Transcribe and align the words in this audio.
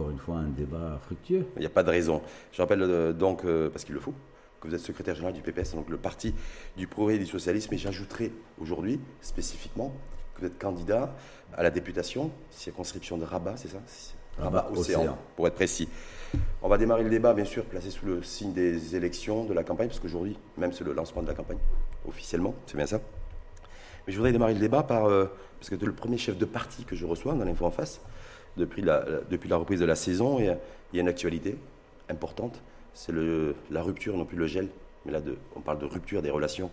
encore 0.00 0.10
une 0.10 0.18
fois 0.18 0.36
un 0.36 0.48
débat 0.48 0.98
fructueux. 1.02 1.46
Il 1.56 1.60
n'y 1.60 1.66
a 1.66 1.70
pas 1.70 1.82
de 1.82 1.90
raison. 1.90 2.22
Je 2.52 2.62
rappelle 2.62 2.82
euh, 2.82 3.12
donc, 3.12 3.44
euh, 3.44 3.68
parce 3.68 3.84
qu'il 3.84 3.94
le 3.94 4.00
faut, 4.00 4.14
que 4.60 4.68
vous 4.68 4.74
êtes 4.74 4.80
secrétaire 4.80 5.14
général 5.14 5.34
du 5.34 5.42
PPS, 5.42 5.74
donc 5.74 5.88
le 5.90 5.96
parti 5.96 6.34
du 6.76 6.86
progrès 6.86 7.16
et 7.16 7.18
du 7.18 7.26
socialisme, 7.26 7.72
et 7.74 7.78
j'ajouterai 7.78 8.32
aujourd'hui 8.60 9.00
spécifiquement 9.20 9.92
que 10.34 10.40
vous 10.40 10.46
êtes 10.46 10.58
candidat 10.58 11.14
à 11.54 11.62
la 11.62 11.70
députation, 11.70 12.30
circonscription 12.50 13.18
de 13.18 13.24
Rabat, 13.24 13.56
c'est 13.56 13.68
ça? 13.68 13.78
Rabat, 14.38 14.70
Océan, 14.74 15.18
pour 15.36 15.46
être 15.46 15.54
précis. 15.54 15.88
On 16.62 16.68
va 16.68 16.78
démarrer 16.78 17.02
le 17.02 17.10
débat, 17.10 17.34
bien 17.34 17.44
sûr, 17.44 17.64
placé 17.64 17.90
sous 17.90 18.06
le 18.06 18.22
signe 18.22 18.52
des 18.52 18.96
élections, 18.96 19.44
de 19.44 19.52
la 19.52 19.64
campagne, 19.64 19.88
parce 19.88 20.00
qu'aujourd'hui, 20.00 20.38
même 20.56 20.72
c'est 20.72 20.84
le 20.84 20.94
lancement 20.94 21.22
de 21.22 21.28
la 21.28 21.34
campagne, 21.34 21.58
officiellement, 22.08 22.54
c'est 22.66 22.76
bien 22.76 22.86
ça. 22.86 23.00
Mais 24.06 24.12
je 24.12 24.16
voudrais 24.16 24.32
démarrer 24.32 24.54
le 24.54 24.60
débat 24.60 24.82
par, 24.82 25.06
euh, 25.06 25.26
parce 25.58 25.68
que 25.68 25.84
le 25.84 25.92
premier 25.92 26.16
chef 26.16 26.38
de 26.38 26.46
parti 26.46 26.84
que 26.84 26.96
je 26.96 27.04
reçois 27.04 27.34
dans 27.34 27.44
l'info 27.44 27.66
en 27.66 27.70
face, 27.70 28.00
depuis 28.56 28.82
la, 28.82 29.04
depuis 29.30 29.48
la 29.48 29.56
reprise 29.56 29.80
de 29.80 29.84
la 29.84 29.94
saison, 29.94 30.38
il 30.38 30.46
y 30.46 30.98
a 30.98 31.00
une 31.00 31.08
actualité 31.08 31.56
importante, 32.08 32.60
c'est 32.94 33.12
la 33.70 33.82
rupture, 33.82 34.16
non 34.16 34.24
plus 34.24 34.36
le 34.36 34.46
gel, 34.46 34.68
mais 35.04 35.12
là 35.12 35.20
on 35.56 35.60
parle 35.60 35.78
de 35.78 35.86
rupture 35.86 36.22
des 36.22 36.30
relations 36.30 36.70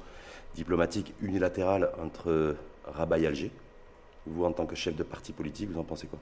diplomatiques 0.56 1.14
unilatérales 1.22 1.92
entre 2.04 2.56
Rabat 2.86 3.20
et 3.20 3.28
Alger. 3.28 3.52
Vous, 4.26 4.44
en 4.44 4.52
tant 4.52 4.66
que 4.66 4.76
chef 4.76 4.96
de 4.96 5.04
parti 5.04 5.32
politique, 5.32 5.70
vous 5.70 5.80
en 5.80 5.84
pensez 5.84 6.08
quoi? 6.08 6.20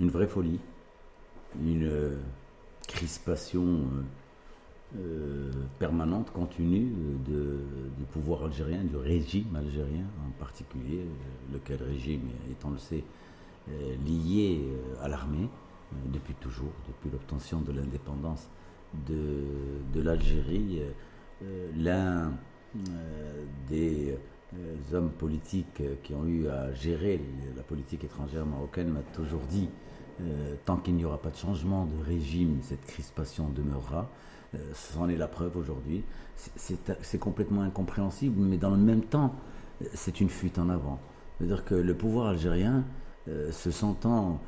Une 0.00 0.10
vraie 0.10 0.26
folie, 0.26 0.58
une 1.62 1.86
euh, 1.86 2.16
crispation 2.88 3.62
euh, 3.62 4.98
euh, 4.98 5.52
permanente, 5.78 6.32
continue 6.32 6.92
du 7.26 8.04
pouvoir 8.12 8.44
algérien, 8.44 8.82
du 8.82 8.96
régime 8.96 9.54
algérien 9.54 10.06
en 10.26 10.30
particulier, 10.38 11.04
lequel 11.52 11.82
régime, 11.82 12.22
étant 12.50 12.70
le 12.70 12.78
sait, 12.78 13.04
lié 14.06 14.68
à 15.00 15.08
l'armée 15.08 15.48
depuis 16.06 16.34
toujours, 16.34 16.72
depuis 16.86 17.10
l'obtention 17.10 17.60
de 17.60 17.72
l'indépendance 17.72 18.48
de, 19.06 20.00
l'Algérie. 20.00 20.80
L'un 21.76 22.32
des 23.68 24.16
hommes 24.92 25.10
politiques 25.10 25.82
qui 26.02 26.14
ont 26.14 26.26
eu 26.26 26.48
à 26.48 26.72
gérer 26.72 27.20
la 27.56 27.62
politique 27.62 28.04
étrangère 28.04 28.46
marocaine 28.46 28.88
m'a 28.88 29.02
toujours 29.12 29.42
dit 29.48 29.68
euh, 30.20 30.56
tant 30.64 30.78
qu'il 30.78 30.96
n'y 30.96 31.04
aura 31.04 31.18
pas 31.18 31.30
de 31.30 31.36
changement 31.36 31.86
de 31.86 32.04
régime, 32.04 32.58
cette 32.62 32.84
crispation 32.86 33.48
demeurera. 33.50 34.10
Euh, 34.54 34.58
c'en 34.74 35.08
est 35.08 35.16
la 35.16 35.28
preuve 35.28 35.56
aujourd'hui. 35.56 36.02
C'est 36.34 37.18
complètement 37.18 37.62
incompréhensible, 37.62 38.40
mais 38.40 38.56
dans 38.56 38.70
le 38.70 38.76
même 38.76 39.02
temps, 39.02 39.34
c'est 39.94 40.20
une 40.20 40.28
fuite 40.28 40.58
en 40.58 40.68
avant. 40.68 40.98
C'est-à-dire 41.36 41.64
que 41.64 41.74
le 41.74 41.94
pouvoir 41.94 42.28
algérien, 42.28 42.84
euh, 43.28 43.52
se 43.52 43.70
sentant 43.70 44.40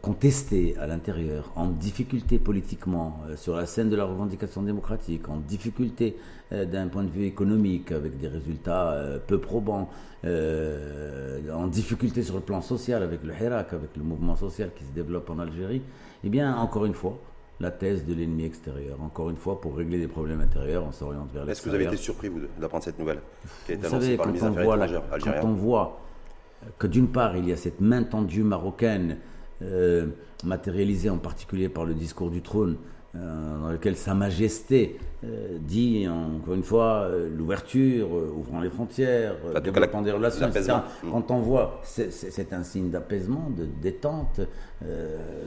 contesté 0.00 0.76
à 0.78 0.86
l'intérieur, 0.86 1.50
en 1.56 1.66
difficulté 1.66 2.38
politiquement, 2.38 3.20
sur 3.36 3.56
la 3.56 3.64
scène 3.64 3.88
de 3.88 3.96
la 3.96 4.04
revendication 4.04 4.62
démocratique, 4.62 5.28
en 5.28 5.38
difficulté 5.38 6.16
d'un 6.50 6.88
point 6.88 7.04
de 7.04 7.10
vue 7.10 7.24
économique, 7.24 7.92
avec 7.92 8.18
des 8.18 8.28
résultats 8.28 8.94
peu 9.26 9.38
probants, 9.38 9.88
en 10.24 11.66
difficulté 11.68 12.22
sur 12.22 12.34
le 12.34 12.40
plan 12.40 12.60
social, 12.60 13.02
avec 13.02 13.22
le 13.24 13.32
Hirak, 13.32 13.72
avec 13.72 13.96
le 13.96 14.02
mouvement 14.02 14.36
social 14.36 14.70
qui 14.76 14.84
se 14.84 14.90
développe 14.90 15.30
en 15.30 15.38
Algérie, 15.38 15.82
eh 16.22 16.28
bien, 16.28 16.54
encore 16.56 16.84
une 16.84 16.94
fois, 16.94 17.18
la 17.60 17.70
thèse 17.70 18.04
de 18.04 18.14
l'ennemi 18.14 18.44
extérieur. 18.44 19.00
Encore 19.02 19.30
une 19.30 19.36
fois, 19.36 19.60
pour 19.60 19.76
régler 19.76 19.98
des 19.98 20.08
problèmes 20.08 20.40
intérieurs, 20.40 20.84
on 20.86 20.92
s'oriente 20.92 21.30
vers 21.32 21.44
l'extérieur. 21.44 21.50
Est-ce 21.50 21.62
que 21.62 21.68
vous 21.68 21.74
avez 21.74 21.84
été 21.84 21.96
surpris, 21.96 22.28
vous, 22.28 22.40
d'apprendre 22.58 22.84
cette 22.84 22.98
nouvelle 22.98 23.20
qui 23.66 23.74
vous 23.74 23.88
savez, 23.88 24.16
quand, 24.16 24.32
on 24.42 24.50
voit 24.50 24.78
quand 24.78 25.44
on 25.44 25.52
voit 25.54 26.00
que 26.78 26.86
d'une 26.86 27.08
part, 27.08 27.36
il 27.36 27.48
y 27.48 27.52
a 27.52 27.56
cette 27.56 27.80
main 27.80 28.02
tendue 28.02 28.42
marocaine, 28.42 29.18
euh, 29.62 30.06
matérialisée 30.42 31.08
en 31.08 31.18
particulier 31.18 31.68
par 31.68 31.84
le 31.84 31.94
discours 31.94 32.30
du 32.30 32.42
trône, 32.42 32.76
euh, 33.14 33.60
dans 33.60 33.70
lequel 33.70 33.96
Sa 33.96 34.12
Majesté 34.12 34.98
euh, 35.24 35.56
dit, 35.60 36.06
encore 36.08 36.54
une 36.54 36.64
fois, 36.64 37.08
l'ouverture, 37.34 38.10
ouvrant 38.36 38.60
les 38.60 38.68
frontières, 38.68 39.36
développant 39.62 40.02
des 40.02 40.10
relations, 40.10 40.48
etc. 40.48 40.74
Quand 41.10 41.30
on 41.30 41.38
voit, 41.38 41.80
c'est 41.84 42.52
un 42.52 42.62
signe 42.62 42.90
d'apaisement, 42.90 43.50
de 43.56 43.66
détente, 43.80 44.40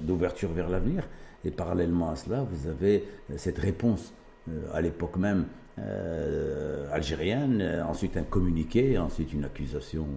d'ouverture 0.02 0.52
vers 0.52 0.70
l'avenir. 0.70 1.04
Et 1.46 1.52
parallèlement 1.52 2.10
à 2.10 2.16
cela, 2.16 2.44
vous 2.50 2.70
avez 2.70 3.04
cette 3.36 3.60
réponse, 3.60 4.14
à 4.74 4.82
l'époque 4.82 5.18
même, 5.18 5.46
algérienne, 6.92 7.84
ensuite 7.88 8.18
un 8.18 8.24
communiqué, 8.24 8.98
ensuite 8.98 9.34
une 9.34 9.46
accusation 9.46 10.08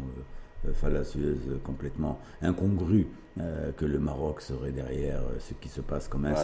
fallacieuse, 0.75 1.60
complètement 1.65 2.21
incongrue 2.43 3.06
euh, 3.38 3.71
que 3.72 3.84
le 3.84 3.98
Maroc 3.98 4.41
serait 4.41 4.72
derrière 4.72 5.21
euh, 5.21 5.38
ce 5.38 5.54
qui 5.54 5.69
se 5.69 5.81
passe 5.81 6.09
comme 6.09 6.25
un 6.25 6.34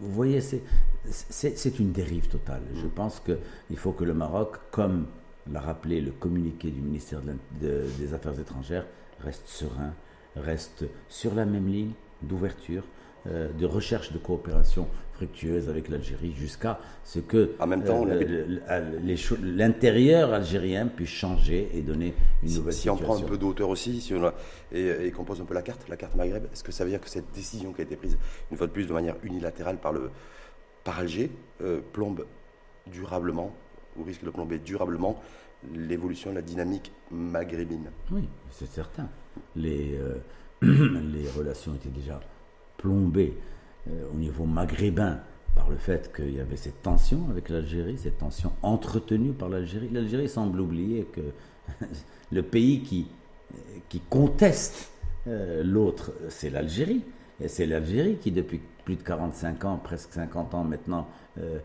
vous 0.00 0.12
voyez, 0.12 0.40
c'est 0.40 1.78
une 1.78 1.92
dérive 1.92 2.28
totale. 2.28 2.62
Je 2.74 2.86
pense 2.88 3.20
qu'il 3.20 3.76
faut 3.78 3.92
que 3.92 4.04
le 4.04 4.12
Maroc, 4.12 4.56
comme 4.72 5.06
l'a 5.50 5.60
rappelé 5.60 6.00
le 6.00 6.10
communiqué 6.10 6.70
du 6.70 6.80
ministère 6.80 7.20
des 7.60 8.12
Affaires 8.12 8.38
étrangères, 8.40 8.86
reste 9.20 9.46
serein, 9.46 9.94
reste 10.36 10.84
sur 11.08 11.34
la 11.34 11.44
même 11.44 11.68
ligne 11.68 11.92
d'ouverture, 12.22 12.82
de 13.26 13.66
recherche 13.66 14.12
de 14.12 14.18
coopération 14.18 14.88
fructueuse 15.14 15.68
avec 15.68 15.88
l'Algérie 15.88 16.32
jusqu'à 16.36 16.78
ce 17.04 17.20
que 17.20 17.52
en 17.58 17.66
même 17.66 17.84
temps, 17.84 18.04
euh, 18.06 18.58
l'intérieur 19.42 20.32
algérien 20.32 20.86
puisse 20.86 21.10
changer 21.10 21.70
et 21.72 21.82
donner 21.82 22.14
une 22.42 22.48
si, 22.48 22.58
nouvelle 22.58 22.74
si 22.74 22.90
on 22.90 22.96
prend 22.96 23.16
un 23.16 23.22
peu 23.22 23.38
d'auteur 23.38 23.68
aussi 23.68 24.00
si 24.00 24.12
on 24.14 24.32
et, 24.72 25.10
qu'on 25.12 25.24
pose 25.24 25.40
un 25.40 25.44
peu 25.44 25.54
la 25.54 25.62
carte, 25.62 25.88
la 25.88 25.96
carte 25.96 26.16
Maghreb, 26.16 26.44
est-ce 26.52 26.64
que 26.64 26.72
ça 26.72 26.84
veut 26.84 26.90
dire 26.90 27.00
que 27.00 27.08
cette 27.08 27.30
décision 27.32 27.72
qui 27.72 27.80
a 27.80 27.84
été 27.84 27.96
prise 27.96 28.18
une 28.50 28.56
fois 28.56 28.66
de 28.66 28.72
plus 28.72 28.86
de 28.86 28.92
manière 28.92 29.16
unilatérale 29.22 29.76
par, 29.76 29.92
le, 29.92 30.10
par 30.82 30.98
Alger 30.98 31.30
euh, 31.62 31.80
plombe 31.92 32.26
durablement, 32.86 33.54
ou 33.96 34.02
risque 34.02 34.24
de 34.24 34.30
plomber 34.30 34.58
durablement 34.58 35.22
l'évolution, 35.74 36.32
la 36.32 36.42
dynamique 36.42 36.92
maghrébine? 37.10 37.90
Oui, 38.10 38.28
c'est 38.50 38.68
certain. 38.68 39.08
Les, 39.56 39.96
euh, 39.96 40.18
les 40.62 41.28
relations 41.36 41.74
étaient 41.74 41.88
déjà 41.88 42.20
plombées 42.76 43.34
au 43.86 44.16
niveau 44.16 44.44
maghrébin 44.44 45.20
par 45.54 45.70
le 45.70 45.76
fait 45.76 46.12
qu'il 46.14 46.34
y 46.34 46.40
avait 46.40 46.56
cette 46.56 46.82
tension 46.82 47.26
avec 47.30 47.48
l'Algérie, 47.48 47.98
cette 47.98 48.18
tension 48.18 48.52
entretenue 48.62 49.32
par 49.32 49.48
l'Algérie. 49.48 49.88
L'Algérie 49.92 50.28
semble 50.28 50.60
oublier 50.60 51.06
que 51.12 51.20
le 52.32 52.42
pays 52.42 52.82
qui, 52.82 53.06
qui 53.88 54.00
conteste 54.00 54.90
euh, 55.26 55.62
l'autre, 55.62 56.12
c'est 56.28 56.50
l'Algérie. 56.50 57.02
Et 57.40 57.48
c'est 57.48 57.66
l'Algérie 57.66 58.16
qui, 58.16 58.30
depuis 58.30 58.60
plus 58.84 58.96
de 58.96 59.02
45 59.02 59.64
ans, 59.64 59.80
presque 59.82 60.12
50 60.12 60.54
ans 60.54 60.64
maintenant, 60.64 61.08
euh, 61.38 61.58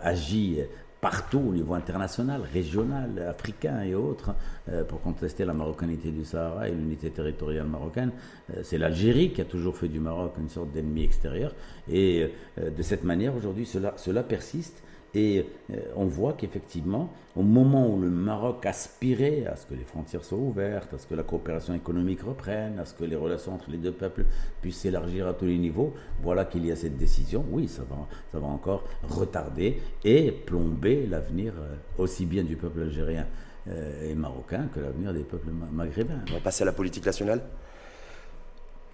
agit 0.00 0.60
partout 1.02 1.42
au 1.48 1.52
niveau 1.52 1.74
international, 1.74 2.42
régional, 2.54 3.26
africain 3.28 3.82
et 3.82 3.92
autres, 3.96 4.36
euh, 4.68 4.84
pour 4.84 5.00
contester 5.02 5.44
la 5.44 5.52
marocanité 5.52 6.12
du 6.12 6.24
Sahara 6.24 6.68
et 6.68 6.72
l'unité 6.72 7.10
territoriale 7.10 7.66
marocaine. 7.66 8.12
Euh, 8.50 8.60
c'est 8.62 8.78
l'Algérie 8.78 9.32
qui 9.32 9.40
a 9.40 9.44
toujours 9.44 9.76
fait 9.76 9.88
du 9.88 9.98
Maroc 9.98 10.34
une 10.38 10.48
sorte 10.48 10.70
d'ennemi 10.70 11.02
extérieur. 11.02 11.56
Et 11.90 12.30
euh, 12.58 12.70
de 12.70 12.82
cette 12.82 13.02
manière, 13.02 13.34
aujourd'hui, 13.34 13.66
cela, 13.66 13.94
cela 13.96 14.22
persiste. 14.22 14.84
Et 15.14 15.44
euh, 15.70 15.76
on 15.94 16.06
voit 16.06 16.32
qu'effectivement, 16.32 17.12
au 17.36 17.42
moment 17.42 17.88
où 17.88 18.00
le 18.00 18.08
Maroc 18.08 18.64
aspirait 18.64 19.46
à 19.46 19.56
ce 19.56 19.66
que 19.66 19.74
les 19.74 19.84
frontières 19.84 20.24
soient 20.24 20.38
ouvertes, 20.38 20.94
à 20.94 20.98
ce 20.98 21.06
que 21.06 21.14
la 21.14 21.22
coopération 21.22 21.74
économique 21.74 22.22
reprenne, 22.22 22.78
à 22.78 22.86
ce 22.86 22.94
que 22.94 23.04
les 23.04 23.16
relations 23.16 23.54
entre 23.54 23.70
les 23.70 23.76
deux 23.76 23.92
peuples 23.92 24.24
puissent 24.62 24.78
s'élargir 24.78 25.28
à 25.28 25.34
tous 25.34 25.44
les 25.44 25.58
niveaux, 25.58 25.92
voilà 26.22 26.46
qu'il 26.46 26.64
y 26.64 26.72
a 26.72 26.76
cette 26.76 26.96
décision. 26.96 27.44
Oui, 27.50 27.68
ça 27.68 27.82
va, 27.82 27.96
ça 28.32 28.38
va 28.38 28.46
encore 28.46 28.84
retarder 29.02 29.82
et 30.02 30.32
plomber 30.32 31.06
l'avenir 31.06 31.52
euh, 31.58 31.74
aussi 32.02 32.24
bien 32.24 32.42
du 32.42 32.56
peuple 32.56 32.80
algérien 32.80 33.26
euh, 33.68 34.10
et 34.10 34.14
marocain 34.14 34.68
que 34.74 34.80
l'avenir 34.80 35.12
des 35.12 35.24
peuples 35.24 35.50
maghrébins. 35.72 36.20
On 36.30 36.34
va 36.34 36.40
passer 36.40 36.62
à 36.62 36.66
la 36.66 36.72
politique 36.72 37.04
nationale. 37.04 37.42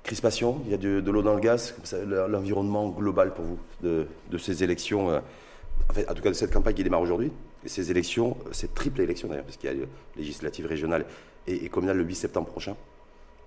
Crispation, 0.03 0.63
il 0.65 0.73
y 0.73 0.75
a 0.75 0.79
de, 0.79 1.11
l'eau 1.11 1.23
dans 1.23 1.35
le 1.35 1.41
gaz, 1.41 1.77
l'environnement 2.29 2.89
global 2.89 3.35
pour 3.35 3.45
vous 3.45 3.59
de, 3.83 4.07
de 4.31 4.39
ces 4.39 4.65
élections 4.65 5.21
en, 6.09 6.15
tout 6.15 6.23
cas 6.23 6.31
de 6.31 6.35
cette 6.35 6.53
campagne 6.53 6.75
qui 6.75 6.85
démarre 6.85 7.01
aujourd'hui, 7.01 7.31
ces 7.65 7.91
élections, 7.91 8.37
cette 8.53 8.75
triple 8.75 9.01
élection 9.01 9.29
d'ailleurs, 9.29 9.45
parce 9.45 9.57
qu'il 9.57 9.71
y 9.71 9.73
a 9.73 9.87
législative, 10.17 10.67
régionale 10.67 11.07
et, 11.47 11.65
et 11.65 11.69
communale 11.69 11.99
le 11.99 12.05
8 12.05 12.15
septembre 12.15 12.49
prochain. 12.49 12.77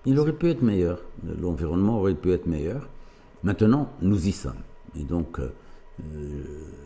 Il 0.06 0.18
aurait 0.20 0.34
pu 0.34 0.50
être 0.50 0.64
meilleur, 0.64 1.02
l'environnement 1.40 2.00
aurait 2.00 2.16
pu 2.16 2.32
être 2.32 2.48
meilleur. 2.48 2.90
Maintenant, 3.44 3.92
nous 4.02 4.28
y 4.28 4.32
sommes. 4.32 4.62
Et 5.00 5.04
donc, 5.04 5.40
euh, 5.40 5.52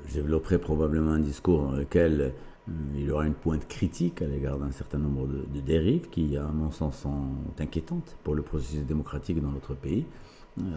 je 0.08 0.14
développerai 0.14 0.60
probablement 0.60 1.12
un 1.12 1.20
discours 1.20 1.64
dans 1.64 1.72
lequel 1.72 2.22
euh, 2.22 2.72
il 2.96 3.06
y 3.06 3.12
aura 3.12 3.26
une 3.26 3.34
pointe 3.34 3.68
critique 3.68 4.22
à 4.22 4.26
l'égard 4.26 4.58
d'un 4.58 4.72
certain 4.72 4.98
nombre 4.98 5.28
de, 5.28 5.46
de, 5.54 5.62
dérives 5.62 6.10
qui, 6.10 6.36
à 6.36 6.44
mon 6.44 6.72
sens, 6.72 7.00
sont 7.00 7.28
inquiétantes 7.60 8.18
pour 8.24 8.36
le 8.36 8.42
processus 8.42 8.82
démocratique 8.82 9.42
dans 9.42 9.52
notre 9.52 9.76
pays, 9.76 10.06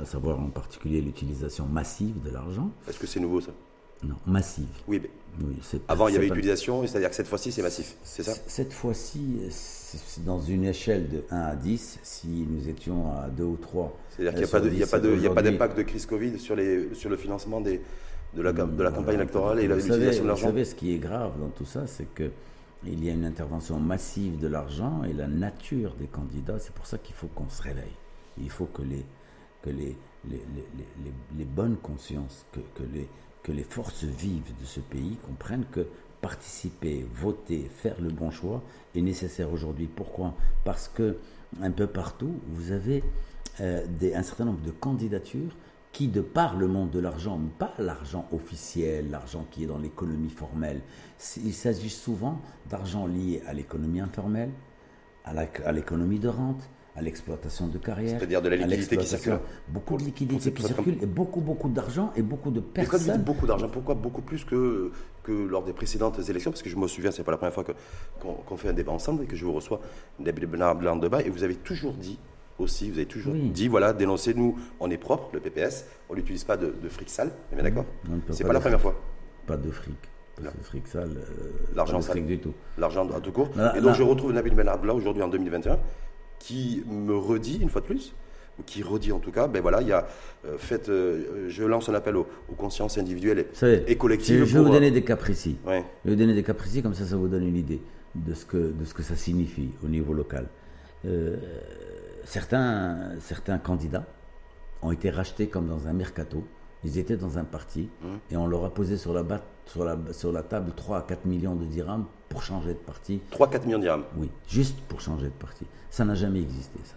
à 0.00 0.04
savoir 0.04 0.38
en 0.40 0.50
particulier 0.50 1.00
l'utilisation 1.00 1.66
massive 1.66 2.22
de 2.22 2.30
l'argent. 2.30 2.70
Est-ce 2.88 2.98
que 2.98 3.06
c'est 3.06 3.20
nouveau 3.20 3.40
ça? 3.40 3.52
Non, 4.02 4.14
massive. 4.26 4.66
Oui, 4.86 5.00
mais 5.02 5.10
Oui, 5.44 5.56
avant 5.88 6.08
il 6.08 6.14
y 6.14 6.16
avait 6.16 6.28
utilisation, 6.28 6.86
c'est-à-dire 6.86 7.10
que 7.10 7.16
cette 7.16 7.26
fois-ci 7.28 7.50
c'est 7.52 7.62
massif, 7.62 7.96
c'est 8.04 8.22
ça 8.22 8.32
Cette 8.46 8.72
fois-ci, 8.72 9.40
dans 10.24 10.40
une 10.40 10.64
échelle 10.64 11.08
de 11.08 11.24
1 11.30 11.36
à 11.36 11.56
10, 11.56 11.98
si 12.02 12.28
nous 12.48 12.68
étions 12.68 13.12
à 13.18 13.28
2 13.28 13.42
ou 13.44 13.56
3. 13.56 13.96
C'est-à-dire 14.10 14.32
qu'il 14.32 14.40
n'y 14.40 14.44
a 14.44 14.48
euh, 14.48 14.50
pas 14.60 14.66
a 14.66 14.70
10, 14.70 15.28
pas 15.34 15.42
de- 15.42 15.50
d'impact 15.50 15.76
de 15.78 15.82
crise 15.82 16.06
Covid 16.06 16.38
sur, 16.38 16.54
les, 16.56 16.94
sur 16.94 17.10
le 17.10 17.16
financement 17.16 17.60
des, 17.60 17.80
de, 18.34 18.42
la, 18.42 18.52
de 18.52 18.82
la 18.82 18.90
campagne 18.90 19.14
électorale 19.16 19.60
et 19.60 19.68
Vous 19.68 19.74
l'utilisation 19.74 20.04
savez, 20.04 20.16
de 20.16 20.20
vous 20.22 20.26
l'argent 20.28 20.46
savez, 20.48 20.64
ce 20.64 20.74
qui 20.74 20.94
est 20.94 20.98
grave 20.98 21.38
dans 21.40 21.48
tout 21.50 21.64
ça, 21.66 21.86
c'est 21.86 22.12
que 22.14 22.30
il 22.84 23.04
y 23.04 23.08
a 23.08 23.12
une 23.12 23.24
intervention 23.24 23.80
massive 23.80 24.38
de 24.38 24.46
l'argent 24.46 25.02
et 25.02 25.12
la 25.12 25.26
nature 25.26 25.94
des 25.98 26.06
candidats. 26.06 26.60
C'est 26.60 26.72
pour 26.72 26.86
ça 26.86 26.96
qu'il 26.98 27.14
faut 27.16 27.26
qu'on 27.26 27.48
se 27.48 27.60
réveille. 27.62 27.96
Il 28.40 28.50
faut 28.50 28.66
que 28.66 28.82
les, 28.82 29.04
que 29.62 29.70
les- 29.70 29.96
les 31.36 31.44
bonnes 31.44 31.76
consciences, 31.76 32.46
que, 32.52 32.60
que 32.60 32.84
les, 32.92 33.08
que 33.42 33.52
les 33.52 33.62
forces 33.62 34.04
vives 34.04 34.52
de 34.60 34.64
ce 34.64 34.80
pays 34.80 35.16
comprennent 35.26 35.66
que 35.70 35.86
participer, 36.20 37.06
voter, 37.14 37.70
faire 37.74 38.00
le 38.00 38.10
bon 38.10 38.30
choix 38.30 38.62
est 38.94 39.00
nécessaire 39.00 39.52
aujourd'hui. 39.52 39.86
Pourquoi? 39.86 40.34
Parce 40.64 40.88
que 40.88 41.18
un 41.62 41.70
peu 41.70 41.86
partout, 41.86 42.34
vous 42.48 42.72
avez 42.72 43.02
euh, 43.60 43.86
un 44.14 44.22
certain 44.22 44.44
nombre 44.44 44.62
de 44.62 44.70
candidatures 44.70 45.56
qui, 45.92 46.08
de 46.08 46.20
par 46.20 46.56
le 46.56 46.68
monde 46.68 46.90
de 46.90 46.98
l'argent, 46.98 47.40
pas 47.58 47.72
l'argent 47.78 48.28
officiel, 48.32 49.10
l'argent 49.10 49.46
qui 49.50 49.64
est 49.64 49.66
dans 49.66 49.78
l'économie 49.78 50.30
formelle, 50.30 50.80
il 51.42 51.54
s'agit 51.54 51.90
souvent 51.90 52.40
d'argent 52.68 53.06
lié 53.06 53.42
à 53.46 53.54
l'économie 53.54 54.00
informelle, 54.00 54.50
à 55.24 55.72
l'économie 55.72 56.18
de 56.18 56.28
rente, 56.28 56.68
à 56.98 57.02
l'exploitation 57.02 57.68
de 57.68 57.78
carrière. 57.78 58.18
C'est-à-dire 58.18 58.42
de 58.42 58.48
la 58.48 58.54
à 58.56 58.66
liquidité 58.66 58.96
qui 58.96 59.06
circule. 59.06 59.38
Beaucoup 59.68 59.96
de 59.96 60.02
liquidités 60.04 60.52
qui 60.52 60.62
circulent 60.62 60.98
et 61.02 61.06
beaucoup, 61.06 61.40
beaucoup 61.40 61.68
d'argent 61.68 62.12
et 62.16 62.22
beaucoup 62.22 62.50
de 62.50 62.60
Et 62.60 62.62
quand 62.84 62.90
personnes. 62.90 63.22
beaucoup 63.22 63.46
d'argent, 63.46 63.68
pourquoi 63.68 63.94
beaucoup 63.94 64.22
plus 64.22 64.44
que, 64.44 64.90
que 65.22 65.32
lors 65.32 65.64
des 65.64 65.72
précédentes 65.72 66.18
élections? 66.28 66.50
Parce 66.50 66.62
que 66.62 66.70
je 66.70 66.76
me 66.76 66.86
souviens, 66.88 67.10
c'est 67.10 67.22
pas 67.24 67.30
la 67.32 67.38
première 67.38 67.54
fois 67.54 67.64
qu'on 68.20 68.56
fait 68.56 68.68
un 68.68 68.72
débat 68.72 68.92
ensemble 68.92 69.22
et 69.24 69.26
que 69.26 69.36
je 69.36 69.44
vous 69.44 69.52
reçois 69.52 69.80
Blanc 70.18 70.96
de 70.96 71.08
bas 71.08 71.22
et 71.22 71.30
vous 71.30 71.42
avez 71.44 71.54
toujours 71.54 71.92
dit 71.94 72.18
aussi, 72.58 72.90
vous 72.90 72.96
avez 72.96 73.06
toujours 73.06 73.34
Oui. 73.34 73.50
dit, 73.50 73.68
voilà, 73.68 73.92
dénoncez, 73.92 74.34
nous, 74.34 74.58
on 74.80 74.90
est 74.90 74.98
propre, 74.98 75.28
le 75.32 75.38
PPS, 75.40 75.84
on 76.10 76.16
n'utilise 76.16 76.42
pas 76.42 76.56
de, 76.56 76.74
de 76.82 76.88
fric 76.88 77.08
sale, 77.08 77.30
on 77.50 77.52
est 77.52 77.62
bien 77.62 77.70
d'accord? 77.70 77.84
C'est 78.30 78.42
pas 78.42 78.48
pas 78.48 78.54
la 78.54 78.60
première 78.60 78.80
fois. 78.80 79.00
Pas 79.46 79.56
de 79.56 79.70
fric. 79.70 79.94
Parce 80.42 80.54
que 80.54 80.62
fric 80.64 80.86
sale, 80.88 81.10
euh, 81.16 81.50
L'argent 81.74 82.00
fric 82.00 82.26
du 82.26 82.38
tout. 82.38 82.52
l'argent 82.76 83.08
en 83.08 83.20
tout 83.20 83.32
court. 83.32 83.48
Là- 83.56 83.72
et 83.76 83.80
donc 83.80 83.90
là- 83.90 83.92
je 83.94 84.02
retrouve 84.02 84.32
Nabil 84.32 84.54
Ben 84.54 84.68
Abdallah 84.68 84.94
aujourd'hui 84.94 85.22
en 85.22 85.28
2021 85.28 85.78
qui 86.38 86.82
me 86.86 87.14
redit 87.16 87.58
une 87.60 87.68
fois 87.68 87.80
de 87.80 87.86
plus, 87.86 88.14
ou 88.58 88.62
qui 88.64 88.82
redit 88.82 89.12
en 89.12 89.18
tout 89.20 89.30
cas, 89.32 89.46
ben 89.48 89.60
voilà, 89.62 89.80
il 89.82 89.88
y 89.88 89.92
a 89.92 90.06
euh, 90.46 90.56
euh, 90.88 91.46
je 91.48 91.64
lance 91.64 91.88
un 91.88 91.94
appel 91.94 92.16
aux, 92.16 92.26
aux 92.50 92.54
consciences 92.54 92.98
individuelles 92.98 93.38
et, 93.40 93.42
Vous 93.44 93.54
savez, 93.54 93.84
et 93.86 93.96
collectives. 93.96 94.44
je, 94.44 94.54
vais 94.56 94.62
vous 94.64 94.68
euh, 94.68 94.72
donner 94.72 94.90
des 94.90 95.02
cas 95.04 95.16
précis. 95.16 95.56
ouais. 95.66 95.84
Je 96.04 96.10
vais 96.10 96.16
vous 96.16 96.20
donner 96.20 96.34
des 96.34 96.42
cas 96.42 96.54
précis, 96.54 96.82
comme 96.82 96.94
ça, 96.94 97.04
ça 97.04 97.16
vous 97.16 97.28
donne 97.28 97.46
une 97.46 97.56
idée 97.56 97.80
de 98.14 98.34
ce 98.34 98.44
que, 98.44 98.56
de 98.56 98.84
ce 98.84 98.94
que 98.94 99.02
ça 99.02 99.14
signifie 99.16 99.70
au 99.84 99.88
niveau 99.88 100.12
local. 100.12 100.48
Euh, 101.06 101.36
certains, 102.24 103.12
certains 103.20 103.58
candidats 103.58 104.06
ont 104.82 104.92
été 104.92 105.10
rachetés 105.10 105.48
comme 105.48 105.68
dans 105.68 105.86
un 105.86 105.92
mercato. 105.92 106.44
Ils 106.84 106.98
étaient 106.98 107.16
dans 107.16 107.38
un 107.38 107.44
parti 107.44 107.88
et 108.30 108.36
on 108.36 108.46
leur 108.46 108.64
a 108.64 108.70
posé 108.70 108.96
sur 108.96 109.12
la, 109.12 109.24
bat- 109.24 109.44
sur, 109.66 109.84
la, 109.84 109.98
sur 110.12 110.30
la 110.32 110.42
table 110.44 110.72
3 110.76 110.98
à 110.98 111.02
4 111.02 111.24
millions 111.26 111.56
de 111.56 111.64
dirhams 111.64 112.06
pour 112.28 112.42
changer 112.42 112.70
de 112.70 112.78
parti. 112.78 113.20
3-4 113.32 113.64
millions 113.66 113.78
de 113.78 113.82
dirhams. 113.84 114.04
Oui, 114.16 114.30
juste 114.48 114.78
pour 114.88 115.00
changer 115.00 115.26
de 115.26 115.32
parti. 115.32 115.64
Ça 115.90 116.04
n'a 116.04 116.14
jamais 116.14 116.40
existé, 116.40 116.78
ça. 116.84 116.94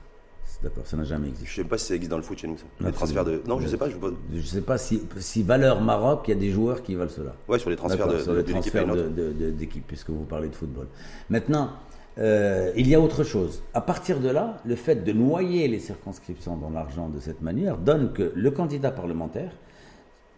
D'accord, 0.63 0.85
ça 0.85 0.95
n'a 0.95 1.03
jamais 1.05 1.29
existé. 1.29 1.47
Je 1.47 1.59
ne 1.59 1.63
sais 1.63 1.69
pas 1.69 1.77
si 1.79 1.85
ça 1.87 1.95
existe 1.95 2.11
dans 2.11 2.17
le 2.17 2.23
foot 2.23 2.37
chez 2.37 2.47
nous, 2.47 2.55
ça. 2.57 2.65
Les 2.81 2.87
Absolument. 2.87 3.23
transferts 3.23 3.25
de. 3.25 3.41
Non, 3.47 3.59
je 3.59 3.65
ne 3.65 3.69
sais 3.69 3.77
pas. 3.77 3.89
Je... 3.89 3.95
ne 4.37 4.41
sais 4.43 4.61
pas 4.61 4.77
si, 4.77 5.01
si 5.17 5.41
valeur 5.41 5.81
Maroc, 5.81 6.25
il 6.27 6.31
y 6.31 6.33
a 6.33 6.39
des 6.39 6.51
joueurs 6.51 6.83
qui 6.83 6.93
valent 6.93 7.09
cela. 7.09 7.35
Ouais, 7.47 7.57
sur 7.57 7.71
les 7.71 7.75
transferts 7.75 8.21
sur 8.21 8.33
de- 8.35 9.49
d'équipe, 9.51 9.87
puisque 9.87 10.11
vous 10.11 10.25
parlez 10.25 10.49
de 10.49 10.55
football. 10.55 10.87
Maintenant, 11.31 11.71
euh, 12.19 12.71
il 12.75 12.87
y 12.87 12.93
a 12.93 12.99
autre 13.01 13.23
chose. 13.23 13.63
À 13.73 13.81
partir 13.81 14.19
de 14.19 14.29
là, 14.29 14.57
le 14.63 14.75
fait 14.75 14.97
de 15.03 15.11
noyer 15.13 15.67
les 15.67 15.79
circonscriptions 15.79 16.57
dans 16.57 16.69
l'argent 16.69 17.09
de 17.09 17.19
cette 17.19 17.41
manière 17.41 17.77
donne 17.77 18.13
que 18.13 18.31
le 18.35 18.51
candidat 18.51 18.91
parlementaire 18.91 19.53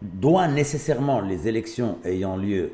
doit 0.01 0.47
nécessairement, 0.47 1.19
les 1.19 1.49
élections 1.49 1.97
ayant 2.05 2.37
lieu 2.37 2.71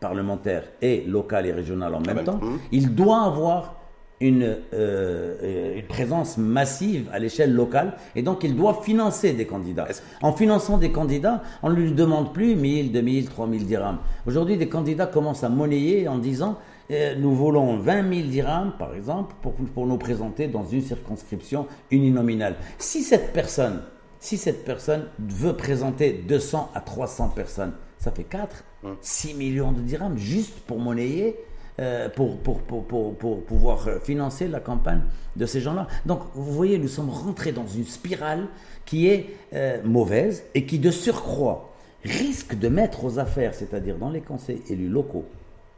parlementaires 0.00 0.64
et 0.82 1.04
locales 1.06 1.46
et 1.46 1.52
régionales 1.52 1.94
en 1.94 2.00
même, 2.00 2.16
même. 2.16 2.24
temps, 2.24 2.40
Mhm. 2.42 2.58
il 2.72 2.94
doit 2.94 3.22
avoir 3.22 3.76
une, 4.22 4.58
euh, 4.74 5.76
une 5.78 5.86
présence 5.86 6.36
massive 6.36 7.08
à 7.12 7.18
l'échelle 7.18 7.54
locale 7.54 7.96
et 8.14 8.22
donc 8.22 8.44
il 8.44 8.54
doit 8.54 8.80
financer 8.82 9.32
des 9.32 9.46
candidats. 9.46 9.88
En 10.20 10.32
finançant 10.32 10.76
des 10.76 10.90
candidats, 10.92 11.42
on 11.62 11.70
ne 11.70 11.74
lui 11.74 11.92
demande 11.92 12.34
plus 12.34 12.54
1000, 12.54 12.92
2000, 12.92 13.28
3000 13.30 13.64
dirhams. 13.66 13.98
Aujourd'hui, 14.26 14.58
des 14.58 14.68
candidats 14.68 15.06
commencent 15.06 15.42
à 15.44 15.48
monnayer 15.48 16.06
en 16.06 16.18
disant 16.18 16.58
euh, 16.90 17.14
nous 17.18 17.34
voulons 17.34 17.78
20 17.78 18.12
000 18.14 18.28
dirhams, 18.28 18.72
par 18.78 18.94
exemple, 18.94 19.34
pour, 19.40 19.52
pour 19.54 19.86
nous 19.86 19.96
présenter 19.96 20.48
dans 20.48 20.64
une 20.66 20.82
circonscription 20.82 21.66
uninominale. 21.90 22.56
Si 22.78 23.02
cette 23.02 23.32
personne, 23.32 23.80
si 24.18 24.36
cette 24.36 24.64
personne 24.66 25.04
veut 25.18 25.54
présenter 25.54 26.12
200 26.28 26.70
à 26.74 26.80
300 26.80 27.28
personnes, 27.34 27.72
ça 28.00 28.10
fait 28.10 28.24
4, 28.24 28.64
6 29.00 29.34
millions 29.34 29.72
de 29.72 29.80
dirhams 29.82 30.18
juste 30.18 30.58
pour 30.60 30.78
monnayer 30.78 31.36
euh, 31.80 32.10
pour, 32.10 32.36
pour, 32.38 32.60
pour, 32.60 32.84
pour, 32.84 33.16
pour 33.16 33.44
pouvoir 33.44 33.88
euh, 33.88 33.98
financer 34.00 34.48
la 34.48 34.60
campagne 34.60 35.00
de 35.36 35.46
ces 35.46 35.62
gens-là. 35.62 35.86
Donc, 36.04 36.20
vous 36.34 36.52
voyez, 36.52 36.78
nous 36.78 36.88
sommes 36.88 37.08
rentrés 37.08 37.52
dans 37.52 37.66
une 37.66 37.86
spirale 37.86 38.48
qui 38.84 39.06
est 39.06 39.34
euh, 39.54 39.80
mauvaise 39.82 40.44
et 40.54 40.66
qui, 40.66 40.78
de 40.78 40.90
surcroît, 40.90 41.72
risque 42.04 42.58
de 42.58 42.68
mettre 42.68 43.04
aux 43.04 43.18
affaires, 43.18 43.54
c'est-à-dire 43.54 43.96
dans 43.96 44.10
les 44.10 44.20
conseils 44.20 44.60
élus 44.68 44.90
locaux, 44.90 45.24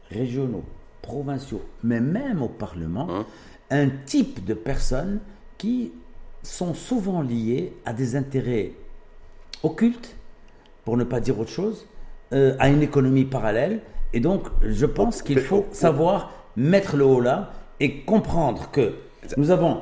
régionaux, 0.09 0.65
provinciaux, 1.01 1.61
mais 1.83 2.01
même 2.01 2.41
au 2.41 2.49
Parlement, 2.49 3.23
un 3.69 3.87
type 4.05 4.43
de 4.43 4.55
personnes 4.55 5.21
qui 5.57 5.93
sont 6.41 6.73
souvent 6.73 7.21
liées 7.21 7.73
à 7.85 7.93
des 7.93 8.17
intérêts 8.17 8.73
occultes, 9.61 10.15
pour 10.83 10.97
ne 10.97 11.05
pas 11.05 11.21
dire 11.21 11.39
autre 11.39 11.51
chose, 11.51 11.85
euh, 12.31 12.55
à 12.59 12.69
une 12.69 12.81
économie 12.81 13.25
parallèle. 13.25 13.81
Et 14.13 14.19
donc, 14.19 14.43
je 14.61 14.85
pense 14.85 15.21
qu'il 15.21 15.39
faut 15.39 15.65
oh, 15.67 15.73
savoir 15.73 16.31
mettre 16.55 16.95
le 16.97 17.05
haut 17.05 17.19
là 17.21 17.51
et 17.79 18.01
comprendre 18.01 18.69
que 18.71 18.93
nous 19.37 19.49
avons, 19.51 19.79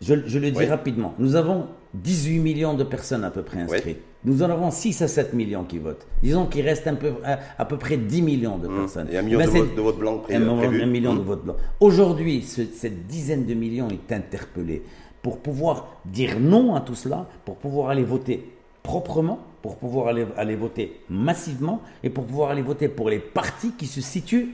je, 0.00 0.14
je 0.26 0.38
le 0.38 0.50
dis 0.50 0.58
Oui. 0.58 0.66
rapidement, 0.66 1.14
nous 1.18 1.36
avons 1.36 1.66
18 1.94 2.40
millions 2.40 2.74
de 2.74 2.84
personnes 2.84 3.24
à 3.24 3.30
peu 3.30 3.42
près 3.42 3.60
inscrites. 3.60 3.98
Nous 4.24 4.42
en 4.42 4.50
avons 4.50 4.70
6 4.72 5.00
à 5.02 5.08
7 5.08 5.32
millions 5.32 5.62
qui 5.62 5.78
votent. 5.78 6.06
Disons 6.22 6.46
qu'il 6.46 6.62
reste 6.66 6.88
un 6.88 6.96
peu, 6.96 7.12
à, 7.24 7.38
à 7.56 7.64
peu 7.64 7.76
près 7.78 7.96
10 7.96 8.20
millions 8.20 8.58
de 8.58 8.66
personnes. 8.66 9.06
Mmh. 9.06 9.12
Et 9.12 9.18
un 9.18 9.22
million 9.22 9.38
Ben, 9.38 9.46
de 9.46 9.50
votes- 9.58 9.74
de 9.76 9.80
votes 9.80 9.98
blancs 9.98 10.22
pré- 10.24 10.34
un, 10.34 10.40
million- 10.40 10.56
prévus. 10.56 10.82
un 10.82 10.86
million 10.86 11.14
de 11.14 11.20
Mmh. 11.20 11.24
votes 11.24 11.44
blancs. 11.44 11.56
Aujourd'hui, 11.80 12.42
ce- 12.42 12.62
cette 12.74 13.06
dizaine 13.06 13.46
de 13.46 13.54
millions 13.54 13.88
est 13.88 14.12
interpellée 14.12 14.82
pour 15.22 15.38
pouvoir 15.38 16.00
dire 16.04 16.40
non 16.40 16.74
à 16.74 16.80
tout 16.80 16.96
cela, 16.96 17.26
pour 17.44 17.56
pouvoir 17.56 17.90
aller 17.90 18.02
voter 18.02 18.44
proprement, 18.82 19.38
pour 19.62 19.76
pouvoir 19.76 20.08
aller, 20.08 20.26
aller 20.36 20.56
voter 20.56 21.00
massivement 21.08 21.82
et 22.02 22.10
pour 22.10 22.24
pouvoir 22.24 22.50
aller 22.50 22.62
voter 22.62 22.88
pour 22.88 23.08
les 23.10 23.18
partis 23.18 23.72
qui 23.72 23.86
se 23.86 24.00
situent 24.00 24.48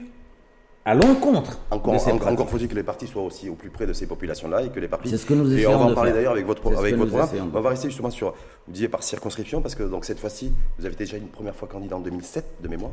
à 0.87 0.93
l'encontre 0.93 1.59
Encore, 1.71 1.93
de 1.95 1.97
ces 1.99 2.11
encore, 2.11 2.47
faut-il 2.47 2.67
que 2.67 2.75
les 2.75 2.83
partis 2.83 3.07
soient 3.07 3.23
aussi 3.23 3.49
au 3.49 3.55
plus 3.55 3.71
près 3.71 3.87
de 3.87 3.93
ces 3.93 4.05
populations-là 4.05 4.61
et 4.63 4.69
que 4.69 4.79
les 4.79 4.87
partis. 4.87 5.09
C'est 5.09 5.17
ce 5.17 5.25
que 5.25 5.33
nous 5.33 5.45
Et 5.51 5.65
on 5.65 5.71
essayons 5.71 5.79
va 5.79 5.85
en 5.85 5.93
parler 5.95 6.11
d'ailleurs 6.11 6.33
avec 6.33 6.45
votre, 6.45 6.61
avec 6.77 6.95
votre 6.95 7.09
programme. 7.09 7.27
essayons 7.29 7.49
On 7.51 7.59
va 7.59 7.69
rester 7.71 7.87
justement 7.89 8.11
sur, 8.11 8.35
vous 8.67 8.71
disiez 8.73 8.87
par 8.87 9.01
circonscription, 9.01 9.61
parce 9.63 9.73
que 9.73 9.81
donc 9.81 10.05
cette 10.05 10.19
fois-ci, 10.19 10.53
vous 10.77 10.85
avez 10.85 10.93
été 10.93 11.05
déjà 11.05 11.17
une 11.17 11.27
première 11.29 11.55
fois 11.55 11.67
candidat 11.67 11.95
en 11.97 12.01
2007 12.01 12.45
de 12.61 12.67
mémoire, 12.67 12.91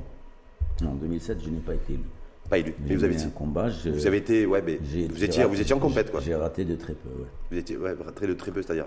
Non, 0.81 0.93
en 0.93 0.95
2007, 0.95 1.39
je 1.45 1.51
n'ai 1.51 1.59
pas 1.61 1.75
été 1.75 1.93
élu. 1.93 2.03
pas 2.49 2.57
élu. 2.59 2.75
Mais 2.89 2.97
vous 2.97 3.05
avez, 3.05 3.23
un 3.23 3.29
combat. 3.29 3.69
je- 3.69 3.91
vous 3.91 4.07
avez 4.07 4.17
été, 4.17 4.47
ouais, 4.47 4.63
mais 4.65 4.77
vous 4.77 5.23
étiez, 5.23 5.43
raté- 5.43 5.55
vous 5.55 5.61
étiez 5.61 5.75
en 5.75 5.79
compète 5.79 6.11
quoi. 6.11 6.21
J'ai 6.21 6.35
raté 6.35 6.65
de 6.65 6.77
très 6.77 6.95
peu, 6.95 7.09
ouais. 7.11 7.29
Vous 7.51 7.59
étiez, 7.59 7.77
ouais, 7.77 7.95
très, 8.17 8.27
de 8.27 8.33
très 8.33 8.51
peu, 8.51 8.63
c'est-à-dire. 8.63 8.87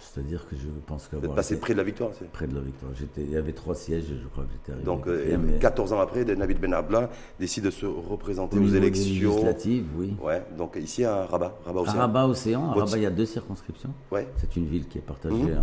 C'est-à-dire 0.00 0.46
que 0.48 0.56
je 0.56 0.66
pense 0.86 1.08
Vous 1.12 1.24
êtes 1.24 1.34
passé 1.34 1.58
près 1.60 1.72
de 1.74 1.78
la 1.78 1.84
victoire. 1.84 2.10
c'est- 2.18 2.24
près 2.30 2.46
de 2.46 2.54
la 2.54 2.60
victoire. 2.60 2.90
J'étais- 2.98 3.22
Il 3.22 3.30
y 3.30 3.36
avait 3.36 3.52
trois 3.52 3.74
sièges, 3.74 4.04
je 4.08 4.28
crois 4.28 4.44
que 4.44 4.50
j'étais 4.52 4.72
arrivé. 4.72 4.84
Donc, 4.84 5.06
euh, 5.06 5.16
quatrième, 5.16 5.42
mais 5.42 5.58
14 5.58 5.92
ans 5.92 6.00
après, 6.00 6.24
Nabil 6.24 6.58
Ben 6.58 6.72
Abla 6.72 7.10
décide 7.38 7.64
de 7.64 7.70
se 7.70 7.84
représenter 7.86 8.58
au 8.58 8.62
aux 8.62 8.68
élections. 8.68 9.30
législatives, 9.32 9.86
oui. 9.96 10.14
Ouais, 10.22 10.42
donc 10.56 10.76
ici 10.76 11.04
à 11.04 11.26
Rabat, 11.26 11.58
Rabat 11.64 11.78
À 11.80 11.82
aussi. 11.82 11.96
Rabat 11.96 12.26
Océan, 12.28 12.70
à 12.70 12.74
Rabat, 12.74 12.96
il 12.96 13.02
y 13.02 13.06
a 13.06 13.10
deux 13.10 13.26
circonscriptions. 13.26 13.92
Ouais. 14.10 14.26
C'est 14.38 14.56
une 14.56 14.66
ville 14.66 14.88
qui 14.88 14.98
est 14.98 15.02
partagée 15.02 15.34
Mhm. 15.36 15.62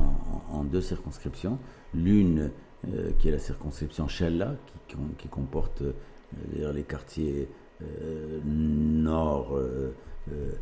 en, 0.54 0.64
deux 0.64 0.82
circonscriptions. 0.82 1.58
L'une 1.94 2.52
euh, 2.94 3.10
qui 3.18 3.28
est 3.30 3.32
la 3.32 3.40
circonscription 3.40 4.08
Shella, 4.08 4.54
qui, 4.88 4.96
qui 5.18 5.28
comporte 5.28 5.82
euh, 5.82 6.72
les 6.74 6.84
quartiers 6.84 7.50
euh, 7.82 8.40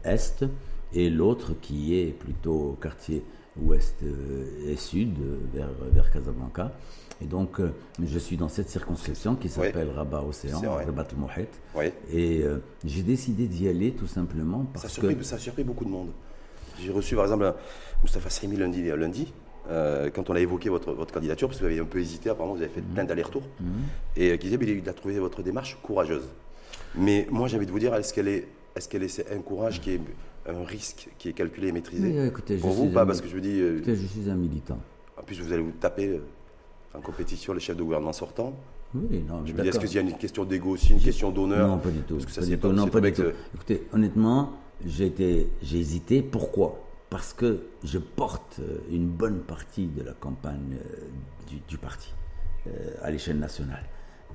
nord-est, 0.06 0.46
et 0.94 1.10
l'autre 1.10 1.54
qui 1.62 1.96
est 2.00 2.12
plutôt 2.12 2.78
quartier 2.82 3.24
ouest 3.58 3.96
euh, 4.04 4.70
et 4.72 4.76
sud, 4.76 5.18
euh, 5.20 5.38
vers, 5.54 5.70
vers 5.92 6.12
Casablanca. 6.12 6.72
Et 7.22 7.26
donc, 7.26 7.60
euh, 7.62 7.72
je 8.04 8.20
suis 8.20 8.36
dans 8.36 8.50
cette 8.50 8.70
circonscription 8.70 9.36
qui 9.36 9.48
s'appelle 9.48 9.90
Rabat 9.96 10.22
Océan. 10.24 10.60
Rabat. 10.60 11.08
Ouais. 11.74 11.94
Et 12.12 12.42
euh, 12.44 12.58
j'ai 12.84 13.04
décidé 13.04 13.48
d'y 13.48 13.68
aller 13.70 13.92
tout 13.94 14.08
simplement 14.08 14.66
Ça 14.74 14.80
a, 14.80 14.82
parce 14.82 14.94
surpris, 14.94 15.16
que 15.16 15.24
ça 15.24 15.36
a 15.36 15.40
surpris 15.40 15.64
beaucoup 15.64 15.86
de 15.86 15.90
monde. 15.90 16.10
J'ai 16.82 16.92
reçu 16.92 17.16
par 17.16 17.24
exemple 17.24 17.54
Moustapha 18.02 18.30
Saimi 18.30 18.58
lundi, 18.58 18.84
lundi 18.84 19.32
euh, 19.70 20.10
quand 20.14 20.30
on 20.30 20.36
a 20.36 20.40
évoqué 20.42 20.68
votre, 20.70 20.92
votre 20.94 21.14
candidature, 21.14 21.48
parce 21.48 21.60
que 21.60 21.66
vous 21.66 21.72
avez 21.72 21.80
un 21.80 21.86
peu 21.86 22.00
hésité, 22.00 22.30
apparemment 22.30 22.56
vous 22.56 22.62
avez 22.62 22.70
fait 22.72 22.82
plein 22.82 23.06
d'allers-retours, 23.06 23.44
Mhm. 23.62 23.68
et 24.18 24.32
euh, 24.32 24.38
qui 24.38 24.48
disait 24.50 24.58
qu'il 24.60 24.90
a 24.90 24.94
trouvé 24.94 25.18
votre 25.20 25.42
démarche 25.42 25.78
courageuse. 25.82 26.28
Mais 26.96 27.28
moi, 27.32 27.48
j'ai 27.48 27.56
envie 27.58 27.66
de 27.66 27.72
vous 27.72 27.80
dire, 27.80 27.96
est-ce 27.96 28.14
qu'elle 28.14 28.28
est, 28.28 28.48
est-ce 28.76 28.90
qu'elle 28.90 29.04
est 29.04 29.08
c'est 29.08 29.32
un 29.34 29.40
courage 29.40 29.80
qui 29.82 29.92
est 29.92 30.02
un 30.48 30.64
risque 30.64 31.10
qui 31.18 31.30
est 31.30 31.34
calculé 31.34 31.70
et 31.70 31.72
maîtrisé 31.72 32.08
Oui, 32.20 32.28
écoutez, 32.28 32.58
je 32.58 32.62
Pour 32.62 32.72
vous 32.72 32.90
pas 32.90 33.04
un- 33.04 33.06
Parce 33.06 33.22
que 33.22 33.28
je 33.28 33.34
vous 33.34 33.40
dis, 33.42 33.60
euh, 33.60 33.78
Écoutez, 33.78 33.96
je 33.96 34.06
suis 34.06 34.30
un 34.30 34.36
militant. 34.36 34.80
en 35.18 35.24
plus 35.24 35.40
vous 35.42 35.52
allez 35.52 35.62
vous 35.64 35.72
taper 35.72 36.08
euh, 36.10 36.20
en 36.94 37.02
compétition 37.02 37.54
le 37.54 37.60
chef 37.60 37.76
de 37.76 37.84
gouvernement 37.84 38.14
sortant. 38.14 38.54
Oui, 38.94 39.24
non, 39.28 39.46
Je 39.46 39.54
me 39.54 39.62
dis, 39.62 39.68
est-ce 39.70 39.80
qu'il 39.80 39.94
y 39.94 39.98
a 39.98 40.02
une 40.02 40.14
question 40.18 40.46
d'ego 40.46 40.72
aussi, 40.72 40.94
une 40.94 41.02
question 41.02 41.32
d'honneur 41.32 41.68
Non, 41.68 41.78
pas 41.80 41.90
du 41.90 42.00
tout. 42.02 42.14
Parce 42.16 42.26
que 42.28 42.32
ça, 42.32 42.42
c'est 42.44 42.56
pas-. 42.58 42.70
Non, 42.70 42.88
pas 42.88 43.02
du 43.02 43.12
tout. 43.12 43.24
Écoutez, 43.54 43.88
honnêtement, 43.92 44.54
j'ai 44.86 45.12
hésité. 45.74 46.22
Pourquoi? 46.22 46.82
Parce 47.10 47.34
que 47.34 47.64
je 47.84 47.98
porte 47.98 48.60
euh, 48.60 48.78
une 48.90 49.08
bonne 49.08 49.40
partie 49.40 49.88
de 49.88 50.02
la 50.04 50.14
campagne 50.14 50.76
euh, 50.80 51.08
du, 51.50 51.58
du 51.68 51.78
parti 51.78 52.14
euh, 52.68 52.72
à 53.02 53.12
l'échelle 53.12 53.38
nationale, 53.38 53.84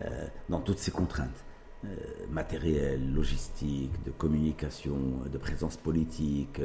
euh, 0.05 0.27
dans 0.49 0.61
toutes 0.61 0.79
ses 0.79 0.91
contraintes. 0.91 1.45
Euh, 1.85 1.89
matérielles, 2.31 3.01
logistiques, 3.15 3.93
de 4.05 4.11
communication, 4.11 4.97
de 5.33 5.39
présence 5.39 5.77
politique, 5.77 6.61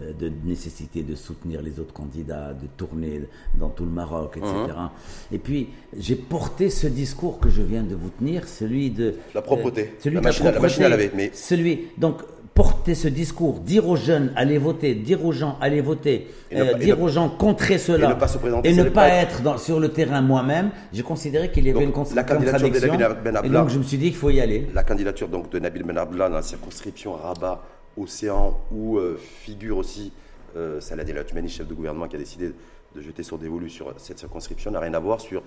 euh, 0.00 0.12
de 0.12 0.30
nécessité 0.44 1.02
de 1.02 1.14
soutenir 1.14 1.60
les 1.62 1.80
autres 1.80 1.92
candidats, 1.92 2.54
de 2.54 2.66
tourner 2.76 3.22
dans 3.58 3.68
tout 3.70 3.84
le 3.84 3.90
Maroc, 3.90 4.36
etc. 4.36 4.52
Mhm. 4.54 4.90
Et 5.32 5.38
puis, 5.38 5.70
j'ai 5.98 6.14
porté 6.16 6.70
ce 6.70 6.86
discours 6.86 7.38
que 7.40 7.48
je 7.48 7.62
viens 7.62 7.82
de 7.82 7.94
vous 7.96 8.10
tenir, 8.10 8.46
celui 8.46 8.90
de... 8.90 9.14
La 9.34 9.42
propreté. 9.42 9.82
euh, 9.82 9.86
celui 9.98 10.14
La 10.16 10.20
de 10.20 10.24
la 10.24 10.28
machine 10.28 10.44
la 10.44 10.52
propreté. 10.52 10.62
machine 10.72 10.84
à 10.84 10.88
laver, 10.88 11.10
mais- 11.14 11.30
Celui, 11.34 11.88
donc, 11.98 12.22
porter 12.54 12.94
ce 12.94 13.08
discours, 13.08 13.60
dire 13.60 13.88
aux 13.88 13.96
jeunes, 13.96 14.32
allez 14.36 14.58
voter, 14.58 14.94
dire 14.94 15.24
aux 15.24 15.32
gens, 15.32 15.56
allez 15.60 15.80
voter, 15.80 16.28
euh, 16.52 16.72
pas- 16.72 16.78
dire 16.78 16.98
ne- 16.98 17.02
aux 17.04 17.08
gens, 17.08 17.28
contrer 17.28 17.78
cela. 17.78 18.06
et 18.06 18.14
ne 18.14 18.18
pas 18.18 18.28
se 18.28 18.38
présenter, 18.38 18.68
et 18.68 18.72
ça 18.74 18.78
ne 18.80 18.84
n'est 18.88 18.90
pas 18.90 19.08
pas- 19.08 19.14
être 19.14 19.42
dans- 19.42 19.56
sur 19.58 19.80
le 19.80 19.88
terrain 19.90 20.20
moi-même, 20.20 20.70
j'ai 20.92 21.02
considéré 21.02 21.50
qu'il 21.50 21.64
y 21.66 21.70
avait 21.70 21.78
Donc, 21.78 21.88
une 21.88 21.92
con- 21.92 22.04
la 22.14 22.24
candidature 22.24 22.68
de. 22.70 22.78
Nabil 22.86 23.16
Ben 23.24 23.40
et 23.44 23.48
donc, 23.48 23.68
je 23.70 23.78
me 23.78 23.82
suis 23.82 23.96
dit 23.98 24.06
qu'il 24.08 24.16
faut 24.16 24.30
y 24.30 24.40
aller. 24.40 24.66
La 24.74 24.82
candidature 24.82 25.28
donc, 25.28 25.50
de 25.50 25.58
Nabil 25.58 25.82
Ben 25.84 25.96
Abdallah 25.96 26.28
dans 26.28 26.34
la 26.36 26.42
circonscription 26.42 27.14
Rabat, 27.14 27.62
Océan, 27.96 28.56
où 28.72 28.98
euh, 28.98 29.18
figure 29.18 29.78
aussi 29.78 30.12
euh, 30.56 30.80
Salah 30.80 31.04
El 31.08 31.16
Othmani, 31.18 31.48
chef 31.48 31.66
de 31.68 31.74
gouvernement, 31.74 32.08
qui 32.08 32.16
a 32.16 32.18
décidé 32.18 32.50
de 32.94 33.00
jeter 33.00 33.22
son 33.22 33.36
dévolu 33.36 33.70
sur 33.70 33.94
cette 33.98 34.18
circonscription, 34.18 34.70
n'a 34.72 34.80
rien 34.80 34.94
à 34.94 34.98
voir 34.98 35.20
sur 35.20 35.42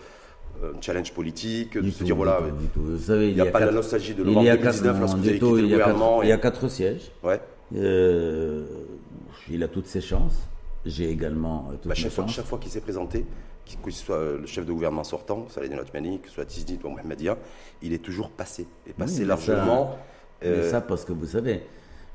un 0.63 0.81
challenge 0.81 1.13
politique, 1.13 1.77
de 1.77 1.89
se 1.91 2.03
dire 2.03 2.15
voilà, 2.15 2.39
il 3.09 3.33
n'y 3.33 3.41
a, 3.41 3.45
pas 3.45 3.59
quatre- 3.59 3.65
la 3.65 3.71
nostalgie 3.73 4.13
de 4.15 4.23
novembre 4.23 4.45
y 4.45 4.49
a 4.49 4.55
2019 4.55 4.83
quatre- 4.93 4.99
lorsque 5.01 5.17
vous 5.17 5.23
du 5.23 5.29
avez 5.29 5.39
tout, 5.39 5.49
quitté 5.49 5.61
le 5.61 5.67
il 5.67 5.71
y 5.71 5.73
a 5.75 5.77
quatre- 5.79 5.93
gouvernement. 5.93 6.23
Il 6.23 6.29
y 6.29 6.31
a 6.31 6.35
et- 6.35 6.39
quatre 6.39 6.67
sièges. 6.69 7.11
Ouais. 7.23 7.41
Euh, 7.75 8.65
il 9.49 9.63
a 9.63 9.67
toutes 9.67 9.87
ses 9.87 10.01
chances. 10.01 10.35
J'ai 10.85 11.09
également 11.09 11.67
euh, 11.69 11.73
toutes 11.73 11.87
Bah, 11.87 11.89
mes 11.89 11.95
chaque, 11.95 12.11
fois, 12.11 12.23
chances. 12.25 12.35
chaque 12.35 12.45
fois 12.45 12.59
qu'il 12.59 12.71
s'est 12.71 12.81
présenté, 12.81 13.25
que 13.83 13.91
ce 13.91 14.03
soit 14.05 14.15
euh, 14.17 14.39
le 14.39 14.45
chef 14.45 14.65
de 14.65 14.71
gouvernement 14.71 15.03
sortant, 15.03 15.47
Salah 15.49 15.67
El 15.67 15.79
Othmani, 15.79 16.19
que 16.19 16.27
ce 16.29 16.35
soit 16.35 16.45
Tiznit 16.45 16.79
ou 16.83 16.89
Mohamedia, 16.89 17.37
il 17.81 17.93
est 17.93 18.03
toujours 18.03 18.29
passé. 18.29 18.67
Et 18.87 18.93
passé 18.93 19.21
mais 19.21 19.27
largement. 19.27 19.97
Mais 20.41 20.47
euh, 20.49 20.69
ça, 20.69 20.81
parce 20.81 21.05
que 21.05 21.13
vous 21.13 21.25
savez, 21.25 21.61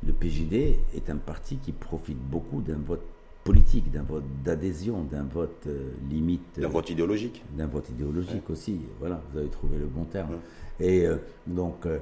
le 0.07 0.13
PJD 0.13 0.79
est 0.95 1.11
un 1.11 1.17
parti 1.17 1.57
qui 1.57 1.73
profite 1.73 2.19
beaucoup 2.19 2.61
d'un 2.61 2.79
vote 2.87 3.05
politique, 3.49 3.91
d'un 3.91 4.03
vote 4.03 4.25
d'adhésion, 4.45 5.05
d'un 5.11 5.25
vote 5.25 5.65
euh, 5.67 5.93
limite. 6.11 6.61
d'un 6.61 6.67
euh, 6.67 6.69
vote 6.69 6.91
idéologique. 6.91 7.43
d'un 7.57 7.67
vote 7.67 7.89
idéologique 7.89 8.51
aussi. 8.51 8.79
Voilà, 9.01 9.23
vous 9.33 9.39
avez 9.39 9.49
trouvé 9.49 9.79
le 9.79 9.87
bon 9.87 10.05
terme. 10.05 10.37
Et 10.79 11.07
euh, 11.07 11.17
donc, 11.47 11.87
euh, 11.87 11.99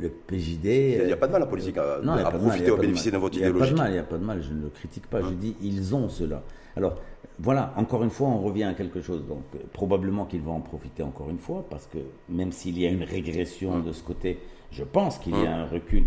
le 0.00 0.08
PJD. 0.08 0.64
Il 0.64 1.06
n'y 1.06 1.12
a 1.12 1.16
pas 1.18 1.26
de 1.26 1.32
mal 1.32 1.42
en 1.42 1.46
politique 1.46 1.76
à, 1.76 2.00
non, 2.02 2.14
à 2.14 2.30
profiter, 2.30 2.70
à 2.70 2.76
de 2.76 2.80
bénéficier 2.80 3.10
d'un 3.10 3.18
vote 3.18 3.36
Il 3.36 3.40
n'y 3.40 3.44
a 3.44 3.48
pas 3.48 3.52
de 3.52 3.56
idéologique. 3.56 3.76
mal, 3.76 3.90
il 3.90 3.92
n'y 3.92 3.98
a 3.98 4.02
pas 4.02 4.16
de 4.16 4.24
mal, 4.24 4.42
je 4.42 4.54
ne 4.54 4.62
le 4.62 4.70
critique 4.70 5.06
pas. 5.08 5.20
Je 5.20 5.34
dis, 5.34 5.56
ils 5.60 5.94
ont 5.94 6.08
cela. 6.08 6.42
Alors, 6.74 6.96
voilà, 7.38 7.74
encore 7.76 8.02
une 8.02 8.10
fois, 8.10 8.28
on 8.28 8.38
revient 8.38 8.64
à 8.64 8.72
quelque 8.72 9.02
chose. 9.02 9.26
Donc, 9.28 9.42
probablement 9.74 10.24
qu'ils 10.24 10.42
vont 10.42 10.54
en 10.54 10.60
profiter 10.62 11.02
encore 11.02 11.28
une 11.28 11.38
fois, 11.38 11.66
parce 11.68 11.86
que 11.86 11.98
même 12.30 12.50
s'il 12.50 12.78
y 12.78 12.86
a 12.86 12.90
une 12.90 13.04
régression 13.04 13.80
de 13.80 13.92
ce 13.92 14.02
côté, 14.02 14.38
je 14.70 14.84
pense 14.84 15.18
qu'il 15.18 15.34
y 15.34 15.46
a 15.46 15.54
un 15.54 15.66
recul 15.66 16.04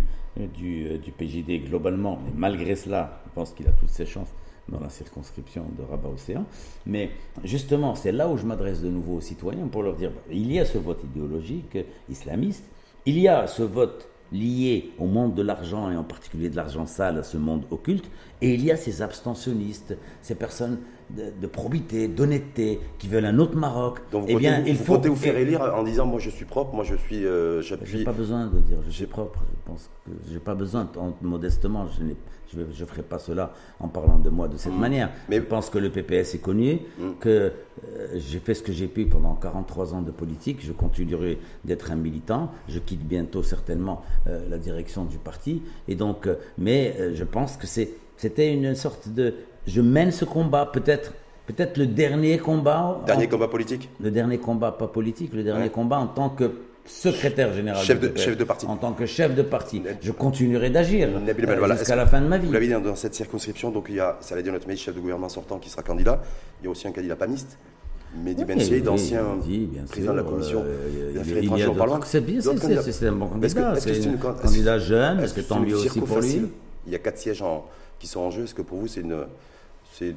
du, 0.56 0.98
du 0.98 1.12
PJD 1.12 1.68
globalement. 1.70 2.20
Mais 2.26 2.32
malgré 2.36 2.76
cela, 2.76 3.22
je 3.28 3.30
pense 3.36 3.52
qu'il 3.54 3.68
a 3.68 3.72
toutes 3.74 3.90
ses 3.90 4.08
chances 4.08 4.34
dans 4.70 4.80
la 4.80 4.90
circonscription 4.90 5.66
de 5.78 5.84
Rabat-Océan. 5.84 6.46
Mais 6.86 7.12
justement, 7.44 7.96
c'est 7.96 8.12
là 8.12 8.30
où 8.30 8.38
je 8.38 8.46
m'adresse 8.46 8.82
de 8.82 8.90
nouveau 8.90 9.16
aux 9.16 9.22
citoyens 9.22 9.68
pour 9.68 9.84
leur 9.84 9.96
dire, 9.96 10.12
il 10.30 10.52
y 10.52 10.60
a 10.60 10.66
ce 10.66 10.78
vote 10.78 11.04
idéologique 11.04 11.78
islamiste, 12.10 12.66
il 13.06 13.20
y 13.20 13.28
a 13.28 13.48
ce 13.48 13.64
vote 13.64 14.08
lié 14.32 14.92
au 14.98 15.06
monde 15.06 15.34
de 15.36 15.42
l'argent 15.42 15.92
et 15.92 15.98
en 15.98 16.04
particulier 16.04 16.50
de 16.50 16.56
l'argent 16.56 16.86
sale, 16.86 17.18
à 17.18 17.24
ce 17.24 17.38
monde 17.38 17.66
occulte, 17.70 18.10
et 18.42 18.54
il 18.54 18.64
y 18.64 18.72
a 18.72 18.78
ces 18.78 19.02
abstentionnistes, 19.02 19.98
ces 20.22 20.36
personnes 20.36 20.80
de, 21.16 21.42
de 21.42 21.48
probité, 21.48 22.08
d'honnêteté, 22.08 22.80
qui 23.00 23.08
veulent 23.08 23.26
un 23.26 23.40
autre 23.40 23.56
Maroc. 23.58 24.00
Donc 24.12 24.24
vous, 24.24 24.30
eh 24.30 24.36
bien, 24.36 24.62
vous, 24.62 24.68
il 24.68 24.76
faut 24.76 25.00
vous 25.00 25.16
faire 25.16 25.38
élire 25.38 25.62
en 25.62 25.84
disant 25.84 26.06
moi 26.06 26.20
je 26.20 26.30
suis 26.30 26.46
propre, 26.46 26.74
moi 26.74 26.84
je 26.84 26.96
suis, 26.96 27.26
euh, 27.26 27.62
j'ai 27.62 28.04
pas 28.04 28.12
besoin 28.12 28.48
de 28.48 28.60
dire 28.60 28.78
je 28.86 28.92
suis 28.92 29.06
propre. 29.06 29.40
Je 29.52 29.72
pense 29.72 29.90
que 30.06 30.12
j'ai 30.32 30.40
pas 30.40 30.56
besoin, 30.56 30.90
en- 30.98 31.14
modestement, 31.22 31.88
je 31.98 32.04
ne 32.04 32.14
je, 32.54 32.60
je 32.74 32.84
ferai 32.84 33.02
pas 33.02 33.18
cela 33.18 33.54
en 33.80 33.88
parlant 33.88 34.18
de 34.20 34.30
moi 34.30 34.50
de 34.50 34.58
cette 34.58 34.74
manière. 34.78 35.08
Mm. 35.08 35.12
Mais- 35.30 35.38
je 35.38 35.42
pense 35.44 35.70
que 35.70 35.78
le 35.78 35.90
PPS 35.90 36.36
est 36.36 36.42
connu, 36.42 36.80
que 37.22 37.30
euh, 37.30 38.08
j'ai 38.18 38.40
fait 38.40 38.54
ce 38.54 38.62
que 38.62 38.74
j'ai 38.74 38.88
pu 38.88 39.06
pendant 39.06 39.36
43 39.36 39.94
ans 39.94 40.02
de 40.02 40.12
politique. 40.12 40.60
Je 40.62 40.74
continuerai 40.74 41.40
d'être 41.64 41.92
un 41.92 41.96
militant. 41.96 42.52
Je 42.68 42.80
quitte 42.80 43.08
bientôt 43.08 43.42
certainement 43.44 44.02
euh, 44.28 44.50
la 44.50 44.58
direction 44.58 45.06
du 45.06 45.18
parti. 45.18 45.62
Et 45.88 45.96
donc, 45.96 46.28
euh, 46.28 46.36
mais 46.58 47.16
je 47.16 47.24
pense 47.24 47.56
que 47.56 47.68
c'est 47.68 47.90
c'était 48.18 48.54
une 48.54 48.76
sorte 48.76 49.10
de 49.10 49.34
je 49.68 49.82
mène 49.82 50.12
ce 50.12 50.26
combat 50.26 50.66
peut-être. 50.72 51.14
Peut-être 51.48 51.78
le 51.78 51.88
dernier 51.88 52.38
combat. 52.38 53.02
Dernier 53.06 53.26
en- 53.26 53.30
combat 53.30 53.48
politique 53.48 53.90
le 54.00 54.12
dernier 54.12 54.38
combat, 54.38 54.72
pas 54.72 54.88
politique, 54.88 55.34
le 55.34 55.44
dernier 55.44 55.64
Ouais. 55.64 55.70
combat 55.70 55.98
en 55.98 56.08
tant 56.08 56.30
que 56.30 56.52
secrétaire 56.86 57.54
général 57.54 57.84
Chef 57.84 58.00
de- 58.00 58.08
PPS, 58.08 58.22
chef 58.24 58.38
de 58.38 58.44
parti. 58.44 58.66
En 58.66 58.76
tant 58.76 58.94
que 58.94 59.06
chef 59.06 59.36
de 59.36 59.42
parti. 59.42 59.82
Je 60.02 60.12
continuerai 60.12 60.70
d'agir 60.70 61.10
euh, 61.10 61.34
Voilà, 61.58 61.76
jusqu'à 61.76 61.96
la 61.96 62.06
fin 62.06 62.22
de 62.22 62.28
ma 62.28 62.38
vie. 62.38 62.48
Vous 62.48 62.54
l'avez 62.54 62.68
dit 62.68 62.74
dans, 62.74 62.96
cette 62.96 63.14
circonscription, 63.16 63.70
donc 63.72 63.86
il 63.90 63.96
y 63.96 64.00
a 64.00 64.18
Saladin 64.22 64.54
Othmani, 64.56 64.78
chef 64.78 64.96
de 64.96 65.00
gouvernement 65.00 65.30
sortant, 65.30 65.58
qui 65.60 65.70
sera 65.70 65.84
candidat. 65.84 66.22
Il 66.62 66.66
y 66.66 66.68
a 66.68 66.72
aussi 66.72 66.88
un 66.88 66.92
candidat 66.92 67.16
paniste, 67.16 67.58
Mehdi 68.24 68.44
Ben 68.46 68.60
Saïd, 68.60 68.88
ancien 68.88 69.24
président 69.90 70.12
de 70.14 70.18
la 70.18 70.24
commission 70.24 70.64
euh, 70.66 71.12
des 71.12 71.14
il- 71.14 71.20
affaires 71.20 71.38
étrangères 71.44 71.72
au 71.72 71.76
Parlement. 71.76 72.00
C'est 72.06 72.22
bien, 72.26 72.42
c'est- 72.42 72.50
un 73.08 73.12
bon 73.14 73.28
candidat. 73.28 73.48
est-ce 73.76 73.86
que 73.86 73.94
C'est 73.94 74.02
c'est 74.02 74.10
un 74.10 74.18
candidat 74.34 74.80
jeune, 74.80 75.20
est-ce 75.22 75.34
que 75.34 75.42
tant 75.42 75.60
mieux 75.60 75.76
aussi 75.76 76.00
pour 76.00 76.20
lui. 76.20 76.42
Il 76.88 76.92
y 76.92 76.96
a 76.96 77.00
quatre 77.00 77.18
sièges 77.20 77.44
qui 78.00 78.08
sont 78.08 78.22
en 78.22 78.32
jeu. 78.32 78.44
Est-ce 78.46 78.56
que 78.56 78.64
pour 78.64 78.80
vous, 78.80 78.88
c'est 78.88 79.02
une. 79.02 79.16
C'est- 79.92 80.16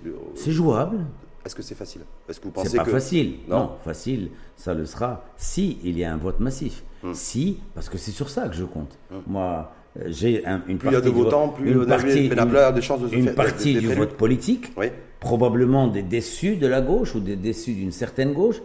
jouable. 0.53 0.99
Est-ce 1.45 1.55
que 1.55 1.63
c'est 1.63 1.75
facile? 1.75 2.03
Est-ce 2.29 2.41
que 2.41 2.45
vous 2.47 2.53
C'est 2.57 2.63
pensez 2.63 2.77
pas 2.79 2.85
que. 2.85 2.91
facile. 2.91 3.35
Non. 3.49 3.59
Non. 3.59 3.71
facile, 3.85 4.31
ça 4.57 4.73
le 4.73 4.87
sera 4.87 5.25
si 5.37 5.79
il 5.85 5.99
y 5.99 6.05
a 6.05 6.13
un 6.13 6.17
vote 6.17 6.41
massif. 6.41 6.83
Hmm. 7.03 7.13
Si, 7.13 7.61
parce 7.75 7.91
que 7.91 7.99
c'est 7.99 8.13
sur 8.13 8.31
ça 8.31 8.49
que 8.49 8.55
je 8.55 8.65
compte. 8.65 8.99
Moi, 9.27 9.71
euh, 9.99 10.05
j'ai 10.07 10.47
un- 10.47 10.63
une 10.69 10.79
Plus 10.79 10.89
il 10.89 10.93
y 10.93 10.97
a 10.97 11.01
partie 11.01 11.11
de 11.11 11.15
du 11.15 11.23
votants, 11.23 11.47
vote- 11.49 11.57
plus 11.57 11.71
une 11.73 11.85
partie- 11.87 12.83
chances 12.83 13.01
de 13.03 13.09
se 13.09 13.15
une 13.15 13.25
faire- 13.27 13.35
partie 13.35 13.75
d'être 13.75 13.83
du 13.83 13.95
vote 13.95 14.15
politique, 14.17 14.73
Oui. 14.79 14.87
probablement 15.21 15.87
des 15.89 16.03
déçus 16.03 16.57
de 16.57 16.67
la 16.67 16.81
gauche 16.81 17.15
ou 17.15 17.21
des 17.21 17.37
déçus 17.37 17.75
d'une 17.75 17.93
certaine 17.93 18.33
gauche. 18.33 18.63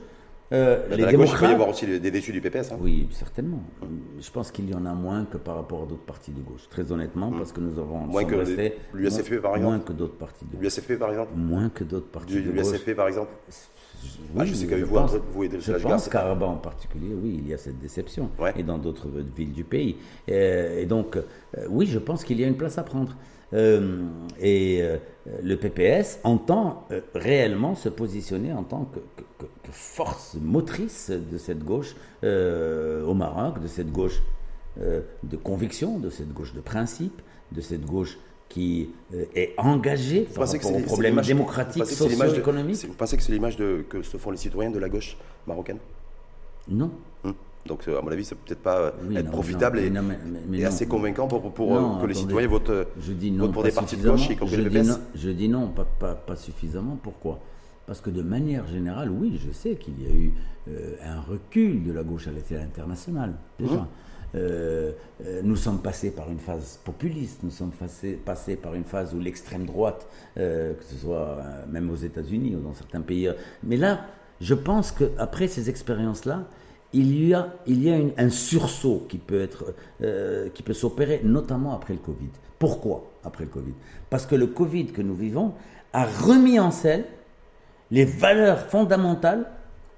Euh, 0.51 0.89
Dans 0.89 0.95
les 0.95 1.03
la 1.03 1.11
gauche, 1.11 1.11
il 1.11 1.15
peut 1.17 1.23
y 1.23 1.25
démocrates, 1.25 1.53
avoir 1.53 1.69
aussi 1.69 1.85
des 1.85 2.11
déçus 2.11 2.31
du 2.31 2.41
PPS. 2.41 2.71
hein. 2.71 2.77
oui, 2.81 3.07
certainement. 3.11 3.61
Je 4.19 4.31
pense 4.31 4.49
qu'il 4.51 4.67
y 4.69 4.73
en 4.73 4.85
a 4.85 4.93
moins 4.93 5.25
que 5.25 5.37
par 5.37 5.55
rapport 5.55 5.83
à 5.83 5.85
d'autres 5.85 6.05
partis 6.05 6.31
de 6.31 6.41
gauche, 6.41 6.67
très 6.69 6.91
honnêtement, 6.91 7.31
parce 7.31 7.51
que 7.51 7.59
nous 7.61 7.77
avons. 7.79 7.99
Moins 7.99 8.23
que 8.25 8.33
l'USFP, 8.93 9.39
par 9.41 9.51
moins 9.57 9.75
exemple. 9.75 9.83
que 9.85 9.93
d'autres 9.93 10.15
partis 10.17 10.45
de 10.45 10.51
gauche, 10.55 10.61
L'USFP, 10.61 10.97
par 10.97 11.09
exemple 11.11 11.31
moins 11.35 11.69
que 11.69 11.83
d'autres 11.83 12.07
partis 12.07 12.33
Du 12.33 12.41
de 12.41 12.51
gauche. 12.51 12.71
l'USFP, 12.71 12.95
par 12.95 13.07
exemple 13.07 13.29
Oui, 14.33 14.39
Ah, 14.39 14.45
je 14.45 14.53
sais 14.55 14.65
qu'avec 14.65 14.85
vous, 14.85 14.95
pense- 14.95 15.15
vous 15.33 15.43
et 15.43 15.49
Je 15.59 15.71
pense 15.73 16.07
Rabat 16.07 16.45
en 16.47 16.55
particulier, 16.57 17.13
oui, 17.13 17.41
il 17.43 17.47
y 17.49 17.53
a 17.53 17.57
cette 17.57 17.79
déception. 17.79 18.31
Ouais. 18.39 18.53
Et 18.57 18.63
dans 18.63 18.77
d'autres 18.79 19.07
villes 19.35 19.51
du 19.53 19.63
pays. 19.65 19.97
Euh, 20.31 20.79
et 20.81 20.85
donc, 20.85 21.17
euh, 21.17 21.21
oui, 21.69 21.85
je 21.85 21.99
pense 21.99 22.23
qu'il 22.23 22.39
y 22.39 22.43
a 22.43 22.47
une 22.47 22.57
place 22.57 22.77
à 22.77 22.83
prendre. 22.83 23.15
Euh, 23.51 24.03
et 24.39 24.79
euh, 24.83 24.97
le 25.43 25.55
PPS 25.57 26.19
entend 26.23 26.85
euh, 26.91 27.01
réellement 27.13 27.75
se 27.75 27.89
positionner 27.89 28.51
en 28.53 28.63
tant 28.63 28.85
que, 28.85 28.99
que- 29.15 29.23
que- 29.45 29.51
que 29.63 29.71
force 29.71 30.35
motrice 30.41 31.11
de 31.11 31.37
cette 31.37 31.63
gauche 31.63 31.95
euh, 32.23 33.03
au 33.05 33.13
Maroc, 33.13 33.61
de 33.61 33.67
cette 33.67 33.91
gauche 33.91 34.21
euh, 34.81 35.01
de 35.23 35.37
conviction, 35.37 35.99
de 35.99 36.09
cette 36.09 36.33
gauche 36.33 36.53
de 36.53 36.61
principe, 36.61 37.21
de 37.51 37.61
cette 37.61 37.85
gauche 37.85 38.17
qui 38.49 38.89
euh, 39.13 39.25
est 39.35 39.53
engagée 39.57 40.21
par 40.21 40.45
pensez 40.45 40.57
que 40.57 40.65
rapport 40.65 40.81
aux 40.81 40.83
problèmes 40.85 41.15
vous 41.19 41.21
démocratiques, 41.21 41.85
socio-économiques 41.85 42.85
Vous 42.87 42.93
pensez 42.93 43.15
que 43.17 43.21
c'est 43.23 43.31
l'image 43.31 43.57
que 43.57 44.01
se 44.01 44.17
font 44.17 44.31
les 44.31 44.37
citoyens 44.37 44.71
de 44.71 44.79
la 44.79 44.89
gauche 44.89 45.17
marocaine? 45.45 45.77
Non. 46.67 46.91
Hum. 47.23 47.33
Donc, 47.69 47.87
euh, 47.87 47.99
à 47.99 48.01
mon 48.01 48.11
avis, 48.11 48.25
c'est 48.25 48.35
peut-être 48.35 48.61
pas 48.63 48.91
Oui, 49.07 49.15
être 49.15 49.25
non, 49.25 49.31
profitable 49.31 49.77
non, 49.77 49.83
et, 49.85 49.89
mais 49.91 50.01
non, 50.01 50.07
mais- 50.07 50.17
mais- 50.25 50.39
mais 50.49 50.57
et 50.57 50.61
non. 50.63 50.67
assez 50.67 50.87
convaincant 50.87 51.27
pour, 51.27 51.77
euh, 51.77 52.01
que 52.01 52.07
les 52.07 52.15
citoyens 52.15 52.47
votent, 52.49 52.71
euh, 52.71 52.85
Je 52.99 53.13
dis 53.13 53.31
non. 53.31 53.45
votent 53.45 53.53
pour 53.53 53.63
des 53.63 53.71
partis 53.71 53.95
de 53.95 54.09
gauche, 54.09 54.27
y 54.29 54.35
compris 54.35 54.55
je 54.55 54.61
le 54.63 54.69
dis 54.71 54.79
PS. 54.79 54.87
non, 54.87 54.97
je 55.15 55.29
dis 55.29 55.47
non, 55.47 55.67
pas, 55.67 55.85
pas, 55.85 56.15
pas 56.15 56.35
suffisamment. 56.35 56.97
Pourquoi? 57.01 57.39
Parce 57.85 58.01
que 58.01 58.09
de 58.09 58.23
manière 58.23 58.67
générale, 58.67 59.11
oui, 59.11 59.39
je 59.45 59.51
sais 59.51 59.75
qu'il 59.75 60.01
y 60.01 60.07
a 60.07 60.13
eu 60.13 60.33
euh, 60.67 60.95
un 61.05 61.21
recul 61.21 61.83
de 61.83 61.91
la 61.91 62.03
gauche 62.03 62.27
à 62.27 62.31
l'échelle 62.31 62.61
internationale, 62.61 63.33
déjà. 63.59 63.75
Mmh. 63.75 63.87
Euh, 64.35 64.91
euh, 65.25 65.41
nous 65.43 65.55
sommes 65.55 65.79
passés 65.81 66.11
par 66.11 66.29
une 66.31 66.37
phase 66.37 66.79
populiste, 66.83 67.41
nous 67.43 67.49
sommes 67.49 67.71
passés, 67.71 68.13
passés 68.13 68.55
par 68.55 68.75
une 68.75 68.83
phase 68.83 69.13
où 69.15 69.19
l'extrême 69.19 69.65
droite, 69.65 70.07
euh, 70.37 70.73
que 70.73 70.83
ce 70.83 70.95
soit 70.95 71.37
même 71.71 71.89
aux 71.89 71.95
États-Unis 71.95 72.55
ou 72.55 72.59
dans 72.61 72.73
certains 72.75 73.01
pays. 73.01 73.29
Mais 73.63 73.75
là, 73.77 74.01
je 74.41 74.53
pense 74.53 74.91
qu'après 74.91 75.47
ces 75.47 75.69
expériences-là, 75.71 76.43
il 76.93 77.27
y 77.27 77.33
a, 77.33 77.53
il 77.67 77.83
y 77.83 77.89
a 77.91 77.95
une- 77.97 78.11
un 78.17 78.29
sursaut 78.29 79.05
qui 79.07 79.17
peut, 79.17 79.41
être, 79.41 79.73
euh, 80.01 80.49
qui 80.53 80.63
peut 80.63 80.73
s'opérer, 80.73 81.21
notamment 81.23 81.73
après 81.75 81.93
le 81.93 81.99
Covid. 81.99 82.29
Pourquoi 82.57 83.11
après 83.23 83.43
le 83.45 83.49
Covid? 83.49 83.73
Parce 84.09 84.25
que 84.25 84.35
le 84.35 84.47
Covid 84.47 84.87
que 84.87 85.01
nous 85.01 85.13
vivons 85.15 85.53
a 85.93 86.05
remis 86.05 86.59
en 86.59 86.71
scène 86.71 87.03
les 87.91 88.05
valeurs 88.05 88.59
fondamentales 88.69 89.49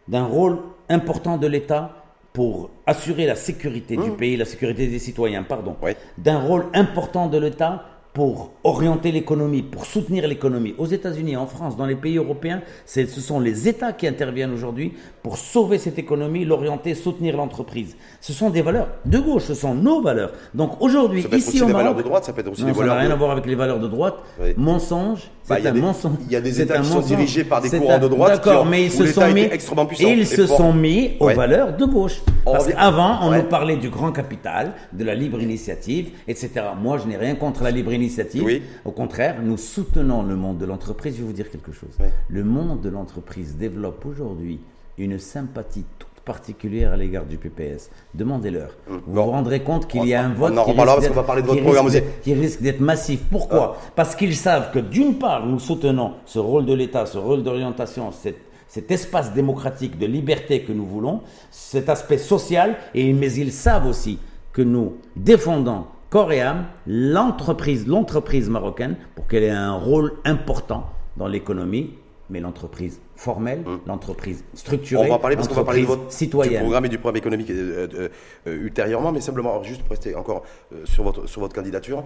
d'un 0.07 0.25
rôle 0.25 0.59
important 0.89 1.37
de 1.37 1.47
l'État 1.47 1.95
pour 2.33 2.69
assurer 2.85 3.25
la 3.25 3.35
sécurité 3.35 3.97
du 3.97 4.11
pays, 4.11 4.37
la 4.37 4.45
sécurité 4.45 4.87
des 4.87 4.99
citoyens, 4.99 5.43
pardon, 5.43 5.75
Ouais. 5.81 5.97
d'un 6.17 6.39
rôle 6.39 6.65
important 6.73 7.27
de 7.27 7.37
l'État 7.37 7.83
pour 8.13 8.51
orienter 8.65 9.11
l'économie, 9.11 9.61
pour 9.61 9.85
soutenir 9.85 10.27
l'économie. 10.27 10.75
Aux 10.77 10.85
États-Unis, 10.85 11.37
en 11.37 11.45
France, 11.47 11.77
dans 11.77 11.85
les 11.85 11.95
pays 11.95 12.17
européens, 12.17 12.61
ce 12.85 13.05
sont 13.07 13.39
les 13.39 13.69
États 13.69 13.93
qui 13.93 14.05
interviennent 14.05 14.53
aujourd'hui 14.53 14.93
pour 15.23 15.37
sauver 15.37 15.77
cette 15.77 15.97
économie, 15.97 16.43
l'orienter, 16.43 16.93
soutenir 16.93 17.37
l'entreprise. 17.37 17.95
Ce 18.19 18.33
sont 18.33 18.49
des 18.49 18.61
valeurs 18.61 18.89
de 19.05 19.17
gauche, 19.19 19.43
ce 19.43 19.53
sont 19.53 19.73
nos 19.75 20.01
valeurs. 20.01 20.33
Donc 20.53 20.81
aujourd'hui, 20.81 21.21
ici 21.21 21.27
aussi 21.49 21.61
au 21.61 21.67
des 21.67 21.71
valeurs 21.71 21.91
Maroc, 21.91 21.97
de 21.99 22.03
droite, 22.09 22.25
ça 22.25 22.33
peut 22.33 22.41
être 22.41 22.51
aussi 22.51 22.63
non, 22.63 22.67
des 22.69 22.73
ça 22.73 22.85
n'a 22.85 22.95
rien 22.95 23.07
de- 23.07 23.13
à 23.13 23.15
voir 23.15 23.31
avec 23.31 23.45
les 23.45 23.55
valeurs 23.55 23.79
de 23.79 23.87
droite. 23.87 24.15
Oui. 24.41 24.49
Mensonge, 24.57 25.29
Bah, 25.47 25.55
c'est 25.55 25.61
il 25.61 25.63
y 25.63 25.67
a 25.67 25.69
un 25.69 25.73
des- 25.73 25.81
mensonge. 25.81 26.11
il 26.27 26.31
y 26.33 26.35
a 26.35 26.41
des 26.41 26.61
États 26.61 26.79
qui 26.79 26.89
sont 26.89 26.99
dirigés 26.99 27.45
par 27.45 27.61
des 27.61 27.69
courants 27.69 27.93
un- 27.93 27.99
de 27.99 28.07
droite 28.09 28.31
D'accord, 28.43 28.65
mais 28.65 28.83
ils 28.85 28.91
se 28.91 29.05
sont 29.05 29.31
mis, 29.31 29.41
extrêmement 29.43 29.85
puissant 29.85 30.09
ils 30.09 30.27
se 30.27 30.45
fort. 30.47 30.57
sont 30.57 30.73
mis 30.73 31.11
aux 31.19 31.27
Ouais. 31.27 31.33
valeurs 31.33 31.77
de 31.77 31.85
gauche. 31.85 32.21
On 32.45 32.51
Parce 32.53 32.65
revient- 32.65 32.75
qu'avant, 32.75 33.19
on 33.21 33.29
Ouais. 33.31 33.37
nous 33.37 33.43
parlait 33.47 33.77
du 33.77 33.89
grand 33.89 34.11
capital, 34.11 34.73
de 34.91 35.03
la 35.05 35.15
libre 35.15 35.39
initiative, 35.41 36.09
etc. 36.27 36.49
Moi, 36.81 36.97
je 36.97 37.07
n'ai 37.07 37.15
rien 37.17 37.35
contre 37.35 37.63
la 37.63 37.71
libre 37.71 37.93
initiative. 38.01 38.43
Oui. 38.43 38.61
Au 38.85 38.91
contraire, 38.91 39.37
nous 39.43 39.57
soutenons 39.57 40.23
le 40.23 40.35
monde 40.35 40.57
de 40.57 40.65
l'entreprise. 40.65 41.15
Je 41.15 41.21
vais 41.21 41.27
vous 41.27 41.33
dire 41.33 41.49
quelque 41.49 41.71
chose. 41.71 41.91
Oui. 41.99 42.07
Le 42.29 42.43
monde 42.43 42.81
de 42.81 42.89
l'entreprise 42.89 43.55
développe 43.55 44.05
aujourd'hui 44.05 44.59
une 44.97 45.17
sympathie 45.19 45.85
toute 45.99 46.07
particulière 46.23 46.93
à 46.93 46.97
l'égard 46.97 47.25
du 47.25 47.37
PPS. 47.37 47.89
Demandez-leur. 48.13 48.69
Vous 48.87 48.99
Bon. 49.07 49.25
vous 49.25 49.31
rendrez 49.31 49.61
compte 49.61 49.87
qu'il 49.87 50.05
y 50.05 50.13
a 50.13 50.23
un 50.23 50.31
on 50.31 50.35
vote 50.35 50.53
qui 50.53 50.71
risque 50.71 50.77
va 50.77 50.99
d'être- 50.99 51.25
parler 51.25 51.41
de 51.41 51.47
votre 51.47 51.57
qui 51.59 51.63
programme 51.63 51.85
risque 51.87 51.97
aussi. 51.97 52.05
d'être- 52.05 52.21
qui 52.21 52.33
risque 52.35 52.61
d'être 52.61 52.79
massif. 52.79 53.21
Pourquoi 53.31 53.77
Parce 53.95 54.15
qu'ils 54.15 54.35
savent 54.35 54.71
que 54.71 54.77
d'une 54.79 55.15
part, 55.17 55.47
nous 55.47 55.57
soutenons 55.59 56.13
ce 56.25 56.37
rôle 56.37 56.65
de 56.67 56.73
l'État, 56.73 57.05
ce 57.07 57.17
rôle 57.17 57.41
d'orientation, 57.41 58.11
cette- 58.11 58.37
cet 58.67 58.91
espace 58.91 59.33
démocratique 59.33 59.97
de 59.97 60.05
liberté 60.05 60.61
que 60.61 60.71
nous 60.71 60.85
voulons, 60.85 61.21
cet 61.49 61.89
aspect 61.89 62.19
social, 62.19 62.75
et, 62.93 63.11
mais 63.13 63.33
ils 63.33 63.51
savent 63.51 63.87
aussi 63.87 64.19
que 64.53 64.61
nous 64.61 64.93
défendons 65.15 65.85
corps 66.11 66.31
et 66.31 66.41
âme 66.41 66.67
l'entreprise, 66.85 67.87
l'entreprise 67.87 68.49
marocaine 68.49 68.97
pour 69.15 69.25
qu'elle 69.27 69.43
ait 69.43 69.49
un 69.49 69.73
rôle 69.73 70.13
important 70.25 70.91
dans 71.17 71.27
l'économie, 71.27 71.95
mais 72.29 72.39
l'entreprise 72.39 72.99
formelle, 73.15 73.63
l'entreprise 73.87 74.43
structurée, 74.53 75.03
Hum. 75.05 75.09
On 75.09 75.13
va 75.15 75.19
parler 75.19 75.35
parce 75.35 75.47
qu'on 75.47 75.55
va 75.55 75.63
parler 75.63 75.81
de 75.81 75.87
votre, 75.87 76.09
du 76.09 76.27
programme 76.59 76.85
et 76.85 76.89
du 76.89 76.97
programme 76.97 77.17
économique 77.17 77.49
euh, 77.49 77.87
euh, 77.93 78.09
euh, 78.47 78.63
ultérieurement, 78.63 79.11
mais 79.11 79.21
simplement 79.21 79.51
alors, 79.51 79.63
juste 79.63 79.81
pour 79.81 79.91
rester 79.91 80.13
encore 80.15 80.43
sur, 80.83 81.03
votre, 81.03 81.27
sur 81.27 81.41
votre 81.41 81.55
candidature, 81.55 82.03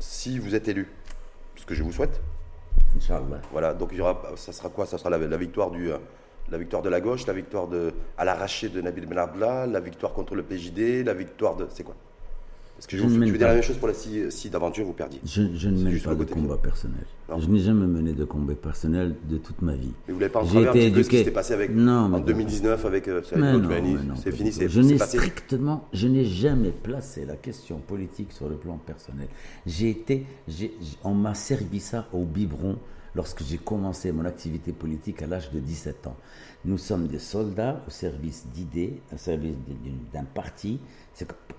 si 0.00 0.38
vous 0.38 0.54
êtes 0.54 0.66
élu, 0.68 0.88
ce 1.56 1.64
que 1.64 1.74
je 1.74 1.84
vous 1.84 1.92
souhaite, 1.92 2.20
Inch'Allah. 2.96 3.40
voilà, 3.52 3.72
donc 3.72 3.90
il 3.92 3.98
y 3.98 4.00
aura, 4.00 4.20
ça 4.34 4.52
sera 4.52 4.68
quoi? 4.68 4.84
Ça 4.84 4.98
sera 4.98 5.10
la, 5.10 5.18
la 5.18 5.36
victoire 5.36 5.70
du, 5.70 5.90
la 6.50 6.58
victoire 6.58 6.82
de 6.82 6.88
la 6.88 7.00
gauche, 7.00 7.24
la 7.26 7.32
victoire 7.32 7.68
de, 7.68 7.92
à 8.18 8.24
l'arraché 8.24 8.68
de 8.68 8.80
Nabil 8.80 9.06
Benabla, 9.06 9.68
la 9.68 9.78
victoire 9.80 10.12
contre 10.12 10.34
le 10.34 10.42
PJD, 10.42 11.04
la 11.06 11.14
victoire 11.14 11.54
de, 11.54 11.66
c'est 11.70 11.84
quoi? 11.84 11.94
Parce 12.80 12.86
que 12.86 12.96
je, 12.96 13.02
Je 13.02 13.08
vous, 13.08 13.18
ne 13.18 13.30
veux 13.30 13.36
dire 13.36 13.46
la 13.46 13.52
même 13.52 13.62
chose 13.62 13.76
pour 13.76 13.88
la 13.88 13.92
si, 13.92 14.22
si 14.30 14.48
d'aventure 14.48 14.86
vous 14.86 14.94
perdiez. 14.94 15.20
Je, 15.22 15.42
je 15.54 15.68
ne 15.68 15.82
mène 15.84 16.00
pas 16.00 16.14
de 16.14 16.24
combat 16.24 16.56
personnel. 16.56 17.04
Non. 17.28 17.38
Je 17.38 17.46
n'ai 17.50 17.58
jamais 17.60 17.86
mené 17.86 18.14
de 18.14 18.24
combat 18.24 18.54
personnel 18.54 19.16
de 19.28 19.36
toute 19.36 19.60
ma 19.60 19.74
vie. 19.74 19.92
Mais 20.08 20.14
vous 20.14 20.18
l'avez 20.20 20.32
pas 20.32 20.42
J'ai 20.44 20.60
entravé 20.60 20.84
un 20.84 20.86
été 20.86 20.90
peu 20.90 21.02
ce 21.02 21.08
qui 21.10 21.16
éduqué. 21.16 21.18
s'était 21.18 21.30
passé 21.30 21.52
avec 21.52 21.74
Non, 21.74 21.92
en 21.92 22.08
non. 22.08 22.20
2019 22.20 22.86
avec 22.86 23.08
euh, 23.08 23.20
c'est 23.22 24.32
fini, 24.32 24.50
c'est. 24.50 24.70
Je 24.70 24.80
n'ai 24.80 24.96
strictement, 24.96 25.88
je 25.92 26.08
n'ai 26.08 26.24
jamais 26.24 26.70
placé 26.70 27.26
la 27.26 27.36
question 27.36 27.80
politique 27.80 28.32
sur 28.32 28.48
le 28.48 28.56
plan 28.56 28.78
personnel. 28.78 29.28
J'ai 29.66 29.90
été, 29.90 30.24
on 31.04 31.12
m'a 31.12 31.34
servi 31.34 31.80
ça 31.80 32.08
au 32.14 32.24
biberon 32.24 32.78
lorsque 33.14 33.42
j'ai 33.42 33.58
commencé 33.58 34.12
mon 34.12 34.24
activité 34.24 34.72
politique 34.72 35.22
à 35.22 35.26
l'âge 35.26 35.50
de 35.50 35.58
17 35.60 36.06
ans. 36.06 36.16
Nous 36.64 36.78
sommes 36.78 37.06
des 37.06 37.18
soldats 37.18 37.80
au 37.86 37.90
service 37.90 38.46
d'idées, 38.52 39.00
au 39.12 39.16
service 39.16 39.56
d'un 40.12 40.24
parti. 40.24 40.78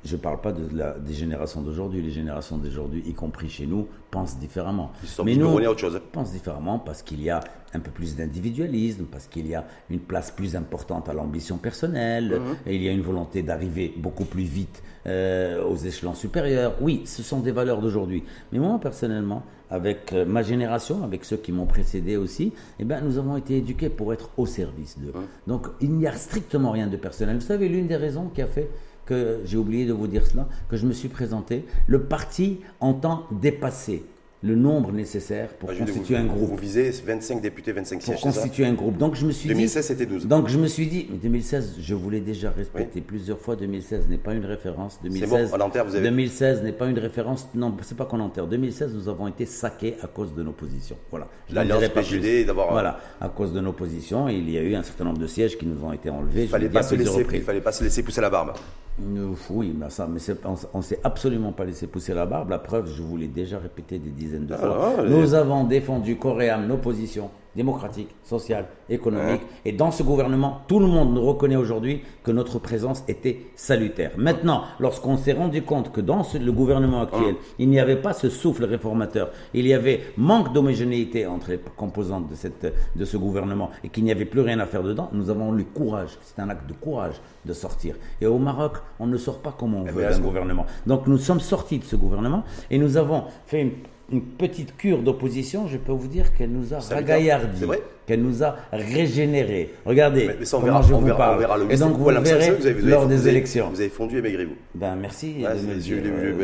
Je 0.04 0.16
ne 0.16 0.22
parle 0.22 0.42
pas 0.42 0.52
de 0.52 0.76
la- 0.76 0.98
des 1.00 1.14
générations 1.14 1.62
d'aujourd'hui. 1.62 2.02
Les 2.02 2.12
générations 2.12 2.58
d'aujourd'hui, 2.58 3.04
y 3.06 3.14
compris 3.14 3.50
chez 3.50 3.66
nous, 3.66 3.88
pensent 4.12 4.38
différemment. 4.38 4.92
Ils 5.04 5.10
sont 5.10 5.24
Mais 5.24 5.36
nous, 5.36 5.48
autre 5.48 5.80
chose. 5.80 6.00
pense 6.12 6.32
différemment 6.32 6.80
parce 6.80 7.02
qu'il 7.02 7.22
y 7.22 7.30
a 7.30 7.40
un 7.74 7.80
peu 7.80 7.92
plus 7.92 8.16
d'individualisme, 8.16 9.06
parce 9.12 9.28
qu'il 9.28 9.48
y 9.48 9.56
a 9.56 9.66
une 9.90 10.00
place 10.00 10.32
plus 10.32 10.56
importante 10.56 11.08
à 11.10 11.14
l'ambition 11.14 11.58
personnelle, 11.58 12.40
Mhm. 12.40 12.56
et 12.66 12.76
il 12.76 12.84
y 12.84 12.90
a 12.90 12.92
une 12.92 13.02
volonté 13.02 13.42
d'arriver 13.44 13.94
beaucoup 13.98 14.26
plus 14.26 14.44
vite 14.44 14.84
euh, 15.08 15.64
aux 15.64 15.78
échelons 15.78 16.14
supérieurs. 16.14 16.76
Oui, 16.82 17.02
ce 17.06 17.24
sont 17.24 17.40
des 17.40 17.52
valeurs 17.52 17.82
d'aujourd'hui. 17.82 18.24
Mais 18.52 18.60
moi, 18.60 18.80
personnellement, 18.80 19.44
avec 19.72 20.14
euh, 20.14 20.26
ma 20.26 20.44
génération, 20.44 21.04
avec 21.04 21.26
ceux 21.26 21.38
qui 21.38 21.52
m'ont 21.52 21.66
précédé 21.66 22.18
aussi, 22.18 22.54
eh 22.80 22.84
ben, 22.84 23.02
nous 23.04 23.18
avons 23.18 23.36
été 23.38 23.58
éduqués 23.58 23.90
pour 23.90 24.14
être 24.14 24.30
au 24.38 24.46
service 24.46 25.00
d'eux. 25.00 25.14
Mhm. 25.16 25.22
Donc, 25.48 25.68
il 25.82 25.92
n'y 25.94 26.06
a 26.08 26.14
strictement 26.14 26.72
rien 26.72 26.88
de 26.88 26.98
personnel. 26.98 27.36
Vous 27.38 27.42
savez, 27.46 27.68
l'une 27.70 27.88
des 27.88 27.96
raisons 27.96 28.30
qui 28.34 28.42
a 28.42 28.48
fait 28.48 28.70
que 29.06 29.40
j'ai 29.46 29.58
oublié 29.58 29.86
de 29.86 29.94
vous 29.94 30.06
dire 30.08 30.26
cela, 30.28 30.48
que 30.70 30.78
je 30.78 30.86
me 30.86 30.94
suis 30.94 31.10
présenté, 31.10 31.66
le 31.88 32.04
parti 32.04 32.60
entend 32.80 33.24
dépasser 33.32 34.06
le 34.44 34.56
nombre 34.56 34.92
nécessaire 34.92 35.50
pour 35.50 35.70
dire, 35.70 35.86
constituer 35.86 36.16
vous, 36.16 36.22
un 36.22 36.26
groupe 36.26 36.50
Vous 36.50 36.56
visez 36.58 36.90
25 36.90 37.42
députés, 37.42 37.72
25 37.74 37.98
pour 37.98 38.06
sièges, 38.06 38.18
ça 38.18 38.24
constituer 38.24 38.66
un 38.66 38.74
groupe. 38.74 38.98
Donc 38.98 39.16
je 39.16 39.26
me 39.28 39.32
suis 39.32 39.48
2016, 39.50 39.82
dit, 39.84 39.88
c'était 39.88 40.06
12. 40.08 40.28
donc 40.28 40.48
je 40.48 40.58
me 40.58 40.66
suis 40.66 40.88
dit, 40.88 41.08
mais 41.12 41.18
2016, 41.18 41.76
je 41.80 41.94
voulais 41.94 42.22
déjà 42.22 42.50
respecter 42.50 43.02
plusieurs 43.02 43.40
fois. 43.40 43.56
2016 43.56 44.08
n'est 44.10 44.18
pas 44.18 44.34
une 44.34 44.46
référence. 44.46 45.00
2016, 45.04 45.52
bon, 45.52 45.58
en 45.58 45.66
enterre, 45.68 45.86
vous 45.86 45.94
avez- 45.96 46.04
2016 46.10 46.64
n'est 46.64 46.72
pas 46.72 46.88
une 46.88 46.98
référence. 46.98 47.48
Non, 47.54 47.76
c'est 47.84 47.96
pas 47.98 48.06
qu'on 48.06 48.20
enterre. 48.20 48.48
2016, 48.48 48.96
nous 48.96 49.08
avons 49.10 49.28
été 49.28 49.46
saqués 49.46 49.96
à 50.02 50.08
cause 50.08 50.34
de 50.34 50.42
nos 50.42 50.54
positions. 50.54 50.98
Voilà. 51.12 51.28
L'alliance 51.52 51.88
PJD 51.90 52.44
d'avoir- 52.46 52.72
Voilà, 52.72 53.00
à 53.20 53.30
cause 53.30 53.54
de 53.54 53.60
nos 53.60 53.74
positions, 53.74 54.28
il 54.28 54.50
y 54.50 54.58
a 54.58 54.62
eu 54.62 54.74
un 54.74 54.84
certain 54.84 55.04
nombre 55.04 55.20
de 55.20 55.28
sièges 55.28 55.56
qui 55.58 55.68
nous 55.68 55.84
ont 55.84 55.94
été 55.94 56.10
enlevés. 56.10 56.44
Il 56.44 56.50
fallait, 56.50 56.70
pas 56.70 56.82
se 56.82 56.96
laisser, 56.96 57.26
il 57.34 57.42
fallait 57.42 57.62
pas 57.62 57.72
se 57.72 57.84
laisser 57.84 58.02
pousser 58.02 58.22
la 58.22 58.30
barbe. 58.32 58.54
Euh, 59.02 59.30
Oui, 59.50 59.74
mais 59.78 59.90
ça, 59.90 60.08
mais 60.12 60.20
c'est- 60.20 60.38
on, 60.74 60.78
ne 60.78 60.84
s'est 60.84 61.00
absolument 61.04 61.52
pas 61.54 61.66
laissé 61.66 61.88
pousser 61.88 62.14
la 62.14 62.26
barbe. 62.26 62.50
La 62.50 62.60
preuve, 62.60 62.92
je 62.94 63.02
vous 63.02 63.18
l'ai 63.18 63.28
déjà 63.28 63.58
répété 63.58 64.00
des 64.00 64.10
dizaines 64.10 64.31
de 64.40 64.56
fois. 64.56 64.96
Ah, 65.00 65.04
Nous 65.08 65.34
avons 65.34 65.64
défendu 65.66 66.18
âme 66.50 66.68
nos 66.68 66.78
positions 66.78 67.30
démocratiques, 67.54 68.16
sociales, 68.24 68.66
économiques. 68.90 69.42
Et 69.66 69.74
dans 69.74 69.92
ce 69.92 70.04
gouvernement, 70.04 70.62
tout 70.70 70.80
le 70.80 70.88
monde 70.88 71.14
nous 71.14 71.22
reconnaît 71.22 71.58
aujourd'hui 71.58 72.02
que 72.24 72.32
notre 72.32 72.60
présence 72.60 73.04
était 73.10 73.42
salutaire. 73.58 74.12
Maintenant, 74.18 74.64
lorsqu'on 74.80 75.18
s'est 75.18 75.34
rendu 75.34 75.62
compte 75.62 75.92
que 75.92 76.00
dans 76.00 76.24
ce- 76.24 76.38
le 76.38 76.52
gouvernement 76.54 77.02
actuel, 77.02 77.36
il 77.60 77.68
n'y 77.70 77.78
avait 77.82 77.98
pas 77.98 78.14
ce 78.14 78.30
souffle 78.30 78.64
réformateur, 78.64 79.32
il 79.54 79.68
y 79.68 79.74
avait 79.74 80.00
manque 80.16 80.54
d'homogénéité 80.54 81.26
entre 81.28 81.52
les 81.52 81.60
composantes 81.76 82.30
de, 82.30 82.36
cette, 82.36 82.74
de 82.96 83.04
ce 83.04 83.18
gouvernement 83.18 83.70
et 83.84 83.90
qu'il 83.90 84.06
n'y 84.06 84.12
avait 84.14 84.24
plus 84.24 84.40
rien 84.42 84.60
à 84.60 84.66
faire 84.66 84.84
dedans, 84.84 85.10
nous 85.12 85.30
avons 85.30 85.54
eu 85.54 85.58
le 85.58 85.64
courage, 85.66 86.18
c'est 86.24 86.42
un 86.42 86.48
acte 86.50 86.70
de 86.70 86.74
courage 86.74 87.16
de 87.46 87.52
sortir. 87.52 87.96
Et 88.22 88.28
au 88.28 88.38
Maroc, 88.40 88.78
on 88.98 89.08
ne 89.08 89.18
sort 89.18 89.40
pas 89.40 89.54
comme 89.60 89.76
on 89.76 89.84
veut 89.84 90.02
ben, 90.04 90.10
d'un 90.12 90.20
gouvernement. 90.20 90.66
Donc 90.88 91.06
nous 91.06 91.18
sommes 91.18 91.42
sortis 91.42 91.80
de 91.80 91.84
ce 91.84 91.98
gouvernement 91.98 92.46
et 92.70 92.78
nous 92.78 92.96
avons 92.96 93.26
fait 93.46 93.62
une, 93.62 93.72
une 94.12 94.22
petite 94.22 94.76
cure 94.78 95.02
d'opposition. 95.02 95.68
Je 95.68 95.78
peux 95.78 95.92
vous 95.92 96.08
dire 96.08 96.34
qu'elle 96.34 96.52
nous 96.52 96.74
a 96.74 96.82
Salutaire. 96.82 96.98
ragaillardi, 96.98 97.60
C'est 97.60 97.66
vrai 97.66 97.82
qu'elle 98.06 98.22
nous 98.22 98.44
a 98.44 98.56
régénéré. 98.72 99.74
Regardez 99.86 100.28
Mais, 100.28 100.36
mais 100.40 100.46
ça, 100.46 100.58
on 100.58 100.62
comment 100.62 100.74
verra, 100.74 100.88
je 100.88 100.94
on 100.94 101.00
vous 101.00 101.06
verra, 101.06 101.18
parle. 101.18 101.36
on 101.36 101.40
verra 101.40 101.58
le 101.58 101.72
et 101.72 101.78
donc 101.78 101.98
vous 101.98 102.10
le 102.10 102.16
ça, 102.16 102.22
verrez 102.22 102.52
vous 102.52 102.66
avez- 102.68 102.82
vous 102.82 102.88
lors 102.88 103.02
avez- 103.04 103.16
des 103.16 103.22
vous 103.22 103.28
élections. 103.28 103.70
Vous 103.70 103.80
avez 103.80 103.90
fondu 103.90 104.18
et 104.18 104.22
maigri, 104.22 104.46
vous. 104.46 104.56
Ben 104.76 104.96
merci 104.96 105.46
Euh, 105.46 105.56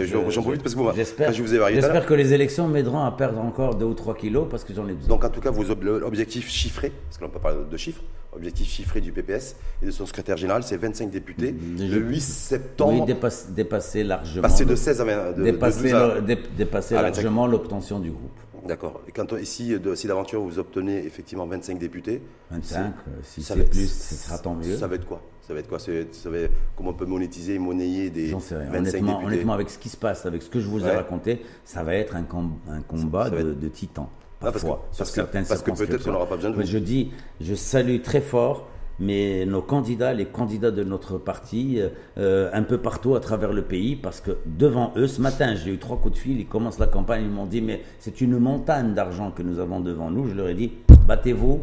j'en- 0.06 0.26
je- 0.26 0.32
j'en 0.32 0.42
profite 0.42 0.62
parce 0.64 0.76
que 0.76 0.80
moi, 0.80 0.94
j'espère, 0.96 1.32
vous 1.32 1.48
j'espère 1.48 2.06
que 2.06 2.14
les 2.14 2.34
élections 2.34 2.68
m'aideront 2.68 3.04
à 3.04 3.12
perdre 3.12 3.40
encore 3.40 3.76
2 3.76 3.86
ou 3.86 3.94
3 3.94 4.16
kilos 4.16 4.48
parce 4.50 4.64
que 4.64 4.74
j'en 4.74 4.88
ai 4.88 4.94
besoin. 4.94 5.10
Donc, 5.10 5.24
en 5.24 5.30
tout 5.30 5.42
cas, 5.42 5.52
vos 5.52 5.70
ob- 5.70 6.02
objectifs 6.04 6.50
chiffrés, 6.50 6.92
parce 7.08 7.18
que 7.18 7.24
l'on 7.24 7.30
peut 7.30 7.40
parler 7.40 7.58
de 7.70 7.78
chiffres, 7.78 8.02
objectifs 8.36 8.68
chiffrés 8.70 9.02
du 9.02 9.12
PPS 9.12 9.56
et 9.82 9.86
de 9.88 9.92
son 9.92 10.06
secrétaire 10.06 10.38
général, 10.38 10.62
c'est 10.64 10.78
25 10.78 11.10
députés. 11.10 11.56
Je- 11.78 11.84
Le 11.86 11.98
8 12.00 12.22
septembre, 12.22 13.02
oui, 13.02 13.06
dépasse- 13.06 13.50
dépasser 13.50 14.04
largement. 14.04 14.42
passer 14.44 14.66
de 14.66 14.72
le- 14.72 14.76
16 14.76 15.02
à 15.02 15.06
20. 15.06 15.32
De, 15.32 15.40
de 15.40 15.44
dépasser 15.44 15.82
12 15.84 15.94
à- 15.94 16.16
le- 16.16 16.22
dé- 16.22 16.38
dépasser 16.58 16.96
à 16.96 17.02
25. 17.02 17.24
largement 17.24 17.48
l'obtention 17.48 18.00
du 18.00 18.12
groupe. 18.12 18.32
D'accord. 18.68 19.02
Et 19.08 19.12
quand 19.12 19.32
ici, 19.40 19.80
de, 19.80 19.96
si 19.96 20.08
d'aventure 20.08 20.42
vous 20.42 20.60
obtenez 20.60 20.98
effectivement 21.06 21.46
25 21.48 21.80
députés, 21.80 22.22
25, 22.52 22.78
euh, 22.86 23.12
si 23.24 23.42
ça 23.42 23.54
c'est 23.54 23.60
va 23.60 23.66
être- 23.66 23.72
plus, 23.72 23.88
ce 23.90 24.16
sera 24.16 24.38
tant 24.40 24.56
mieux. 24.56 24.76
Ça 24.78 24.88
va 24.88 24.96
être 24.96 25.06
quoi? 25.08 25.22
Ça 25.48 25.54
va 25.54 25.60
être 25.62 25.68
quoi? 25.70 25.80
C'est- 25.80 26.14
ça 26.14 26.30
va 26.30 26.40
être- 26.40 26.52
Comment 26.76 26.90
on 26.90 26.94
peut 26.94 27.06
monétiser 27.06 27.56
et 27.56 27.60
monnayer 27.60 28.10
des 28.10 28.28
J'en 28.28 28.40
sais 28.40 28.56
rien. 28.56 28.66
25 28.66 28.80
Honnêtement, 28.80 29.12
députés 29.14 29.26
honnêtement, 29.28 29.54
avec 29.54 29.70
ce 29.70 29.78
qui 29.80 29.90
se 29.90 29.98
passe, 29.98 30.26
avec 30.26 30.42
ce 30.42 30.50
que 30.50 30.60
je 30.60 30.68
vous 30.68 30.86
ai 30.86 30.92
raconté, 30.92 31.42
ça 31.64 31.84
va 31.84 31.96
être 31.96 32.16
un, 32.16 32.24
com- 32.24 32.54
un 32.70 32.82
combat 32.82 33.26
Ça 33.26 33.30
de, 33.32 33.38
être- 33.38 33.60
de 33.60 33.68
titans. 33.70 34.10
Ah, 34.40 34.52
parce 34.52 34.56
que, 34.56 34.60
parfois, 34.68 34.86
parce 34.98 35.12
que, 35.12 35.22
parce 35.22 35.62
que 35.64 35.72
peut-être 35.72 36.04
qu'on 36.04 36.12
n'aura 36.12 36.28
pas 36.28 36.36
besoin 36.36 36.52
de 36.52 36.56
vous. 36.56 36.62
Mais 36.62 36.68
je 36.68 36.78
dis, 36.78 37.12
je 37.42 37.56
salue 37.56 38.02
très 38.02 38.22
fort 38.22 38.68
mais 39.00 39.46
nos 39.46 39.62
candidats, 39.62 40.14
les 40.14 40.26
candidats 40.26 40.72
de 40.72 40.84
notre 40.84 41.18
parti, 41.18 41.80
euh, 42.18 42.50
un 42.54 42.64
peu 42.64 42.78
partout 42.80 43.16
à 43.16 43.20
travers 43.20 43.54
le 43.54 43.62
pays, 43.64 43.96
parce 43.96 44.22
que 44.22 44.38
devant 44.46 44.94
eux, 44.96 45.08
ce 45.08 45.22
matin, 45.22 45.56
j'ai 45.56 45.72
eu 45.72 45.78
trois 45.78 45.98
coups 45.98 46.16
de 46.16 46.20
fil, 46.20 46.40
ils 46.40 46.48
commencent 46.48 46.80
la 46.80 46.88
campagne, 46.88 47.24
ils 47.24 47.30
m'ont 47.30 47.46
dit, 47.46 47.62
mais 47.62 47.84
c'est 48.00 48.22
une 48.22 48.38
montagne 48.40 48.94
d'argent 48.94 49.32
que 49.32 49.44
nous 49.44 49.60
avons 49.60 49.80
devant 49.80 50.10
nous. 50.10 50.28
Je 50.28 50.34
leur 50.34 50.48
ai 50.48 50.56
dit, 50.56 50.72
battez-vous, 51.08 51.62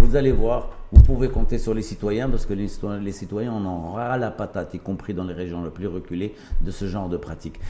vous 0.00 0.16
allez 0.16 0.32
voir, 0.32 0.70
vous 0.92 1.02
pouvez 1.02 1.28
compter 1.28 1.58
sur 1.58 1.74
les 1.74 1.82
citoyens, 1.82 2.28
parce 2.28 2.46
que 2.46 2.54
les 2.54 2.68
citoyens, 2.68 3.00
les 3.00 3.12
citoyens 3.12 3.52
en 3.52 3.64
ont 3.64 3.92
ras 3.92 4.18
la 4.18 4.30
patate, 4.30 4.74
y 4.74 4.78
compris 4.78 5.14
dans 5.14 5.24
les 5.24 5.34
régions 5.34 5.62
les 5.62 5.70
plus 5.70 5.86
reculées, 5.86 6.34
de 6.60 6.70
ce 6.70 6.86
genre 6.86 7.08
de 7.08 7.16
pratiques. 7.16 7.60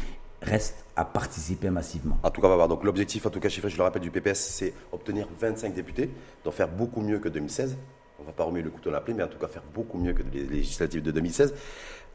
Reste 0.41 0.85
à 0.97 1.07
participer 1.07 1.71
massivement. 1.71 2.19
En 2.23 2.31
tout 2.31 2.43
cas, 2.43 2.49
on 2.49 2.51
va 2.51 2.57
voir. 2.57 2.69
Donc 2.69 2.85
l'objectif, 2.85 3.25
en 3.25 3.31
tout 3.31 3.41
cas 3.41 3.49
chiffré, 3.49 3.71
je 3.71 3.79
le 3.79 3.83
rappelle, 3.83 4.03
du 4.03 4.11
PPS, 4.11 4.39
c'est 4.39 4.75
obtenir 4.93 5.27
25 5.41 5.75
députés, 5.75 6.11
donc 6.45 6.55
faire 6.55 6.69
beaucoup 6.69 7.01
mieux 7.01 7.19
que 7.19 7.29
2016 7.29 7.77
on 8.25 8.27
va 8.29 8.33
pas 8.33 8.45
remuer 8.45 8.63
le 8.63 8.71
couteau 8.71 8.91
dans 8.91 8.97
la 8.97 9.01
plaie, 9.01 9.15
mais 9.15 9.23
en 9.23 9.29
tout 9.29 9.39
cas 9.39 9.49
faire 9.49 9.63
beaucoup 9.75 9.99
mieux 9.99 10.13
que 10.13 10.23
les 10.33 10.45
législatives 10.45 11.03
de 11.03 11.11
2016. 11.11 11.55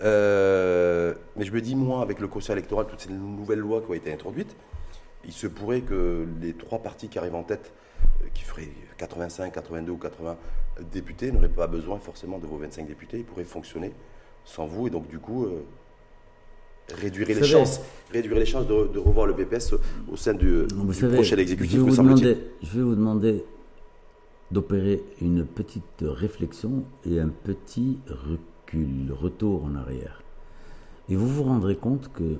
Euh, 0.01 1.13
mais 1.35 1.45
je 1.45 1.51
me 1.51 1.61
dis, 1.61 1.75
moi, 1.75 2.01
avec 2.01 2.19
le 2.19 2.27
conseil 2.27 2.53
électoral, 2.53 2.87
toutes 2.87 3.01
ces 3.01 3.11
nouvelles 3.11 3.59
lois 3.59 3.81
qui 3.81 3.91
ont 3.91 3.93
été 3.93 4.11
introduites, 4.11 4.55
il 5.25 5.33
se 5.33 5.47
pourrait 5.47 5.81
que 5.81 6.25
les 6.41 6.53
trois 6.53 6.79
partis 6.79 7.09
qui 7.09 7.19
arrivent 7.19 7.35
en 7.35 7.43
tête, 7.43 7.73
euh, 8.21 8.27
qui 8.33 8.43
feraient 8.43 8.69
85, 8.97 9.53
82 9.53 9.91
ou 9.91 9.97
80 9.97 10.37
députés, 10.91 11.31
n'auraient 11.31 11.49
pas 11.49 11.67
besoin 11.67 11.99
forcément 11.99 12.39
de 12.39 12.47
vos 12.47 12.57
25 12.57 12.87
députés, 12.87 13.17
ils 13.19 13.25
pourraient 13.25 13.43
fonctionner 13.43 13.91
sans 14.45 14.65
vous, 14.65 14.87
et 14.87 14.89
donc 14.89 15.09
du 15.09 15.19
coup, 15.19 15.45
euh, 15.45 15.63
réduire 16.95 17.27
les 17.27 17.43
chances, 17.43 17.81
réduire 18.11 18.39
les 18.39 18.45
chances 18.45 18.65
de, 18.65 18.87
de, 18.87 18.99
revoir 18.99 19.27
le 19.27 19.35
PPS 19.35 19.75
au 20.09 20.15
sein 20.15 20.33
du, 20.33 20.65
du 20.65 20.93
savez, 20.93 21.15
prochain 21.15 21.37
exécutif, 21.37 21.71
je 21.73 21.77
vais, 21.77 21.85
me 21.85 21.89
vous 21.91 21.97
demander, 21.97 22.37
je 22.63 22.77
vais 22.77 22.83
vous 22.83 22.95
demander 22.95 23.43
d'opérer 24.51 25.03
une 25.21 25.45
petite 25.45 26.01
réflexion 26.01 26.83
et 27.05 27.19
un 27.19 27.29
petit 27.29 27.99
recul, 28.07 29.11
retour 29.11 29.65
en 29.65 29.75
arrière. 29.75 30.23
Et 31.07 31.15
vous 31.15 31.27
vous 31.27 31.43
rendrez 31.43 31.75
compte 31.75 32.11
que 32.11 32.39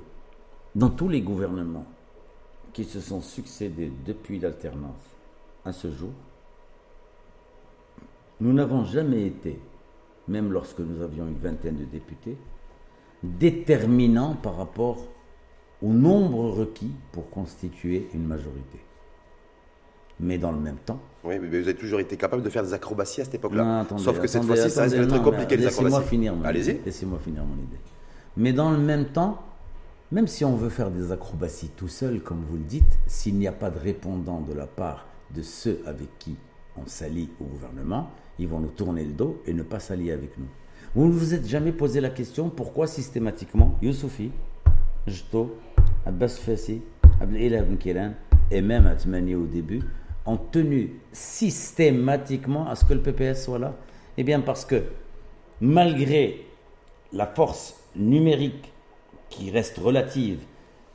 dans 0.74 0.90
tous 0.90 1.08
les 1.08 1.20
gouvernements 1.22 1.86
qui 2.72 2.84
se 2.84 3.00
sont 3.00 3.20
succédés 3.20 3.92
depuis 4.04 4.38
l'alternance 4.38 5.16
à 5.64 5.72
ce 5.72 5.90
jour, 5.90 6.12
nous 8.40 8.52
n'avons 8.52 8.84
jamais 8.84 9.26
été, 9.26 9.58
même 10.28 10.52
lorsque 10.52 10.80
nous 10.80 11.02
avions 11.02 11.26
une 11.26 11.38
vingtaine 11.38 11.76
de 11.76 11.84
députés, 11.84 12.38
déterminants 13.22 14.34
par 14.34 14.56
rapport 14.56 14.98
au 15.82 15.92
nombre 15.92 16.50
requis 16.50 16.92
pour 17.12 17.28
constituer 17.30 18.08
une 18.14 18.26
majorité. 18.26 18.80
Mais 20.20 20.38
dans 20.38 20.52
le 20.52 20.58
même 20.58 20.78
temps, 20.78 21.00
oui, 21.24 21.38
mais 21.40 21.48
vous 21.48 21.54
avez 21.54 21.74
toujours 21.74 22.00
été 22.00 22.16
capable 22.16 22.42
de 22.42 22.48
faire 22.50 22.62
des 22.62 22.72
acrobaties 22.72 23.20
à 23.20 23.24
cette 23.24 23.34
époque-là. 23.34 23.86
Sauf 23.98 24.18
que 24.20 24.26
cette 24.26 24.44
fois-ci, 24.44 24.70
ça 24.70 24.84
risque 24.84 24.96
d'être 24.96 25.22
compliqué 25.22 25.56
les 25.56 25.64
Laissez-moi 25.64 25.88
acrobaties. 25.90 26.08
finir 26.08 26.34
mon 26.34 26.44
Allez-y. 26.44 26.80
Laissez-moi 26.84 27.18
finir 27.22 27.44
mon 27.44 27.56
idée. 27.56 27.78
Mais 28.36 28.52
dans 28.52 28.70
le 28.70 28.78
même 28.78 29.06
temps, 29.06 29.42
même 30.12 30.26
si 30.26 30.44
on 30.44 30.56
veut 30.56 30.70
faire 30.70 30.90
des 30.90 31.12
acrobaties 31.12 31.70
tout 31.76 31.88
seul, 31.88 32.20
comme 32.20 32.42
vous 32.48 32.56
le 32.56 32.64
dites, 32.64 32.98
s'il 33.06 33.36
n'y 33.36 33.46
a 33.46 33.52
pas 33.52 33.70
de 33.70 33.78
répondant 33.78 34.40
de 34.40 34.54
la 34.54 34.66
part 34.66 35.06
de 35.34 35.42
ceux 35.42 35.80
avec 35.86 36.08
qui 36.18 36.36
on 36.76 36.86
s'allie 36.86 37.28
au 37.40 37.44
gouvernement, 37.44 38.10
ils 38.38 38.48
vont 38.48 38.60
nous 38.60 38.68
tourner 38.70 39.04
le 39.04 39.12
dos 39.12 39.42
et 39.46 39.52
ne 39.52 39.62
pas 39.62 39.78
s'allier 39.78 40.12
avec 40.12 40.38
nous. 40.38 40.46
Vous 40.94 41.06
ne 41.06 41.12
vous 41.12 41.34
êtes 41.34 41.46
jamais 41.46 41.72
posé 41.72 42.00
la 42.00 42.10
question 42.10 42.48
pourquoi 42.50 42.86
systématiquement 42.86 43.76
Youssoufi, 43.82 44.32
Jto, 45.06 45.56
Abbas 46.06 46.40
Fassi, 46.44 46.82
Abdel 47.20 47.64
Ben 47.68 47.76
Kiran 47.76 48.12
et 48.50 48.62
même 48.62 48.86
Atmani 48.86 49.34
au 49.34 49.44
début 49.46 49.82
ont 50.30 50.36
tenu 50.36 51.00
systématiquement 51.12 52.68
à 52.68 52.74
ce 52.76 52.84
que 52.84 52.94
le 52.94 53.00
PPS 53.00 53.44
soit 53.44 53.58
là 53.58 53.74
Eh 54.16 54.24
bien 54.24 54.40
parce 54.40 54.64
que 54.64 54.82
malgré 55.60 56.46
la 57.12 57.26
force 57.26 57.76
numérique 57.96 58.72
qui 59.28 59.50
reste 59.50 59.78
relative 59.78 60.38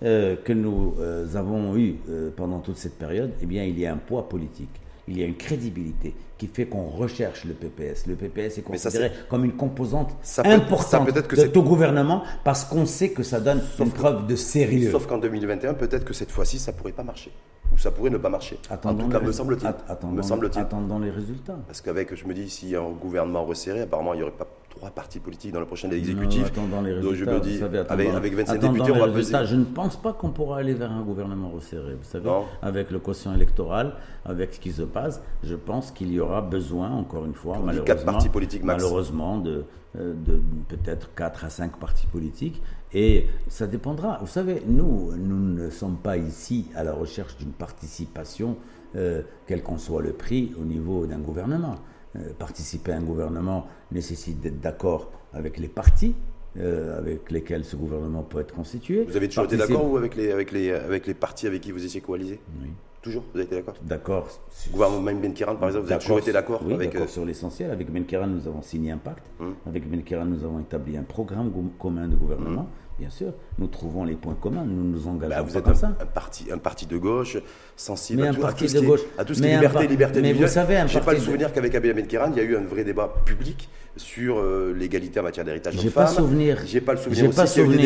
euh, 0.03 0.35
que 0.43 0.53
nous 0.53 0.95
euh, 0.99 1.35
avons 1.35 1.75
eue 1.77 1.95
euh, 2.09 2.29
pendant 2.35 2.59
toute 2.59 2.77
cette 2.77 2.97
période, 2.97 3.31
eh 3.41 3.45
bien 3.45 3.63
il 3.63 3.79
y 3.79 3.85
a 3.85 3.93
un 3.93 3.97
poids 3.97 4.27
politique, 4.27 4.81
il 5.07 5.19
y 5.19 5.23
a 5.23 5.25
une 5.25 5.35
crédibilité 5.35 6.13
qui 6.37 6.47
fait 6.47 6.65
qu'on 6.65 6.85
recherche 6.85 7.45
le 7.45 7.53
PPS. 7.53 8.07
Le 8.07 8.15
PPS 8.15 8.39
est 8.39 8.51
ça, 8.55 8.61
considéré 8.63 9.11
comme 9.29 9.45
une 9.45 9.53
composante 9.53 10.15
ça 10.21 10.43
peut- 10.43 10.49
importante 10.49 11.09
ça 11.13 11.21
que 11.21 11.35
de 11.47 11.59
gouvernement 11.59 12.23
parce 12.43 12.65
qu'on 12.65 12.85
sait 12.85 13.09
que 13.11 13.23
ça 13.23 13.39
donne 13.39 13.61
une 13.79 13.91
que- 13.91 13.95
preuve 13.95 14.27
de 14.27 14.35
sérieux. 14.35 14.91
Sauf 14.91 15.07
qu'en 15.07 15.17
2021, 15.17 15.73
peut-être 15.75 16.03
que 16.05 16.13
cette 16.13 16.31
fois-ci, 16.31 16.59
ça 16.59 16.73
pourrait 16.73 16.91
pas 16.91 17.03
marcher. 17.03 17.31
Ou 17.73 17.77
ça 17.77 17.91
pourrait 17.91 18.09
ne 18.09 18.17
pas 18.17 18.29
marcher. 18.29 18.57
Attendons 18.69 19.05
en 19.05 19.09
tout 19.09 19.19
cas, 19.19 19.31
semble-t-il. 19.31 19.67
attendons- 19.87 20.13
Me 20.15 20.21
semble-t-il. 20.21 20.61
attendons 20.61 20.99
les 20.99 21.09
résultats. 21.11 21.57
Parce 21.67 21.81
qu'avec, 21.81 22.13
je 22.15 22.25
me 22.25 22.33
dis, 22.33 22.49
s'il 22.49 22.69
y 22.69 22.75
a 22.75 22.81
un 22.81 22.91
gouvernement 22.91 23.43
resserré, 23.45 23.81
apparemment, 23.81 24.13
il 24.13 24.17
n'y 24.17 24.23
aurait 24.23 24.31
pas 24.31 24.47
trois 24.75 24.89
partis 24.89 25.19
politiques 25.19 25.51
dans 25.53 25.59
le 25.59 25.65
prochain 25.65 25.89
exécutif. 25.89 26.41
Non, 26.41 26.47
attendons 26.65 26.81
les 26.81 26.99
Donc 27.01 27.13
je 27.13 27.25
me 27.25 27.39
dis, 27.39 27.57
savez, 27.59 27.79
avec, 27.79 27.91
attendons- 27.91 28.15
avec 28.17 28.33
25 28.35 28.53
attendons 28.55 28.73
députés, 28.73 28.91
on 28.91 28.95
les 28.95 28.99
va 28.99 29.05
résultats. 29.07 29.39
peser. 29.39 29.51
Je 29.51 29.55
ne 29.57 29.63
pense 29.65 29.95
pas 29.95 30.13
qu'on 30.13 30.29
pourra 30.31 30.57
aller 30.57 30.73
vers 30.73 30.91
un 30.91 31.01
gouvernement 31.01 31.49
resserré. 31.49 31.93
Vous 31.95 32.03
savez, 32.03 32.25
Non. 32.29 32.43
avec 32.61 32.91
le 32.91 32.99
quotient 32.99 33.33
électoral, 33.33 33.93
avec 34.25 34.53
ce 34.53 34.59
qui 34.59 34.71
se 34.71 34.81
passe, 34.83 35.21
je 35.43 35.55
pense 35.55 35.91
qu'il 35.91 36.11
y 36.11 36.19
aura 36.19 36.41
besoin, 36.41 36.91
encore 36.91 37.25
une 37.25 37.33
fois, 37.33 37.55
On 37.57 37.63
malheureusement, 37.63 37.85
quatre 37.85 38.05
partis 38.05 38.29
politiques 38.29 38.63
max. 38.63 38.83
malheureusement 38.83 39.37
de, 39.39 39.63
euh, 39.97 40.13
de 40.13 40.41
peut-être 40.67 41.13
4 41.15 41.45
à 41.45 41.49
5 41.49 41.77
partis 41.79 42.07
politiques. 42.07 42.61
Et 42.93 43.27
ça 43.47 43.67
dépendra. 43.67 44.19
Vous 44.21 44.27
savez, 44.27 44.61
nous, 44.67 45.11
nous 45.17 45.39
ne 45.63 45.69
sommes 45.69 45.97
pas 45.97 46.17
ici 46.17 46.67
à 46.75 46.83
la 46.83 46.93
recherche 46.93 47.35
d'une 47.37 47.51
participation, 47.51 48.57
euh, 48.95 49.21
quel 49.47 49.63
qu'en 49.63 49.77
soit 49.77 50.01
le 50.01 50.13
prix, 50.13 50.53
au 50.61 50.63
niveau 50.65 51.05
d'un 51.05 51.19
gouvernement. 51.19 51.75
Euh, 52.15 52.33
participer 52.37 52.91
à 52.91 52.97
un 52.97 53.01
gouvernement 53.01 53.67
nécessite 53.91 54.39
d'être 54.39 54.59
d'accord 54.61 55.11
avec 55.33 55.57
les 55.57 55.67
partis 55.67 56.15
euh, 56.57 56.97
avec 56.97 57.29
lesquels 57.31 57.65
ce 57.65 57.75
gouvernement 57.75 58.21
peut 58.23 58.39
être 58.39 58.53
constitué. 58.53 59.03
Vous 59.03 59.17
avez 59.17 59.27
toujours 59.27 59.45
été 59.45 59.57
d'accord 59.57 59.91
ou 59.91 59.97
avec 59.97 60.15
les, 60.15 60.31
avec, 60.31 60.51
les, 60.51 60.71
avec 60.71 61.07
les 61.07 61.13
partis 61.13 61.47
avec 61.47 61.61
qui 61.61 61.71
vous 61.71 61.83
étiez 61.83 61.99
coalisés 62.01 62.39
Oui. 62.61 62.69
Toujours 63.01 63.23
Vous 63.33 63.39
avez 63.39 63.45
été 63.45 63.55
d'accord? 63.57 63.75
D'accord. 63.83 64.27
Le 64.67 64.71
gouvernement 64.71 65.01
même 65.01 65.19
Ben 65.19 65.33
Kiran, 65.33 65.55
par 65.57 65.67
exemple, 65.69 65.85
vous 65.87 65.91
avez 65.91 66.01
toujours 66.01 66.19
été 66.19 66.31
d'accord 66.31 66.61
oui, 66.65 66.73
avec. 66.73 66.95
euh, 66.95 67.05
sur 67.07 67.25
l'essentiel. 67.25 67.69
Avec 67.71 67.91
Ben 67.91 68.05
Keran, 68.05 68.27
nous 68.27 68.47
avons 68.47 68.61
signé 68.61 68.91
un 68.91 68.97
pacte. 68.97 69.25
Hum. 69.39 69.55
Avec 69.67 69.87
Ben 69.89 70.01
Keran, 70.03 70.25
nous 70.25 70.43
avons 70.43 70.59
établi 70.59 70.97
un 70.97 71.03
programme 71.03 71.51
commun 71.77 72.07
de 72.07 72.15
gouvernement. 72.15 72.61
Hum. 72.61 72.67
Bien 72.97 73.09
sûr, 73.09 73.33
nous 73.59 73.67
trouvons 73.67 74.05
les 74.05 74.13
points 74.15 74.37
communs. 74.39 74.63
Nous 74.65 74.83
nous 74.85 75.07
engageons 75.07 75.29
bah, 75.35 75.41
vous 75.41 75.57
êtes 75.57 75.67
un, 75.67 75.73
ça. 75.75 75.87
un 75.99 76.05
parti, 76.05 76.45
un 76.49 76.57
parti 76.57 76.85
de 76.85 76.97
gauche, 76.97 77.37
sensible 77.75 78.21
Mais 78.21 78.29
à 78.29 78.33
tout, 78.33 78.45
à 78.45 78.53
tout 78.53 78.67
ce 78.69 78.73
de 78.75 78.79
qui 78.79 78.85
est- 78.85 79.19
à 79.19 79.25
tout 79.25 79.33
ce 79.33 79.39
qui 79.41 79.45
Mais 79.45 79.51
est 79.51 79.55
liberté, 79.55 79.73
par- 79.73 79.81
liberté 79.87 80.21
mais 80.21 80.31
vous 80.31 80.43
individuelle. 80.43 80.49
savez, 80.49 80.83
J'ai 80.87 80.99
pas 81.01 81.11
le 81.11 81.19
de- 81.19 81.23
souvenir 81.23 81.51
qu'avec 81.51 81.75
Abia 81.75 81.91
Ben 81.93 82.07
Kiran, 82.07 82.31
il 82.31 82.37
y 82.37 82.39
a 82.39 82.43
eu 82.43 82.55
un 82.55 82.61
vrai 82.63 82.85
débat 82.85 83.13
public 83.25 83.67
sur 83.97 84.39
euh, 84.39 84.73
l'égalité 84.77 85.19
en 85.19 85.23
matière 85.23 85.43
d'héritage 85.43 85.75
J'ai 85.77 85.89
pas 85.89 86.07
souvenir. 86.07 86.59
J'ai 86.65 86.79
pas 86.81 86.93
le 86.93 86.99
souvenir 86.99 87.21
J'ai 87.25 87.29
pas 87.35 87.45
souvenir. 87.47 87.79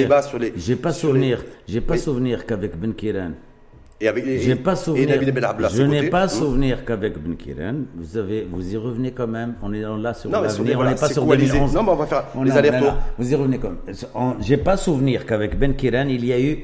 J'ai 0.56 0.76
pas 0.76 0.92
souvenir. 0.94 1.44
J'ai 1.68 1.82
pas 1.82 1.98
souvenir 1.98 2.46
qu'avec 2.46 2.80
Ben 2.80 2.94
Kiran. 2.94 3.32
Et 4.02 4.08
avec 4.08 4.26
J'ai 4.26 4.56
pas 4.56 4.76
souvenir. 4.78 5.10
Je 5.72 5.82
n'ai 5.84 6.10
pas 6.10 6.24
Hum. 6.24 6.30
souvenir 6.30 6.86
qu'avec 6.86 7.18
Ben 7.22 7.36
Kiran, 7.36 7.76
vous 7.96 8.18
avez, 8.18 8.48
vous 8.50 8.74
y 8.74 8.78
revenez 8.78 9.12
quand 9.12 9.28
même. 9.28 9.56
On 9.62 9.74
est 9.74 9.82
là 9.82 10.14
sur 10.14 10.30
Non, 10.30 10.42
l'avenir. 10.42 10.80
on 10.80 10.84
n'est 10.86 10.96
pas 10.96 11.10
sur 11.10 11.26
coalisé. 11.26 11.52
2011. 11.54 11.74
Non, 11.76 11.84
mais 11.84 11.90
on 11.92 11.96
va 11.96 12.06
faire 12.06 12.24
On 12.36 12.44
les 12.44 12.52
a- 12.52 12.56
allers-retours. 12.56 12.94
Vous 13.18 13.32
y 13.32 13.36
revenez 13.36 13.58
comme. 13.58 13.78
On- 14.16 14.36
J'ai 14.40 14.56
pas 14.58 14.78
souvenir 14.78 15.26
qu'avec 15.26 15.60
Ben 15.60 15.74
Kiran, 15.76 16.08
il 16.08 16.26
y 16.26 16.32
a 16.32 16.40
eu 16.40 16.60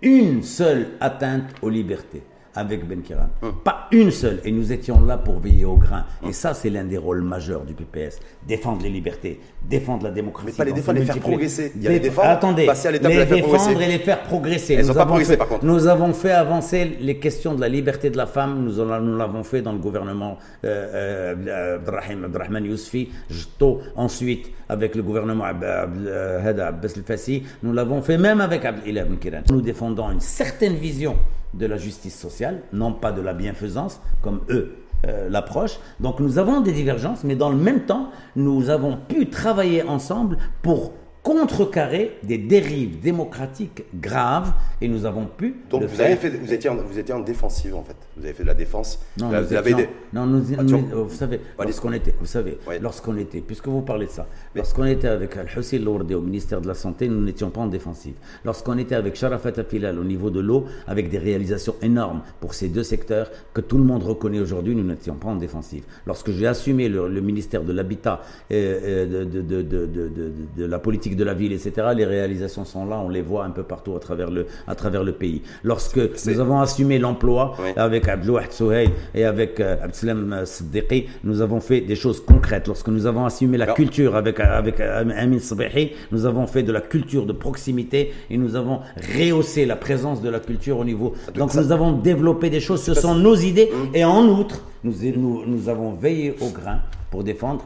une 0.00 0.42
seule 0.42 0.86
atteinte 1.00 1.50
aux 1.60 1.68
libertés 1.68 2.22
avec 2.58 2.86
Ben 2.86 3.00
Kiran. 3.02 3.28
Hum. 3.42 3.52
Pas 3.64 3.86
une 3.92 4.10
seule. 4.10 4.40
Et 4.44 4.50
nous 4.52 4.72
étions 4.72 5.00
là 5.04 5.16
pour 5.16 5.38
veiller 5.40 5.64
au 5.64 5.76
grain. 5.76 6.04
Et 6.28 6.32
ça, 6.32 6.54
c'est 6.54 6.70
l'un 6.70 6.84
des 6.84 6.98
rôles 6.98 7.22
majeurs 7.22 7.62
du 7.64 7.74
PPS. 7.74 8.18
Défendre 8.46 8.82
les 8.82 8.90
libertés, 8.90 9.40
défendre 9.62 10.04
la 10.04 10.10
démocratie. 10.10 10.48
Mais 10.50 10.56
pas 10.56 10.64
les 10.64 10.72
défendre, 10.72 10.98
les 10.98 11.04
faire 11.06 11.18
progresser. 11.18 11.72
Il 11.76 11.82
y 11.82 11.86
a 11.86 11.90
les 11.90 11.98
Déf- 11.98 12.02
défendre, 12.02 12.28
Attendez, 12.28 12.66
passer 12.66 12.88
à 12.88 12.90
l'étape 12.92 13.12
de 13.12 13.16
la 13.18 13.26
faire 13.26 13.36
défendre 13.36 13.54
progresser. 13.58 13.84
et 13.84 13.88
les 13.92 13.98
faire 14.04 14.22
progresser. 14.22 14.74
Elles 14.74 14.86
Nous 14.86 14.94
pas 14.94 15.06
progressé, 15.06 15.30
fait- 15.32 15.36
par 15.36 15.48
contre. 15.48 15.64
Nous 15.64 15.86
avons 15.86 16.12
fait 16.12 16.32
avancer 16.32 16.96
les 17.00 17.18
questions 17.18 17.54
de 17.54 17.60
la 17.60 17.68
liberté 17.68 18.10
de 18.10 18.16
la 18.16 18.26
femme. 18.26 18.64
Nous 18.64 19.16
l'avons 19.16 19.44
fait 19.44 19.62
dans 19.62 19.72
le 19.72 19.78
gouvernement 19.78 20.38
euh, 20.64 21.34
euh, 21.46 21.78
Abdrahim- 21.78 22.24
Abdrahman 22.24 22.64
Yousfi, 22.64 23.10
Jto, 23.30 23.80
ensuite 23.96 24.50
avec 24.68 24.94
le 24.94 25.02
gouvernement 25.02 25.44
euh, 25.62 26.48
Hada 26.48 26.68
Abbas 26.68 26.92
El-Fassi. 26.96 27.42
Nous 27.62 27.72
l'avons 27.72 28.02
fait 28.02 28.18
même 28.18 28.40
avec 28.40 28.64
Abdel 28.64 29.06
Ben 29.08 29.18
Kiran. 29.18 29.42
Nous 29.50 29.60
défendons 29.60 30.10
une 30.10 30.20
certaine 30.20 30.74
vision 30.74 31.16
de 31.58 31.66
la 31.66 31.76
justice 31.76 32.18
sociale, 32.18 32.62
non 32.72 32.92
pas 32.92 33.12
de 33.12 33.20
la 33.20 33.34
bienfaisance, 33.34 34.00
comme 34.22 34.40
eux 34.48 34.76
euh, 35.06 35.28
l'approche. 35.28 35.78
Donc 36.00 36.20
nous 36.20 36.38
avons 36.38 36.60
des 36.60 36.72
divergences, 36.72 37.24
mais 37.24 37.36
dans 37.36 37.50
le 37.50 37.56
même 37.56 37.86
temps, 37.86 38.10
nous 38.36 38.70
avons 38.70 38.96
pu 38.96 39.28
travailler 39.28 39.82
ensemble 39.82 40.38
pour 40.62 40.92
contrecarrer 41.22 42.12
des 42.22 42.38
dérives 42.38 43.00
démocratiques 43.00 43.84
graves 44.00 44.52
et 44.80 44.88
nous 44.88 45.04
avons 45.04 45.26
pu. 45.26 45.56
Donc 45.70 45.82
vous, 45.82 45.88
faire. 45.88 46.06
avez 46.06 46.16
fait, 46.16 46.30
vous, 46.30 46.52
étiez 46.52 46.70
en, 46.70 46.76
vous 46.76 46.98
étiez 46.98 47.14
en 47.14 47.20
défensive 47.20 47.74
en 47.74 47.82
fait. 47.82 47.96
Vous 48.16 48.24
avez 48.24 48.32
fait 48.32 48.42
de 48.42 48.48
la 48.48 48.54
défense. 48.54 48.98
Non, 49.18 49.26
Vous 49.28 49.32
nous 49.32 49.52
avez 49.54 49.70
étions- 49.70 49.76
des- 49.78 49.88
non, 50.12 50.26
nous- 50.26 50.42
Ah, 50.58 50.62
nous- 50.62 50.78
vois. 50.86 51.02
vous 51.02 51.14
savez, 51.14 51.40
lorsqu'on 51.58 51.92
était, 51.92 52.14
vous 52.18 52.26
savez, 52.26 52.58
Ouais. 52.66 52.78
lorsqu'on 52.78 53.16
était, 53.16 53.40
puisque 53.40 53.68
vous 53.68 53.82
parlez 53.82 54.06
de 54.06 54.10
ça, 54.10 54.26
lorsqu'on 54.54 54.84
était 54.86 55.08
avec 55.08 55.36
Al-Hussein 55.36 55.78
Lourdes 55.78 56.10
au 56.12 56.20
ministère 56.20 56.60
de 56.60 56.68
la 56.68 56.74
Santé, 56.74 57.08
nous 57.08 57.22
n'étions 57.22 57.50
pas 57.50 57.60
en 57.60 57.66
défensive. 57.66 58.14
Lorsqu'on 58.44 58.78
était 58.78 58.94
avec 58.94 59.14
Sharafat 59.16 59.52
Afilal 59.58 59.98
au 59.98 60.04
niveau 60.04 60.30
de 60.30 60.40
l'eau, 60.40 60.64
avec 60.86 61.10
des 61.10 61.18
réalisations 61.18 61.74
énormes 61.82 62.22
pour 62.40 62.54
ces 62.54 62.68
deux 62.68 62.82
secteurs 62.82 63.30
que 63.52 63.60
tout 63.60 63.78
le 63.78 63.84
monde 63.84 64.02
reconnaît 64.02 64.40
aujourd'hui, 64.40 64.74
nous 64.74 64.84
n'étions 64.84 65.14
pas 65.14 65.28
en 65.28 65.36
défensive. 65.36 65.84
Lorsque 66.06 66.30
j'ai 66.30 66.46
assumé 66.46 66.88
le, 66.88 67.08
le 67.08 67.20
ministère 67.20 67.62
de 67.62 67.72
l'Habitat, 67.72 68.22
euh, 68.50 68.80
euh, 68.82 69.24
de, 69.24 69.24
de, 69.24 69.42
de, 69.42 69.62
de, 69.62 69.86
de- 69.86 70.08
de- 70.08 70.32
de 70.56 70.64
la 70.64 70.78
politique 70.78 71.07
de 71.16 71.24
la 71.24 71.34
ville, 71.34 71.52
etc., 71.52 71.72
les 71.96 72.04
réalisations 72.04 72.64
sont 72.64 72.84
là, 72.86 72.98
on 72.98 73.08
les 73.08 73.22
voit 73.22 73.44
un 73.44 73.50
peu 73.50 73.62
partout 73.62 73.94
à 73.96 74.00
travers 74.00 74.30
le, 74.30 74.46
à 74.66 74.74
travers 74.74 75.04
le 75.04 75.12
pays. 75.12 75.42
Lorsque 75.64 75.98
nous 76.26 76.40
avons 76.40 76.60
assumé 76.60 76.98
l'emploi 76.98 77.54
Oui. 77.62 77.70
avec 77.76 78.08
Abdelouahd 78.08 78.52
Souheil 78.52 78.90
et 79.14 79.24
avec 79.24 79.60
euh, 79.60 79.76
Abdeslam 79.82 80.32
euh, 80.32 80.44
Siddiqui, 80.44 81.06
nous 81.24 81.40
avons 81.40 81.60
fait 81.60 81.80
des 81.80 81.96
choses 81.96 82.20
concrètes. 82.24 82.66
Lorsque 82.66 82.88
nous 82.88 83.06
avons 83.06 83.24
assumé 83.24 83.56
la 83.58 83.66
culture 83.68 84.16
avec, 84.16 84.40
avec 84.40 84.80
euh, 84.80 85.02
Amin 85.16 85.38
Sabihi, 85.38 85.92
nous 86.12 86.26
avons 86.26 86.46
fait 86.46 86.62
de 86.62 86.72
la 86.72 86.80
culture 86.80 87.26
de 87.26 87.32
proximité 87.32 88.12
et 88.30 88.36
nous 88.36 88.56
avons 88.56 88.80
rehaussé 89.16 89.66
la 89.66 89.76
présence 89.76 90.22
de 90.22 90.28
la 90.28 90.40
culture 90.40 90.78
au 90.78 90.84
niveau. 90.84 91.14
Donc 91.34 91.52
ça- 91.52 91.62
nous 91.62 91.72
avons 91.72 91.92
développé 91.92 92.50
des 92.50 92.60
choses, 92.60 92.82
ce 92.82 92.94
sont 92.94 93.14
nos 93.14 93.34
idées. 93.36 93.70
Et 93.94 94.04
en 94.04 94.26
outre, 94.26 94.62
nous, 94.84 94.92
nous, 95.16 95.42
nous 95.46 95.68
avons 95.68 95.92
veillé 95.92 96.34
au 96.40 96.48
grain 96.50 96.80
pour 97.10 97.24
défendre 97.24 97.64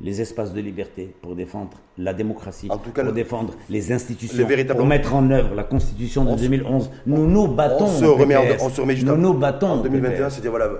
les 0.00 0.20
espaces 0.20 0.52
de 0.52 0.60
liberté, 0.60 1.12
pour 1.22 1.34
défendre 1.34 1.76
la 1.96 2.14
démocratie, 2.14 2.68
En 2.70 2.78
tout 2.78 2.90
cas, 2.92 3.02
pour 3.02 3.10
le- 3.10 3.16
défendre 3.16 3.54
les 3.68 3.90
institutions, 3.92 4.38
les 4.38 4.44
véritables- 4.44 4.78
pour 4.78 4.86
mettre 4.86 5.14
en 5.14 5.28
œuvre 5.30 5.54
la 5.54 5.64
Constitution 5.64 6.24
de 6.24 6.30
On 6.30 6.36
se- 6.36 6.42
2011. 6.42 6.90
Nous 7.06 7.26
nous 7.26 7.48
battons. 7.48 7.86
on 7.86 7.88
se 7.98 8.04
remet, 8.04 8.36
en- 8.36 8.42
PPS. 8.42 8.62
on 8.62 8.70
se 8.70 8.80
remet 8.80 8.94
juste 8.94 9.06
Nous 9.08 9.14
en- 9.14 9.16
nous 9.18 9.34
battons. 9.34 9.66
en 9.68 9.78
au 9.80 9.82
2021, 9.82 10.26
PPS. 10.26 10.34
c'est 10.36 10.40
dire 10.40 10.50
voilà, 10.50 10.70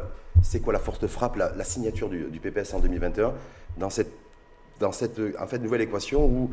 c'est 0.42 0.60
quoi 0.60 0.72
la 0.72 0.78
force 0.78 1.00
de 1.00 1.08
frappe, 1.08 1.34
la, 1.36 1.52
la 1.56 1.64
signature 1.64 2.08
du, 2.08 2.24
du 2.30 2.38
PPS 2.38 2.74
en 2.74 2.78
2021 2.80 3.32
dans 3.76 3.90
cette, 3.90 4.12
dans 4.78 4.92
cette 4.92 5.20
en 5.40 5.46
fait, 5.48 5.58
nouvelle 5.58 5.80
équation 5.80 6.24
où 6.24 6.50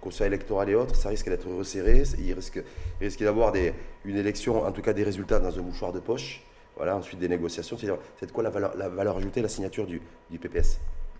conseil 0.00 0.28
électoral 0.28 0.70
et 0.70 0.74
autres, 0.74 0.94
ça 0.94 1.10
risque 1.10 1.28
d'être 1.28 1.46
resserré, 1.50 2.02
il 2.18 2.32
risque, 2.32 2.62
il 3.00 3.04
risque 3.04 3.22
d'avoir 3.22 3.52
des, 3.52 3.74
une 4.06 4.16
élection, 4.16 4.64
en 4.64 4.72
tout 4.72 4.80
cas 4.80 4.92
des 4.94 5.02
résultats 5.02 5.38
dans 5.40 5.58
un 5.58 5.62
mouchoir 5.62 5.92
de 5.92 6.00
poche. 6.00 6.42
Voilà, 6.76 6.94
ensuite 6.96 7.18
des 7.18 7.28
négociations. 7.28 7.76
C'est-à-dire, 7.76 7.98
c'est 8.20 8.30
quoi 8.30 8.42
la 8.42 8.50
valeur, 8.50 8.74
la 8.76 8.88
valeur 8.88 9.16
ajoutée, 9.16 9.40
la 9.42 9.48
signature 9.48 9.86
du, 9.86 10.00
du 10.30 10.38
PPS 10.38 10.78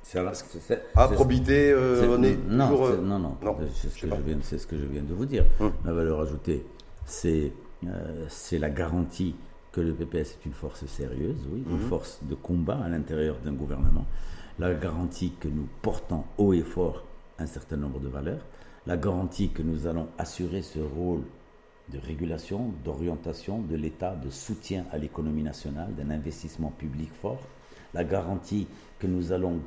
C'est 0.08 0.22
là- 0.22 0.32
Ah, 0.94 1.08
probité, 1.08 1.72
euh, 1.72 2.00
c'est- 2.00 2.06
on 2.08 2.22
est 2.22 2.38
non, 2.48 2.68
toujours. 2.68 2.86
c'est- 2.86 2.92
euh, 2.94 3.00
non, 3.02 3.18
non, 3.18 3.36
non, 3.42 3.56
c'est 3.74 3.88
ce, 3.88 4.00
que 4.00 4.08
je 4.08 4.22
viens, 4.22 4.38
c'est 4.42 4.58
ce 4.58 4.66
que 4.66 4.76
je 4.78 4.84
viens 4.84 5.02
de 5.02 5.12
vous 5.12 5.26
dire. 5.26 5.44
Hum. 5.60 5.72
La 5.84 5.92
valeur 5.92 6.20
ajoutée, 6.20 6.64
c'est 7.04 7.52
euh, 7.86 8.24
c'est 8.28 8.58
la 8.58 8.70
garantie 8.70 9.34
que 9.72 9.80
le 9.82 9.92
PPS 9.92 10.32
est 10.40 10.46
une 10.46 10.52
force 10.54 10.86
sérieuse, 10.86 11.36
oui, 11.52 11.62
une 11.68 11.74
Mhm. 11.76 11.88
force 11.88 12.20
de 12.22 12.34
combat 12.34 12.78
à 12.82 12.88
l'intérieur 12.88 13.36
d'un 13.44 13.52
gouvernement. 13.52 14.06
La 14.58 14.72
garantie 14.74 15.32
que 15.38 15.48
nous 15.48 15.68
portons 15.82 16.24
haut 16.38 16.52
et 16.54 16.62
fort 16.62 17.04
un 17.38 17.46
certain 17.46 17.76
nombre 17.76 18.00
de 18.00 18.08
valeurs. 18.08 18.40
La 18.86 18.96
garantie 18.96 19.50
que 19.50 19.62
nous 19.62 19.86
allons 19.86 20.06
assurer 20.18 20.62
ce 20.62 20.78
rôle 20.78 21.22
de 21.92 21.98
régulation, 21.98 22.72
d'orientation 22.84 23.60
de 23.60 23.76
l'État, 23.76 24.14
de 24.14 24.30
soutien 24.30 24.84
à 24.92 24.98
l'économie 24.98 25.42
nationale, 25.42 25.94
d'un 25.94 26.10
investissement 26.10 26.70
public 26.78 27.10
fort, 27.20 27.40
la 27.96 28.04
garantie 28.04 28.66
que 28.98 29.06
nous 29.06 29.32
allons 29.32 29.58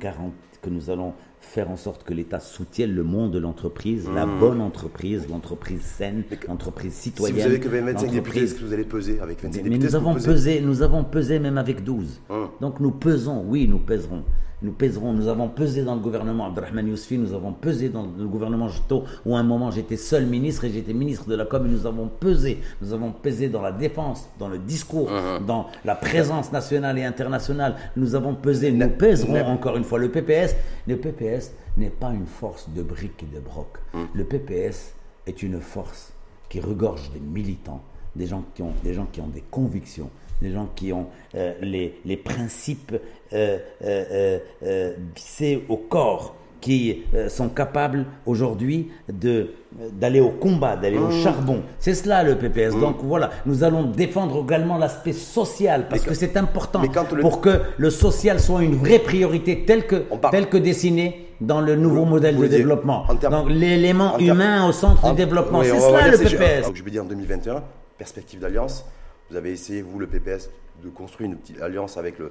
que 0.62 0.70
nous 0.70 0.90
allons 0.90 1.14
faire 1.40 1.70
en 1.70 1.76
sorte 1.76 2.04
que 2.04 2.12
l'État 2.12 2.38
soutienne 2.38 2.92
le 2.94 3.02
monde 3.02 3.32
de 3.32 3.38
l'entreprise, 3.38 4.06
la 4.14 4.26
bonne 4.26 4.60
entreprise, 4.60 5.26
l'entreprise 5.30 5.80
saine, 5.80 6.22
l'entreprise 6.46 6.92
Mmh. 6.92 6.94
Si 6.96 7.00
citoyenne. 7.10 7.36
vous 7.40 7.46
avez 7.46 7.60
que 7.60 7.68
25 7.68 7.92
députés, 8.02 8.16
l'entreprise- 8.18 8.42
est-ce 8.42 8.54
que 8.60 8.64
vous 8.66 8.72
allez 8.74 8.84
peser 8.84 9.20
avec 9.20 9.42
25 9.42 9.62
mais 9.62 9.70
députés 9.70 9.78
nous 9.78 9.84
est-ce 9.86 9.92
que 9.92 9.96
avons 9.96 10.14
pesé, 10.14 10.60
nous 10.60 10.82
avons 10.82 11.04
pesé 11.04 11.38
même 11.38 11.56
avec 11.58 11.82
12. 11.82 12.20
Hum. 12.28 12.48
Donc 12.60 12.78
nous 12.80 12.90
pesons, 12.90 13.42
oui, 13.46 13.66
nous 13.68 13.78
pèserons. 13.78 14.22
Nous 14.62 14.72
pèserons, 14.72 15.14
nous 15.14 15.28
avons 15.28 15.48
pesé 15.48 15.84
dans 15.84 15.94
le 15.94 16.00
gouvernement 16.00 16.46
Abdelrahman 16.46 16.86
Yousfi, 16.86 17.16
nous 17.16 17.32
avons 17.32 17.52
pesé 17.52 17.88
dans 17.88 18.02
le 18.02 18.26
gouvernement 18.26 18.68
Juto, 18.68 19.04
où 19.24 19.34
à 19.34 19.38
un 19.38 19.42
moment 19.42 19.70
j'étais 19.70 19.96
seul 19.96 20.26
ministre 20.26 20.64
et 20.64 20.70
j'étais 20.70 20.92
ministre 20.92 21.26
de 21.26 21.34
la 21.34 21.46
com, 21.46 21.64
et 21.66 21.68
nous 21.70 21.86
avons 21.86 22.08
pesé. 22.08 22.60
Nous 22.82 22.92
avons 22.92 23.10
pesé 23.12 23.48
dans 23.48 23.62
la 23.62 23.72
défense, 23.72 24.28
dans 24.38 24.48
le 24.48 24.58
discours, 24.58 25.10
dans 25.46 25.66
la 25.84 25.94
présence 25.94 26.52
nationale 26.52 26.98
et 26.98 27.04
internationale. 27.04 27.76
Nous 27.96 28.14
avons 28.14 28.34
pesé, 28.34 28.70
nous 28.70 28.88
pèserons 28.90 29.46
encore 29.46 29.76
une 29.78 29.84
fois. 29.84 29.98
Le 29.98 30.10
PPS, 30.10 30.54
le 30.86 30.96
PPS 30.96 31.52
n'est 31.78 31.88
pas 31.88 32.10
une 32.10 32.26
force 32.26 32.68
de 32.68 32.82
briques 32.82 33.22
et 33.22 33.34
de 33.34 33.40
broc. 33.40 33.78
Le 34.12 34.24
PPS 34.24 34.94
est 35.26 35.42
une 35.42 35.60
force 35.60 36.12
qui 36.50 36.60
regorge 36.60 37.10
des 37.12 37.20
militants, 37.20 37.80
des 38.14 38.26
gens 38.26 38.44
qui 38.54 38.62
ont, 38.62 38.72
des 38.84 38.92
gens 38.92 39.06
qui 39.10 39.20
ont 39.20 39.28
des 39.28 39.44
convictions, 39.50 40.10
des 40.42 40.50
gens 40.52 40.68
qui 40.74 40.92
ont 40.92 41.06
euh, 41.34 41.52
les, 41.62 41.98
les 42.04 42.16
principes 42.16 42.94
euh, 43.32 43.58
euh, 43.84 44.38
euh, 44.64 44.92
vissés 45.14 45.64
au 45.68 45.76
corps, 45.76 46.34
qui 46.60 47.04
sont 47.28 47.48
capables 47.48 48.04
aujourd'hui 48.26 48.90
de 49.10 49.48
d'aller 49.92 50.20
au 50.20 50.28
combat, 50.28 50.76
d'aller 50.76 50.98
au 50.98 51.10
charbon. 51.10 51.62
C'est 51.78 51.94
cela 51.94 52.22
le 52.22 52.36
PPS. 52.36 52.74
Donc 52.78 52.96
voilà, 53.02 53.30
nous 53.46 53.64
allons 53.64 53.84
défendre 53.84 54.44
également 54.44 54.76
l'aspect 54.76 55.14
social 55.14 55.86
parce 55.88 56.02
que 56.02 56.12
c'est 56.12 56.36
important 56.36 56.82
le- 56.82 57.20
pour 57.22 57.40
que 57.40 57.60
le 57.78 57.88
social 57.88 58.38
soit 58.40 58.62
une 58.62 58.74
vraie 58.74 58.98
priorité 58.98 59.64
telle 59.64 59.86
que 59.86 60.04
telle 60.30 60.50
que 60.50 60.58
dessinée 60.58 61.28
dans 61.40 61.62
le 61.62 61.76
nouveau 61.76 62.04
modèle 62.04 62.36
de 62.36 62.46
dire, 62.46 62.58
développement. 62.58 63.06
Donc 63.30 63.48
l'élément 63.48 64.18
humain 64.18 64.68
au 64.68 64.72
centre 64.72 65.02
En- 65.02 65.10
du 65.12 65.16
développement, 65.16 65.60
oui, 65.60 65.66
c'est 65.70 65.80
cela 65.80 66.08
le 66.10 66.18
PPS. 66.18 66.66
Donc, 66.66 66.76
je 66.76 66.82
vais 66.84 66.90
dire 66.90 67.02
en 67.04 67.06
2021, 67.06 67.62
perspective 67.96 68.38
d'alliance. 68.38 68.84
Vous 69.30 69.36
avez 69.36 69.52
essayé, 69.52 69.82
vous, 69.82 69.98
le 69.98 70.06
PPS, 70.06 70.50
de 70.82 70.88
construire 70.90 71.30
une 71.30 71.36
petite 71.36 71.60
alliance 71.60 71.96
avec 71.96 72.18
le, 72.18 72.30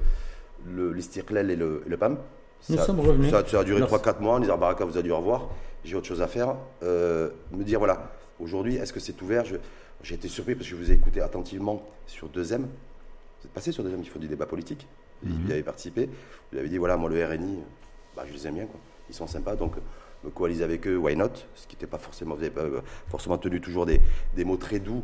le, 0.67 0.91
l'Istiklal 0.91 1.49
et 1.49 1.55
le, 1.55 1.83
et 1.85 1.89
le 1.89 1.97
PAM. 1.97 2.17
Nous 2.69 2.75
ça, 2.75 2.83
sommes 2.85 2.99
revenus. 2.99 3.31
Ça, 3.31 3.43
ça 3.47 3.61
a 3.61 3.63
duré 3.63 3.79
Lors- 3.79 3.89
3-4 3.89 4.19
mois. 4.21 4.39
Nizar 4.39 4.57
Baraka 4.57 4.83
vous 4.85 4.97
a 4.97 5.01
dit 5.01 5.11
au 5.11 5.17
revoir. 5.17 5.49
J'ai 5.85 5.95
autre 5.95 6.07
chose 6.07 6.21
à 6.21 6.27
faire. 6.27 6.55
Euh, 6.83 7.29
me 7.51 7.63
dire, 7.63 7.79
voilà, 7.79 8.11
aujourd'hui, 8.39 8.75
est-ce 8.75 8.91
que 8.91 8.99
c'est 8.99 9.19
ouvert? 9.21 9.45
Je- 9.45 9.55
J'ai 10.03 10.15
été 10.15 10.27
surpris 10.29 10.55
parce 10.55 10.65
que 10.69 10.75
je 10.75 10.81
vous 10.81 10.91
ai 10.91 10.93
écouté 10.93 11.19
attentivement 11.21 11.83
sur 12.07 12.27
2M. 12.29 12.61
Vous 12.61 13.45
êtes 13.45 13.51
passé 13.53 13.71
sur 13.71 13.83
2M, 13.83 13.99
il 14.01 14.09
faut 14.09 14.19
du 14.19 14.27
débat 14.27 14.45
politique. 14.45 14.87
Mhm. 15.23 15.31
Vous 15.43 15.49
y 15.49 15.53
avez 15.53 15.63
participé. 15.63 16.09
Vous 16.51 16.57
avez 16.57 16.67
dit, 16.69 16.77
voilà, 16.77 16.95
moi, 16.97 17.09
le 17.09 17.25
RNI, 17.25 17.59
bah, 18.15 18.23
je 18.27 18.33
les 18.33 18.47
aime 18.47 18.55
bien. 18.55 18.65
Quoi. 18.65 18.79
Ils 19.09 19.15
sont 19.15 19.27
sympas. 19.27 19.55
Donc, 19.55 19.75
me 20.23 20.29
coaliser 20.29 20.63
avec 20.65 20.85
eux, 20.87 20.97
why 20.97 21.15
not? 21.15 21.29
Ce 21.55 21.65
qui 21.67 21.75
n'était 21.75 21.87
pas 21.87 21.97
forcément, 21.97 22.35
vous 22.35 22.41
n'avez 22.41 22.53
pas 22.53 22.61
euh, 22.63 22.81
forcément 23.07 23.37
tenu 23.37 23.61
toujours 23.61 23.85
des, 23.85 24.01
des 24.35 24.43
mots 24.43 24.57
très 24.57 24.79
doux 24.79 25.03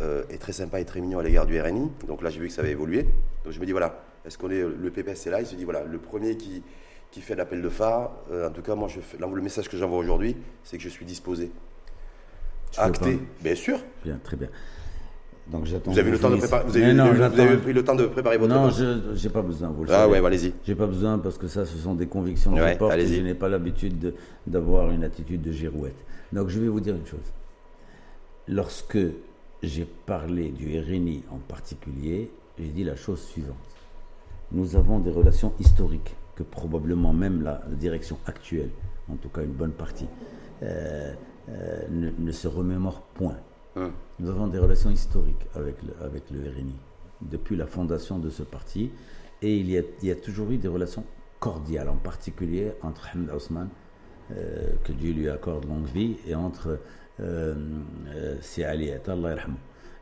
euh, 0.00 0.22
et 0.30 0.38
très 0.38 0.52
sympas 0.52 0.80
et 0.80 0.84
très 0.84 1.00
mignons 1.00 1.18
à 1.18 1.22
l'égard 1.22 1.46
du 1.46 1.60
RNI. 1.60 1.90
Donc 2.06 2.22
là, 2.22 2.30
j'ai 2.30 2.40
vu 2.40 2.48
que 2.48 2.52
ça 2.52 2.62
avait 2.62 2.70
évolué. 2.72 3.04
Donc 3.44 3.52
je 3.52 3.60
me 3.60 3.66
dis, 3.66 3.72
voilà, 3.72 4.02
est-ce 4.24 4.36
qu'on 4.38 4.50
est, 4.50 4.62
le 4.62 4.90
PPS 4.90 5.26
est 5.26 5.30
là? 5.30 5.40
Il 5.40 5.46
se 5.46 5.54
dit, 5.54 5.64
voilà, 5.64 5.84
le 5.84 5.98
premier 5.98 6.36
qui, 6.36 6.62
qui 7.10 7.20
fait 7.20 7.34
l'appel 7.34 7.60
de 7.62 7.68
phare, 7.68 8.12
euh, 8.30 8.48
en 8.48 8.52
tout 8.52 8.62
cas, 8.62 8.74
moi, 8.74 8.88
je 8.88 9.00
fais, 9.00 9.18
là, 9.18 9.26
le 9.32 9.42
message 9.42 9.68
que 9.68 9.76
j'envoie 9.76 9.98
aujourd'hui, 9.98 10.36
c'est 10.64 10.76
que 10.76 10.82
je 10.82 10.88
suis 10.88 11.04
disposé. 11.04 11.50
Tu 12.72 12.80
Acté, 12.80 13.18
bien 13.42 13.54
sûr. 13.54 13.80
Bien, 14.04 14.18
très 14.22 14.36
bien. 14.36 14.48
Donc 15.48 15.64
j'attends. 15.66 15.90
Vous 15.90 15.98
avez, 15.98 16.12
le 16.12 16.18
temps 16.20 16.30
de 16.30 16.36
préparer, 16.36 16.62
vous, 16.64 16.76
avez, 16.76 16.92
non, 16.92 17.10
vous 17.10 17.16
j'attends. 17.16 17.38
avez 17.42 17.56
pris 17.56 17.72
le 17.72 17.82
temps 17.82 17.96
de 17.96 18.06
préparer 18.06 18.38
votre 18.38 18.54
Non, 18.54 18.70
je 18.70 19.20
n'ai 19.20 19.32
pas 19.32 19.42
besoin, 19.42 19.68
vous 19.70 19.82
le 19.82 19.90
Ah 19.90 19.94
savez. 20.02 20.12
ouais, 20.12 20.20
bah, 20.20 20.28
allez-y. 20.28 20.54
J'ai 20.64 20.76
pas 20.76 20.86
besoin 20.86 21.18
parce 21.18 21.38
que 21.38 21.48
ça, 21.48 21.66
ce 21.66 21.76
sont 21.76 21.94
des 21.94 22.06
convictions 22.06 22.54
que 22.54 22.60
Ouais, 22.60 22.74
je 22.74 22.78
porte 22.78 22.92
et 22.92 22.94
allez-y. 22.94 23.16
je 23.16 23.22
n'ai 23.22 23.34
pas 23.34 23.48
l'habitude 23.48 23.98
de- 23.98 24.14
d'avoir 24.46 24.92
une 24.92 25.02
attitude 25.02 25.42
de 25.42 25.50
girouette. 25.50 25.96
Donc 26.32 26.50
je 26.50 26.60
vais 26.60 26.68
vous 26.68 26.78
dire 26.78 26.94
une 26.94 27.06
chose. 27.06 27.18
Lorsque 28.46 28.98
j'ai 29.62 29.84
parlé 29.84 30.50
du 30.50 30.78
RNI 30.78 31.24
en 31.30 31.38
particulier, 31.38 32.30
j'ai 32.58 32.68
dit 32.68 32.84
la 32.84 32.96
chose 32.96 33.20
suivante. 33.20 33.56
Nous 34.52 34.76
avons 34.76 34.98
des 34.98 35.10
relations 35.10 35.52
historiques 35.60 36.14
que 36.34 36.42
probablement 36.42 37.12
même 37.12 37.42
la 37.42 37.62
direction 37.70 38.18
actuelle, 38.26 38.70
en 39.10 39.16
tout 39.16 39.28
cas 39.28 39.42
une 39.42 39.52
bonne 39.52 39.72
partie, 39.72 40.08
euh, 40.62 41.12
euh, 41.48 41.82
ne, 41.90 42.10
ne 42.18 42.32
se 42.32 42.48
remémore 42.48 43.02
point. 43.14 43.36
Hum. 43.76 43.92
Nous 44.18 44.28
avons 44.28 44.48
des 44.48 44.58
relations 44.58 44.90
historiques 44.90 45.46
avec 45.54 45.76
le, 45.82 45.94
avec 46.04 46.30
le 46.30 46.40
RNI 46.40 46.74
depuis 47.22 47.56
la 47.56 47.66
fondation 47.66 48.18
de 48.18 48.30
ce 48.30 48.42
parti 48.42 48.90
et 49.42 49.56
il 49.56 49.70
y 49.70 49.78
a, 49.78 49.82
il 50.02 50.08
y 50.08 50.10
a 50.10 50.16
toujours 50.16 50.50
eu 50.50 50.56
des 50.56 50.68
relations 50.68 51.04
cordiales, 51.38 51.88
en 51.88 51.96
particulier 51.96 52.72
entre 52.82 53.08
Hamd 53.14 53.30
Ousmane, 53.34 53.70
euh, 54.32 54.72
que 54.84 54.92
Dieu 54.92 55.12
lui 55.12 55.28
accorde 55.28 55.66
longue 55.66 55.86
vie, 55.86 56.16
et 56.26 56.34
entre 56.34 56.78
euh, 57.20 57.54
euh, 58.14 58.36
Si 58.40 58.64
Ali 58.64 58.90
Allah 58.90 59.30
yarhamou, 59.30 59.56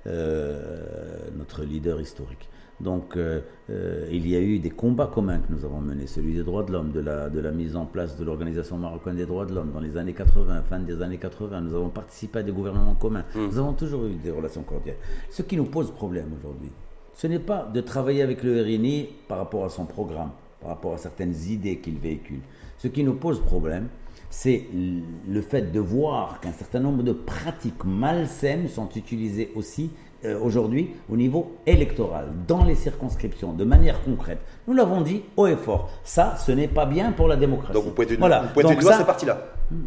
euh, 0.06 1.28
notre 1.36 1.64
leader 1.64 2.00
historique. 2.00 2.48
Donc 2.80 3.16
euh, 3.16 3.40
euh, 3.70 4.06
il 4.10 4.28
y 4.28 4.36
a 4.36 4.40
eu 4.40 4.60
des 4.60 4.70
combats 4.70 5.10
communs 5.12 5.38
que 5.38 5.52
nous 5.52 5.64
avons 5.64 5.80
menés, 5.80 6.06
celui 6.06 6.34
des 6.34 6.44
droits 6.44 6.62
de 6.62 6.70
l'homme, 6.72 6.92
de 6.92 7.00
la, 7.00 7.28
de 7.28 7.40
la 7.40 7.50
mise 7.50 7.74
en 7.74 7.84
place 7.86 8.16
de 8.16 8.24
l'Organisation 8.24 8.76
marocaine 8.76 9.16
des 9.16 9.26
droits 9.26 9.44
de 9.44 9.52
l'homme 9.52 9.72
dans 9.72 9.80
les 9.80 9.96
années 9.96 10.12
80, 10.12 10.62
fin 10.62 10.78
des 10.78 11.02
années 11.02 11.18
80. 11.18 11.60
Nous 11.62 11.74
avons 11.74 11.88
participé 11.88 12.38
à 12.38 12.42
des 12.44 12.52
gouvernements 12.52 12.94
communs. 12.94 13.24
Nous 13.34 13.58
avons 13.58 13.72
toujours 13.72 14.04
eu 14.06 14.14
des 14.14 14.30
relations 14.30 14.62
cordiales. 14.62 14.96
Ce 15.30 15.42
qui 15.42 15.56
nous 15.56 15.64
pose 15.64 15.90
problème 15.90 16.28
aujourd'hui, 16.38 16.70
ce 17.14 17.26
n'est 17.26 17.40
pas 17.40 17.68
de 17.74 17.80
travailler 17.80 18.22
avec 18.22 18.44
le 18.44 18.62
RNI 18.62 19.08
par 19.26 19.38
rapport 19.38 19.64
à 19.64 19.70
son 19.70 19.84
programme, 19.84 20.30
par 20.60 20.70
rapport 20.70 20.94
à 20.94 20.98
certaines 20.98 21.34
idées 21.48 21.78
qu'il 21.78 21.98
véhicule. 21.98 22.40
Ce 22.78 22.86
qui 22.86 23.02
nous 23.02 23.14
pose 23.14 23.40
problème, 23.40 23.88
c'est 24.30 24.66
le 24.72 25.40
fait 25.40 25.72
de 25.72 25.80
voir 25.80 26.40
qu'un 26.40 26.52
certain 26.52 26.80
nombre 26.80 27.02
de 27.02 27.12
pratiques 27.12 27.84
malsaines 27.84 28.68
sont 28.68 28.88
utilisées 28.94 29.52
aussi 29.54 29.90
euh, 30.24 30.36
aujourd'hui 30.40 30.90
au 31.08 31.16
niveau 31.16 31.58
électoral, 31.64 32.32
dans 32.48 32.64
les 32.64 32.74
circonscriptions, 32.74 33.52
de 33.52 33.62
manière 33.64 34.02
concrète. 34.02 34.40
Nous 34.66 34.74
l'avons 34.74 35.00
dit 35.00 35.22
haut 35.36 35.46
et 35.46 35.54
fort. 35.54 35.90
Ça, 36.02 36.34
ce 36.36 36.50
n'est 36.50 36.66
pas 36.66 36.86
bien 36.86 37.12
pour 37.12 37.28
la 37.28 37.36
démocratie. 37.36 37.72
Donc 37.72 37.84
vous 37.84 37.90
pouvez 37.92 38.12
être 38.12 38.18
voilà. 38.18 38.42
vous 38.52 38.60
pouvez 38.60 38.74
ces 38.82 39.04
partis-là 39.04 39.38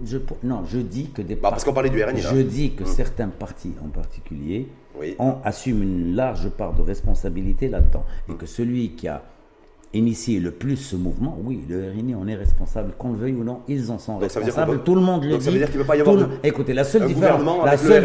je, 0.05 0.19
Non, 0.43 0.63
je 0.65 0.77
dis 0.77 1.09
que 1.11 1.21
des 1.21 1.35
bah, 1.35 1.49
Parce 1.49 1.65
qu'on 1.65 1.73
parlait 1.73 1.89
du 1.89 2.01
RNI, 2.01 2.21
là. 2.21 2.29
Je 2.33 2.41
dis 2.41 2.71
que 2.75 2.83
hum. 2.83 2.89
certains 2.89 3.27
partis 3.27 3.73
en 3.83 3.89
particulier 3.89 4.69
ont, 5.19 5.35
assument 5.43 5.83
une 5.83 6.15
large 6.15 6.47
part 6.49 6.73
de 6.73 6.81
responsabilité 6.81 7.67
là-dedans. 7.67 8.05
Et 8.29 8.35
que 8.35 8.45
celui 8.45 8.91
qui 8.91 9.09
a 9.09 9.23
initié 9.93 10.39
le 10.39 10.51
plus 10.51 10.77
ce 10.77 10.95
mouvement, 10.95 11.37
oui, 11.43 11.61
le 11.69 11.91
RNI, 11.91 12.15
on 12.15 12.27
est 12.27 12.35
responsable, 12.35 12.93
qu'on 12.97 13.11
le 13.11 13.17
veuille 13.17 13.33
ou 13.33 13.43
non, 13.43 13.61
ils 13.67 13.91
en 13.91 13.99
sont 13.99 14.17
responsables. 14.17 14.83
Tout 14.83 14.95
le 14.95 15.01
monde 15.01 15.23
le 15.23 15.31
donc 15.31 15.39
dit. 15.39 15.45
Ça 15.45 15.51
veut 15.51 15.57
dire 15.57 15.69
qu'il 15.69 15.77
ne 15.77 15.83
peut 15.83 15.87
pas 15.87 15.97
y 15.97 16.01
avoir. 16.01 16.29
Écoutez, 16.43 16.73
la 16.73 16.83
seule, 16.83 17.07
différence, 17.07 17.65
la, 17.65 17.77
seule 17.77 18.03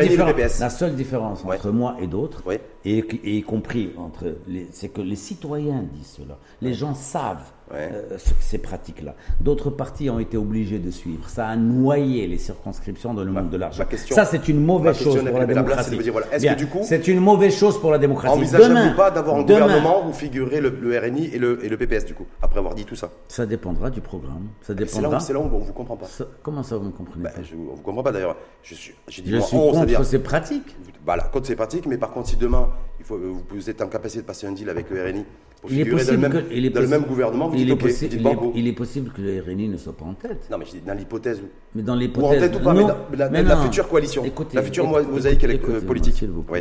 la 0.60 0.70
seule 0.70 0.94
différence 0.94 1.44
entre 1.44 1.70
moi 1.70 1.96
et 2.00 2.06
d'autres, 2.06 2.42
et, 2.84 3.04
y 3.24 3.42
compris 3.42 3.90
entre 3.96 4.36
les, 4.48 4.68
c'est 4.72 4.88
que 4.88 5.00
les 5.00 5.16
citoyens 5.16 5.84
disent 5.92 6.16
cela. 6.18 6.38
Les 6.60 6.74
gens 6.74 6.94
savent 6.94 7.52
euh, 7.74 8.16
ces 8.40 8.58
pratiques-là. 8.58 9.14
D'autres 9.40 9.70
partis 9.70 10.08
ont 10.08 10.20
été 10.20 10.36
obligés 10.36 10.78
de 10.78 10.90
suivre. 10.90 11.28
Ça 11.28 11.48
a 11.48 11.56
noyé 11.56 12.26
les 12.28 12.38
circonscriptions 12.38 13.12
dans 13.12 13.24
le 13.24 13.32
monde 13.32 13.50
de 13.50 13.56
l'argent. 13.56 13.84
Ça, 14.10 14.24
c'est 14.24 14.48
une 14.48 14.64
mauvaise 14.64 14.96
chose 14.96 15.22
pour 15.24 15.38
la 15.38 15.46
démocratie. 15.46 15.98
c'est 16.82 17.08
une 17.08 17.20
mauvaise 17.20 17.54
chose 17.54 17.80
pour 17.80 17.90
la 17.90 17.98
démocratie. 17.98 18.36
Envisagez-vous 18.36 18.96
pas 18.96 19.10
d'avoir 19.10 19.36
un 19.36 19.42
gouvernement 19.42 20.06
où 20.06 20.12
figurerait 20.12 20.60
le, 20.60 20.98
RNI 20.98 21.26
et 21.34 21.38
le, 21.38 21.64
et 21.64 21.68
le, 21.68 21.76
PPS, 21.76 22.04
du 22.04 22.14
coup, 22.14 22.26
après 22.40 22.58
avoir 22.58 22.74
dit 22.74 22.84
tout 22.84 22.96
ça? 22.96 23.10
Ça 23.28 23.46
dépendra 23.46 23.90
du 23.90 24.00
programme. 24.00 24.48
Ça 24.62 24.74
dépendra. 24.74 25.18
C'est 25.20 25.32
là, 25.32 25.40
où 25.40 25.42
on 25.42 25.58
ne 25.58 25.64
vous 25.64 25.72
comprend 25.72 25.96
pas. 25.96 26.06
comment 26.42 26.62
ça, 26.62 26.76
vous 26.76 26.86
ne 26.86 26.92
comprenez 26.92 27.24
bah, 27.24 27.30
pas? 27.30 27.42
Je 27.42 27.54
ne 27.54 27.60
vous 27.60 27.82
comprends 27.82 28.02
pas 28.02 28.12
d'ailleurs. 28.12 28.36
Je 28.62 28.74
suis, 28.74 28.94
je 29.08 29.22
je 29.24 29.40
suis 29.40 29.56
contre 29.56 30.04
ces 30.04 30.18
pratiques. 30.20 30.76
Voilà, 31.04 31.24
contre 31.24 31.46
ces 31.46 31.56
pratiques, 31.56 31.86
mais 31.86 31.98
par 31.98 32.12
contre, 32.12 32.28
si 32.28 32.36
demain, 32.36 32.70
il 32.98 33.04
faut, 33.04 33.18
vous 33.50 33.70
êtes 33.70 33.82
en 33.82 33.88
capacité 33.88 34.22
de 34.22 34.26
passer 34.26 34.46
un 34.46 34.52
deal 34.52 34.68
avec 34.68 34.90
le 34.90 35.02
RNI 35.02 35.24
il 35.70 35.80
est 35.80 35.84
possible 35.86 36.16
dans 36.20 36.28
le 36.28 36.34
même, 36.34 36.48
que, 36.48 36.54
il 36.54 36.66
est 36.66 36.70
dans 36.70 36.80
le 36.80 36.88
même 36.88 37.04
gouvernement, 37.04 37.48
vous 37.48 37.54
il, 37.54 37.60
dites, 37.60 37.68
est 37.68 37.72
okay, 37.72 37.82
possible, 37.86 38.16
il, 38.18 38.26
est, 38.26 38.36
il, 38.54 38.68
est, 38.68 38.72
possible 38.72 39.12
que 39.12 39.22
le 39.22 39.42
RNI 39.42 39.68
ne 39.68 39.76
soit 39.76 39.96
pas 39.96 40.04
en 40.04 40.14
tête. 40.14 40.48
Non, 40.50 40.58
mais 40.58 40.64
je 40.66 40.72
dis 40.72 40.80
dans 40.86 40.94
l'hypothèse 40.94 41.40
où. 41.40 41.48
Mais 41.74 41.82
dans 41.82 41.94
l'hypothèse. 41.94 42.30
Ou 42.30 42.36
en 42.36 42.40
tête 42.48 42.56
ou 42.56 42.64
pas, 42.64 42.74
non, 42.74 42.88
mais, 43.10 43.16
la, 43.16 43.28
mais 43.30 43.42
la, 43.42 43.56
future 43.56 43.88
coalition. 43.88 44.24
Écoutez, 44.24 44.56
la 44.56 44.62
future 44.62 44.84
écoutez, 44.84 45.12
mosaïque 45.12 45.44
écoutez, 45.44 45.86
politique. 45.86 46.22
Vous, 46.24 46.44
oui. 46.50 46.60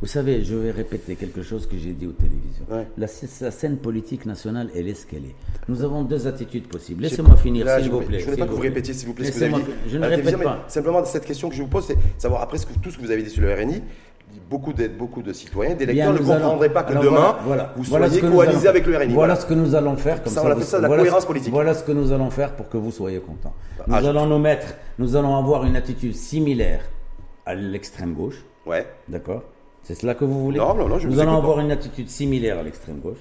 vous 0.00 0.06
savez, 0.06 0.44
je 0.44 0.54
vais 0.54 0.70
répéter 0.70 1.16
quelque 1.16 1.42
chose 1.42 1.66
que 1.66 1.76
j'ai 1.76 1.92
dit 1.92 2.06
aux 2.06 2.12
télévisions. 2.12 2.64
Ouais. 2.70 2.86
La, 2.96 3.06
la, 3.40 3.50
scène 3.50 3.76
politique 3.78 4.26
nationale, 4.26 4.70
elle 4.74 4.88
est 4.88 4.94
ce 4.94 5.06
qu'elle 5.06 5.24
est. 5.24 5.34
Nous 5.68 5.82
avons 5.82 6.02
deux 6.02 6.26
attitudes 6.26 6.66
possibles. 6.68 7.02
Laissez-moi 7.02 7.36
finir, 7.36 7.68
s'il 7.78 7.90
vous 7.90 8.00
plaît. 8.00 8.20
Je 8.20 8.26
ne 8.26 8.30
veux 8.32 8.36
pas 8.36 8.46
que 8.46 8.52
vous 8.52 8.60
répétiez, 8.60 8.94
s'il 8.94 9.08
vous 9.08 9.14
plaît, 9.14 9.26
ce 9.26 9.32
que 9.32 9.44
vous 9.44 9.54
avez 9.54 9.62
dit. 9.64 9.70
Je 9.88 9.98
ne 9.98 10.06
répète 10.06 10.42
pas. 10.42 10.64
Simplement, 10.68 11.04
cette 11.04 11.24
question 11.24 11.48
que 11.48 11.54
je 11.54 11.62
vous 11.62 11.68
pose, 11.68 11.84
c'est 11.86 11.98
savoir, 12.18 12.42
après 12.42 12.58
tout 12.82 12.90
ce 12.90 12.96
que 12.96 13.02
vous 13.02 13.10
avez 13.10 13.22
dit 13.22 13.30
sur 13.30 13.42
le 13.42 13.52
RNI, 13.52 13.82
beaucoup 14.50 14.72
de, 14.72 14.88
beaucoup 14.88 15.22
de 15.22 15.32
citoyens, 15.32 15.74
d'électeurs 15.74 16.12
ne 16.12 16.18
comprendraient 16.18 16.72
pas 16.72 16.82
que 16.82 16.94
demain, 16.94 17.36
voilà, 17.44 17.72
vous 17.76 17.84
soyez 17.84 18.20
coalisés 18.20 18.68
avec 18.68 18.86
le 18.86 18.96
RNI. 18.96 19.14
Voilà, 19.14 19.36
ce 19.36 19.46
que 19.46 19.54
nous 19.54 19.74
allons 19.74 19.96
faire. 19.96 20.22
Comme 20.22 20.32
ça, 20.32 20.42
on 20.44 20.50
appelle 20.50 20.64
ça 20.64 20.80
la 20.80 20.88
cohérence 20.88 21.24
politique. 21.26 21.52
Voilà 21.52 21.74
ce 21.74 21.84
que 21.84 21.92
nous 21.92 22.12
allons 22.12 22.30
faire 22.30 22.54
pour 22.54 22.68
que 22.68 22.76
vous 22.76 22.90
soyez 22.90 23.20
contents. 23.20 23.54
Nous 23.86 23.94
ah, 23.94 23.98
allons 23.98 24.26
nous 24.26 24.38
mettre, 24.38 24.74
nous 24.98 25.16
allons 25.16 25.36
avoir 25.36 25.64
une 25.64 25.76
attitude 25.76 26.14
similaire 26.14 26.82
à 27.46 27.54
l'extrême 27.54 28.14
gauche. 28.14 28.44
Ouais. 28.66 28.86
D'accord? 29.08 29.42
C'est 29.82 29.94
cela 29.94 30.14
que 30.14 30.24
vous 30.24 30.40
voulez? 30.44 30.58
Non, 30.58 30.74
non, 30.74 30.88
non, 30.88 30.98
je 30.98 31.08
Nous 31.08 31.20
allons 31.20 31.36
avoir 31.36 31.60
une 31.60 31.70
attitude 31.70 32.08
similaire 32.08 32.58
à 32.58 32.62
l'extrême 32.62 32.98
gauche. 32.98 33.18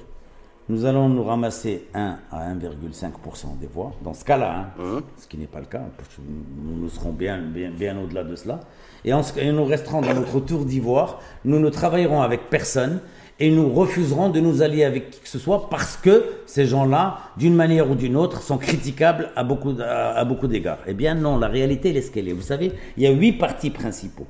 Nous 0.68 0.86
allons 0.86 1.10
nous 1.10 1.24
ramasser 1.24 1.88
1 1.96 2.18
à 2.32 2.54
1,5% 2.54 3.58
des 3.60 3.66
voix, 3.66 3.92
dans 4.04 4.14
ce 4.14 4.24
cas-là, 4.24 4.56
hein, 4.56 4.68
mmh. 4.78 5.00
ce 5.18 5.28
qui 5.28 5.38
n'est 5.40 5.48
pas 5.48 5.62
le 5.62 5.66
cas, 5.66 5.82
nous, 6.20 6.84
nous 6.84 6.90
serons 6.90 7.12
bien, 7.12 7.40
bien, 7.40 7.72
bien 7.72 7.98
au-delà 8.00 8.24
de 8.24 8.36
cela. 8.36 8.60
Et, 9.06 9.12
nous 9.12 9.66
resterons 9.66 10.02
dans 10.02 10.14
notre 10.14 10.40
tour 10.40 10.66
d'ivoire, 10.66 11.22
nous 11.46 11.60
ne 11.60 11.70
travaillerons 11.70 12.22
avec 12.22 12.50
personne 12.50 13.00
et 13.40 13.50
nous 13.50 13.72
refuserons 13.74 14.30
de 14.30 14.40
nous 14.42 14.62
allier 14.62 14.84
avec 14.84 15.12
qui 15.12 15.20
que 15.22 15.30
ce 15.30 15.40
soit 15.40 15.70
parce 15.70 15.96
que 15.96 16.26
ces 16.46 16.66
gens-là, 16.66 17.20
d'une 17.38 17.56
manière 17.56 17.90
ou 17.90 17.96
d'une 17.96 18.18
autre, 18.18 18.42
sont 18.42 18.58
critiquables 18.58 19.30
à 19.36 19.44
beaucoup, 19.44 19.74
à, 19.82 20.24
beaucoup 20.26 20.48
d'égards. 20.48 20.80
Eh 20.88 20.94
bien 20.94 21.16
non, 21.16 21.38
la 21.38 21.48
réalité, 21.48 21.92
elle 21.92 21.98
est 21.98 22.02
ce 22.02 22.12
qu'elle 22.12 22.28
est. 22.28 22.34
Vous 22.34 22.42
savez, 22.42 22.74
il 22.98 23.04
y 23.04 23.08
a 23.08 23.12
huit 23.12 23.34
partis 23.34 23.70
principaux 23.70 24.28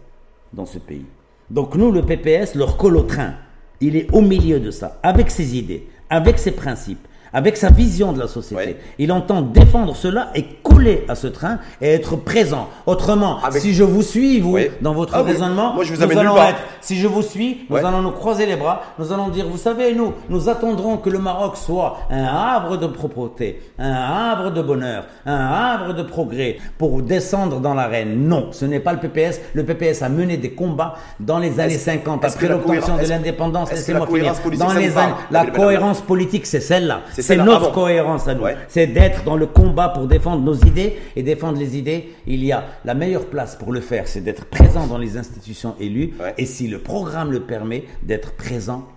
dans 0.54 0.68
ce 0.68 0.78
pays. 0.78 1.06
Donc 1.50 1.76
nous, 1.76 1.92
le 1.92 2.04
PPS, 2.04 2.54
leur 2.54 2.78
colle 2.78 2.98
au 2.98 3.04
train. 3.04 3.34
Il 3.82 3.96
est 3.96 4.14
au 4.14 4.22
milieu 4.22 4.60
de 4.60 4.72
ça, 4.72 5.00
avec 5.02 5.32
ses 5.32 5.58
idées, 5.58 5.88
avec 6.10 6.38
ses 6.38 6.52
principes, 6.52 7.08
avec 7.34 7.58
sa 7.58 7.70
vision 7.70 8.14
de 8.14 8.20
la 8.20 8.28
société. 8.28 8.78
Il 8.98 9.12
entend 9.12 9.42
défendre 9.42 9.96
cela 9.96 10.30
et 10.36 10.44
coller 10.64 11.06
à 11.08 11.16
ce 11.16 11.28
train 11.28 11.60
et 11.82 11.90
être 11.90 12.16
présent. 12.16 12.70
Autrement, 12.86 13.40
si 13.52 13.74
je 13.74 13.84
vous 13.84 14.02
suis, 14.02 14.40
vous, 14.40 14.58
dans 14.82 14.94
votre 14.94 15.16
ah 15.16 15.24
raisonnement, 15.24 15.74
Moi, 15.74 15.84
je 15.84 15.94
vous 15.94 16.06
nous 16.06 16.18
allons 16.18 16.38
être, 16.38 16.60
si 16.82 16.98
je 16.98 17.08
vous 17.08 17.22
suis, 17.22 17.66
nous 17.70 17.78
allons 17.78 18.02
nous 18.02 18.12
croiser 18.12 18.46
les 18.46 18.56
bras, 18.56 18.84
nous 18.98 19.12
allons 19.12 19.30
dire, 19.30 19.48
vous 19.48 19.58
savez, 19.58 19.94
nous, 19.94 20.14
nous 20.30 20.50
attendrons 20.50 20.98
que 20.98 21.10
le 21.10 21.20
Maroc 21.20 21.58
soit 21.58 22.00
un 22.10 22.24
havre 22.24 22.78
de 22.78 22.88
propreté, 22.88 23.62
un 23.78 23.92
havre 23.92 24.52
de 24.52 24.62
bonheur, 24.62 25.06
un 25.26 25.36
havre 25.36 25.94
de 25.94 26.04
progrès 26.04 26.58
pour 26.78 27.02
descendre 27.02 27.60
dans 27.60 27.74
l'arène. 27.74 28.28
Non, 28.28 28.50
ce 28.52 28.66
n'est 28.66 28.80
pas 28.80 28.94
le 28.94 29.00
PPS. 29.00 29.40
Le 29.54 29.64
PPS 29.64 30.02
a 30.02 30.10
mené 30.10 30.38
des 30.38 30.52
combats 30.52 30.96
dans 31.20 31.40
les 31.40 31.60
années 31.60 31.78
50 31.78 32.26
après 32.26 32.48
l'obtention 32.48 32.98
de 32.98 33.06
l'indépendance. 33.06 33.72
Laissez-moi 33.72 34.08
finir. 34.08 34.34
Dans 34.58 34.74
les 34.74 34.98
années, 34.98 35.14
la 35.32 35.46
cohérence 35.46 36.02
politique, 36.02 36.46
c'est 36.46 36.62
celle-là. 36.62 37.02
C'est 37.22 37.38
notre 37.38 37.72
cohérence 37.72 38.28
à 38.28 38.36
nous. 38.36 38.46
C'est 38.68 38.88
d'être 38.88 39.24
dans 39.24 39.38
le 39.38 39.48
combat 39.48 39.90
pour 39.90 40.08
défendre 40.08 40.44
nos 40.44 40.56
idées 40.56 40.98
et 41.16 41.24
défendre 41.24 41.58
les 41.58 41.78
idées. 41.78 42.14
Il 42.28 42.44
y 42.44 42.52
a 42.52 42.66
la 42.86 42.94
meilleure 42.94 43.26
place 43.26 43.56
pour 43.56 43.72
le 43.72 43.82
faire, 43.82 44.08
c'est 44.08 44.22
d'être 44.22 44.46
présent 44.46 44.88
dans 44.88 44.98
les 44.98 45.18
institutions 45.18 45.76
élues 45.80 46.14
et 46.38 46.46
si 46.46 46.68
le 46.68 46.80
programme 46.80 47.32
le 47.32 47.42
permet, 47.42 47.86
d'être 48.04 48.34
présent 48.34 48.88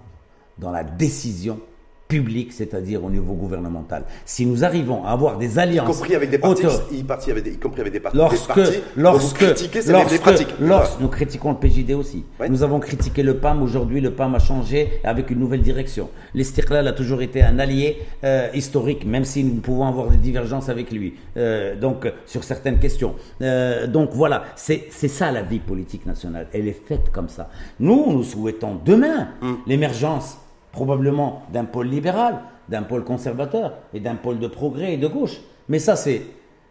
dans 0.59 0.71
la 0.71 0.85
décision 0.85 1.61
public, 2.13 2.53
c'est-à-dire 2.53 3.03
au 3.03 3.09
niveau 3.09 3.33
gouvernemental. 3.33 4.05
Si 4.27 4.45
nous 4.45 4.65
arrivons 4.65 5.03
à 5.07 5.13
avoir 5.13 5.39
des 5.39 5.59
alliances, 5.59 5.89
y 5.89 5.93
compris 5.93 6.15
avec 6.15 6.29
des 6.29 6.39
partis, 6.39 6.67
y, 6.93 7.03
partis 7.03 7.31
avec 7.31 7.43
des, 7.43 7.53
y 7.53 7.57
compris 7.57 7.81
avec 7.81 7.93
des 7.95 8.01
partis, 8.01 8.19
lorsque, 8.19 8.49
des 8.49 8.55
partis 8.55 8.81
lorsque, 8.97 9.41
lorsque, 9.89 10.61
lorsque, 10.61 11.01
nous 11.01 11.09
critiquons 11.09 11.53
le 11.53 11.57
PJD 11.57 11.93
aussi. 11.93 12.25
Nous 12.51 12.63
avons 12.63 12.81
critiqué 12.81 13.23
le 13.23 13.39
PAM. 13.39 13.63
Aujourd'hui, 13.63 14.03
le 14.03 14.11
PAM 14.11 14.35
a 14.35 14.39
changé 14.39 15.01
avec 15.05 15.31
une 15.31 15.39
nouvelle 15.39 15.63
direction. 15.63 16.11
L'Estirlal 16.35 16.87
a 16.87 16.93
toujours 16.93 17.23
été 17.23 17.43
un 17.43 17.59
allié 17.59 18.03
euh, 18.25 18.49
historique, 18.53 19.07
même 19.07 19.25
si 19.25 19.43
nous 19.43 19.63
pouvons 19.63 19.87
avoir 19.87 20.09
des 20.09 20.19
divergences 20.19 20.69
avec 20.69 20.91
lui. 20.93 21.15
Euh, 21.39 21.77
donc 21.77 22.13
sur 22.27 22.45
certaines 22.45 22.79
questions. 22.79 23.15
Euh, 23.41 23.87
donc 23.87 24.11
voilà, 24.13 24.45
c'est 24.57 24.91
ça 24.91 25.31
la 25.31 25.41
vie 25.41 25.61
politique 25.61 26.05
nationale. 26.05 26.49
Elle 26.53 26.69
est 26.69 26.83
faite 26.87 27.11
comme 27.11 27.31
ça. 27.31 27.49
Nous, 27.81 28.13
nous 28.13 28.23
souhaitons 28.23 28.79
demain 28.85 29.29
hum. 29.41 29.59
l'émergence 29.67 30.37
probablement 30.73 31.43
d'un 31.53 31.65
pôle 31.65 31.89
libéral, 31.89 32.41
d'un 32.69 32.83
pôle 32.83 33.05
conservateur 33.05 33.75
et 33.95 34.01
d'un 34.01 34.17
pôle 34.17 34.39
de 34.39 34.47
progrès 34.47 34.95
et 34.95 34.97
de 34.97 35.07
gauche. 35.07 35.41
Mais 35.69 35.79
ça, 35.79 35.97
c'est 35.97 36.23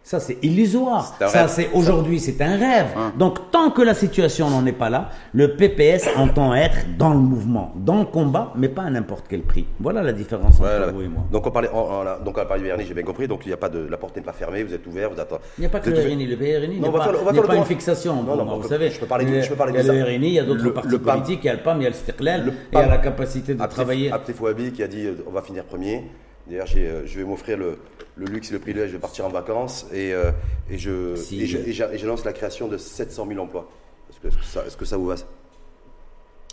ça, 0.03 0.19
c'est 0.19 0.37
illusoire. 0.41 1.15
Ça, 1.27 1.47
c'est 1.47 1.69
aujourd'hui, 1.73 2.19
c'est 2.19 2.41
un 2.41 2.57
rêve. 2.57 2.87
Hein. 2.97 3.13
Donc, 3.17 3.51
tant 3.51 3.69
que 3.69 3.81
la 3.81 3.93
situation 3.93 4.49
n'en 4.49 4.65
est 4.65 4.71
pas 4.71 4.89
là, 4.89 5.09
le 5.33 5.55
PPS 5.55 6.09
entend 6.17 6.55
être 6.55 6.97
dans 6.97 7.11
le 7.11 7.19
mouvement, 7.19 7.71
dans 7.75 7.99
le 7.99 8.05
combat, 8.05 8.51
mais 8.55 8.67
pas 8.67 8.81
à 8.81 8.89
n'importe 8.89 9.25
quel 9.29 9.43
prix. 9.43 9.67
Voilà 9.79 10.01
la 10.01 10.11
différence 10.11 10.59
entre 10.59 10.91
vous 10.91 11.03
et 11.03 11.07
moi. 11.07 11.23
Donc, 11.31 11.45
on 11.45 11.51
parlait, 11.51 11.69
on, 11.71 11.79
on, 11.79 12.23
donc, 12.25 12.37
on 12.37 12.45
parlait 12.45 12.63
du 12.63 12.71
RNI, 12.71 12.85
j'ai 12.85 12.93
bien 12.95 13.03
compris. 13.03 13.27
Donc, 13.27 13.41
il 13.45 13.49
n'y 13.49 13.53
a 13.53 13.57
pas 13.57 13.69
de, 13.69 13.87
la 13.87 13.97
porte 13.97 14.15
n'est 14.15 14.23
pas 14.23 14.33
fermée, 14.33 14.63
vous 14.63 14.73
êtes 14.73 14.85
ouvert, 14.87 15.11
vous 15.11 15.19
attendez. 15.19 15.43
Il 15.57 15.61
n'y 15.61 15.67
a 15.67 15.69
pas 15.69 15.79
que 15.79 15.89
le 15.89 16.01
RNI. 16.01 16.25
Le 16.25 16.35
RNI 16.35 16.79
n'est 16.79 16.91
pas, 16.91 17.13
pas, 17.13 17.47
pas 17.47 17.55
une 17.55 17.65
fixation. 17.65 18.23
Non, 18.23 18.35
non, 18.35 18.59
vous 18.59 18.67
savez, 18.67 18.89
je 18.89 18.99
peux 18.99 19.05
parler, 19.05 19.25
de, 19.25 19.41
je 19.41 19.49
peux 19.49 19.55
parler 19.55 19.73
il 19.79 19.85
y 19.85 19.89
a 19.89 19.93
le 19.93 20.03
RNI, 20.03 20.27
il 20.27 20.33
y 20.33 20.39
a 20.39 20.43
d'autres 20.43 20.69
partis 20.69 20.97
politiques, 20.97 21.39
il 21.43 21.47
y 21.47 21.49
a 21.49 21.53
le 21.53 21.61
PAM, 21.61 21.79
il 21.79 21.83
y 21.83 21.87
a 21.87 21.89
le 21.89 21.95
Stiklal, 21.95 22.53
il 22.71 22.77
y 22.77 22.81
a 22.81 22.87
la 22.87 22.97
capacité 22.97 23.53
de 23.53 23.65
travailler. 23.65 24.11
Abdel 24.11 24.35
Fouabi 24.35 24.71
qui 24.71 24.83
a 24.83 24.87
dit, 24.87 25.05
euh, 25.05 25.23
on 25.27 25.31
va 25.31 25.41
finir 25.41 25.63
premier. 25.63 26.03
D'ailleurs, 26.47 26.67
euh, 26.75 27.03
je 27.05 27.17
vais 27.19 27.23
m'offrir 27.25 27.57
le, 27.57 27.77
luxe 28.17 28.49
et 28.49 28.53
le 28.53 28.59
privilège 28.59 28.91
de 28.93 28.97
partir 28.97 29.25
en 29.25 29.29
vacances 29.29 29.87
et, 29.93 30.13
euh, 30.13 30.31
et 30.69 30.77
je, 30.77 31.15
je, 31.15 32.05
lance 32.07 32.25
la 32.25 32.33
création 32.33 32.67
de 32.67 32.77
700 32.77 33.25
000 33.27 33.39
emplois. 33.39 33.69
Est-ce 34.09 34.77
que, 34.77 34.85
ça 34.85 34.97
vous 34.97 35.07
va 35.07 35.15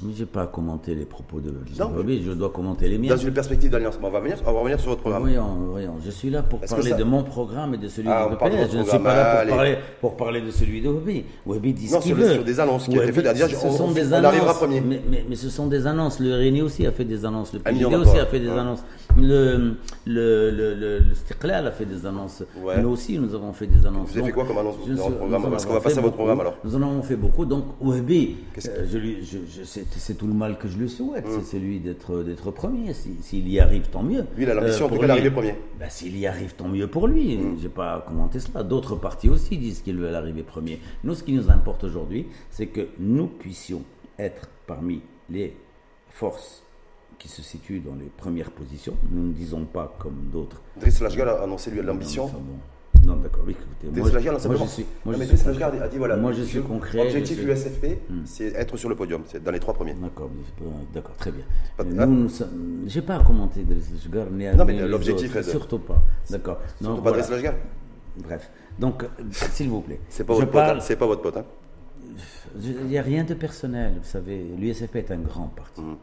mais 0.04 0.12
je 0.14 0.20
n'ai 0.20 0.26
pas 0.26 0.42
à 0.42 0.46
commenter 0.46 0.94
les 0.94 1.04
propos 1.04 1.40
de 1.40 1.50
Bobby, 1.50 2.22
je 2.24 2.30
dois 2.30 2.50
commenter 2.50 2.88
les 2.88 2.98
miens. 2.98 3.08
Dans 3.08 3.16
une 3.16 3.32
perspective 3.32 3.70
d'alliance, 3.70 3.98
on 4.00 4.08
va, 4.08 4.18
revenir, 4.18 4.36
on 4.46 4.52
va 4.52 4.60
revenir 4.60 4.78
sur 4.78 4.90
votre 4.90 5.00
programme. 5.00 5.22
Voyons, 5.22 5.56
voyons. 5.70 5.94
Je 6.04 6.10
suis 6.12 6.30
là 6.30 6.42
pour 6.42 6.60
parler 6.60 6.92
de 6.92 7.02
mon 7.02 7.24
programme 7.24 7.74
et 7.74 7.78
de 7.78 7.88
celui 7.88 8.08
ah, 8.08 8.28
de 8.30 8.36
PS. 8.36 8.72
Je 8.72 8.78
ne 8.78 8.84
suis 8.84 8.98
pas 8.98 9.16
là 9.16 9.44
pour 9.44 9.56
parler, 9.56 9.78
pour 10.00 10.16
parler, 10.16 10.40
de 10.40 10.50
celui 10.52 10.80
de. 10.82 10.88
Webby 11.46 11.72
dit 11.72 11.88
ce 11.88 11.98
qu'il 11.98 12.14
veut. 12.14 12.34
sur 12.34 12.44
des 12.44 12.60
annonces 12.60 12.86
qui 12.86 12.96
ont 12.96 13.02
été 13.02 13.12
faites. 13.12 13.36
Ce 13.36 13.66
on, 13.66 13.72
sont 13.72 13.90
des 13.90 14.12
annonces, 14.12 14.32
arrivera 14.32 14.54
premier. 14.54 14.80
Mais, 14.80 15.02
mais, 15.10 15.24
mais, 15.28 15.34
ce 15.34 15.50
sont 15.50 15.66
des 15.66 15.86
annonces. 15.86 16.20
Le 16.20 16.32
RNI 16.36 16.62
aussi 16.62 16.86
a 16.86 16.92
fait 16.92 17.04
des 17.04 17.24
annonces. 17.24 17.52
Le 17.52 17.58
PID 17.58 17.84
aussi 17.86 18.18
a 18.18 18.26
fait 18.26 18.40
des 18.40 18.50
annonces. 18.50 18.84
Le, 19.16 19.74
le, 20.06 20.50
le, 20.50 20.74
le, 20.74 21.02
a 21.66 21.70
fait 21.72 21.84
des 21.86 22.06
annonces. 22.06 22.44
Ouais. 22.62 22.80
Nous 22.80 22.90
aussi, 22.90 23.18
nous 23.18 23.34
avons 23.34 23.52
fait 23.52 23.66
des 23.66 23.84
annonces. 23.84 24.10
Vous 24.10 24.18
avez 24.18 24.26
fait 24.26 24.32
quoi 24.32 24.44
comme 24.44 24.58
annonce 24.58 24.76
je 24.86 24.92
dans 24.92 25.08
le 25.08 25.16
programme 25.16 25.44
en 25.46 25.50
Parce 25.50 25.66
qu'on 25.66 25.72
va 25.74 25.80
passer 25.80 25.98
à 25.98 26.02
votre 26.02 26.14
programme 26.14 26.40
alors. 26.40 26.56
Nous 26.64 26.76
en 26.76 26.82
avons 26.82 27.02
fait 27.02 27.16
beaucoup. 27.16 27.44
Donc, 27.44 27.64
Qu'est-ce 28.54 28.68
euh, 28.70 28.86
je 28.86 28.98
je- 29.22 29.38
je- 29.48 29.64
c'est 29.64 30.14
tout 30.14 30.26
le 30.26 30.34
mal 30.34 30.56
que 30.58 30.68
je 30.68 30.78
lui 30.78 30.88
souhaite. 30.88 31.26
C'est 31.28 31.56
celui 31.56 31.80
d'être 31.80 32.50
premier. 32.50 32.92
Si- 32.94 33.16
S'il 33.22 33.48
y 33.48 33.58
arrive, 33.58 33.88
tant 33.88 34.02
mieux. 34.02 34.24
Lui, 34.36 34.44
il 34.44 34.50
a 34.50 34.54
l'ambition, 34.54 34.86
en 34.86 34.88
pour 34.88 34.98
tout 34.98 35.00
cas, 35.02 35.08
d'arriver 35.08 35.30
premier. 35.30 35.54
Ben, 35.78 35.88
S'il 35.90 36.16
y 36.16 36.26
arrive, 36.26 36.54
tant 36.54 36.68
mieux 36.68 36.86
pour 36.86 37.08
lui. 37.08 37.38
J'ai 37.60 37.68
pas 37.68 38.04
commenté 38.06 38.38
cela. 38.40 38.62
D'autres 38.62 38.96
partis 38.96 39.28
aussi 39.28 39.56
disent 39.58 39.80
qu'ils 39.82 39.96
veulent 39.98 40.14
arriver 40.14 40.42
premier. 40.42 40.80
Nous, 41.04 41.14
ce 41.14 41.22
qui 41.24 41.32
nous 41.32 41.50
importe 41.50 41.84
aujourd'hui, 41.84 42.26
c'est 42.50 42.66
que 42.66 42.88
nous 43.00 43.26
puissions 43.26 43.82
être 44.18 44.48
parmi 44.66 45.00
les 45.30 45.56
forces 46.10 46.62
qui 47.18 47.28
se 47.28 47.42
situent 47.42 47.80
dans 47.80 47.94
les 47.94 48.06
premières 48.16 48.50
positions. 48.50 48.96
Nous 49.10 49.28
ne 49.28 49.32
disons 49.32 49.64
pas 49.64 49.94
comme 49.98 50.28
d'autres. 50.32 50.60
Driss 50.78 51.00
Lashgal 51.00 51.28
a 51.28 51.42
annoncé 51.42 51.70
lui 51.70 51.82
l'ambition. 51.82 52.30
Non, 53.06 53.16
d'accord, 53.16 53.44
oui, 53.46 53.52
écoutez. 53.58 54.00
Moi, 54.00 54.10
je 54.10 54.18
suis. 54.18 54.26
Moi, 55.04 55.14
Non, 55.16 55.24
je 55.24 55.30
mais 55.30 55.36
suis 55.36 55.62
a 55.62 55.88
dit 55.88 55.96
voilà. 55.98 56.16
Moi, 56.16 56.32
je 56.32 56.42
suis 56.42 56.60
concret. 56.62 57.00
Objectif 57.00 57.36
je 57.38 57.42
suis- 57.42 57.50
USFP, 57.50 57.98
c'est 58.24 58.46
être 58.54 58.76
sur 58.76 58.88
le 58.88 58.96
podium, 58.96 59.22
c'est 59.26 59.42
dans 59.42 59.50
les 59.52 59.60
trois 59.60 59.72
premiers. 59.74 59.94
D'accord, 59.94 60.30
mais 60.34 60.66
d'accord, 60.92 61.14
très 61.16 61.30
bien. 61.32 61.44
Sommes- 62.28 62.82
j'ai 62.86 63.02
pas 63.02 63.16
à 63.16 63.24
commenter 63.24 63.62
Driss 63.62 63.90
Lashgar, 63.92 64.26
ni 64.30 64.46
à 64.46 64.54
Non, 64.54 64.64
mais 64.64 64.86
l'objectif 64.86 65.34
est 65.36 65.38
de- 65.40 65.50
Surtout 65.50 65.78
pas. 65.78 66.02
D'accord. 66.30 66.58
Surtout 66.80 66.84
Non, 66.84 67.02
pas 67.02 67.10
voilà. 67.12 67.26
Driss. 67.26 67.50
Bref. 68.18 68.50
Donc, 68.78 69.04
euh, 69.04 69.06
s'il 69.30 69.68
vous 69.68 69.80
plaît. 69.80 70.00
C'est 70.08 70.24
pas 70.24 70.34
je 70.34 70.40
votre 70.40 70.50
pote, 70.50 70.60
hein. 70.62 70.66
parle. 70.66 70.82
c'est 70.82 70.96
pas 70.96 71.06
votre 71.06 71.22
pote. 71.22 71.36
hein. 71.36 71.44
je- 72.60 72.70
Il 72.70 72.86
n'y 72.86 72.98
a 72.98 73.02
rien 73.02 73.24
de 73.24 73.34
personnel, 73.34 73.94
vous 74.02 74.08
savez. 74.08 74.44
L'USFP 74.58 74.96
est 74.96 75.10
un 75.12 75.18
grand 75.18 75.48
parti. 75.48 75.80
Mhm. 75.80 75.96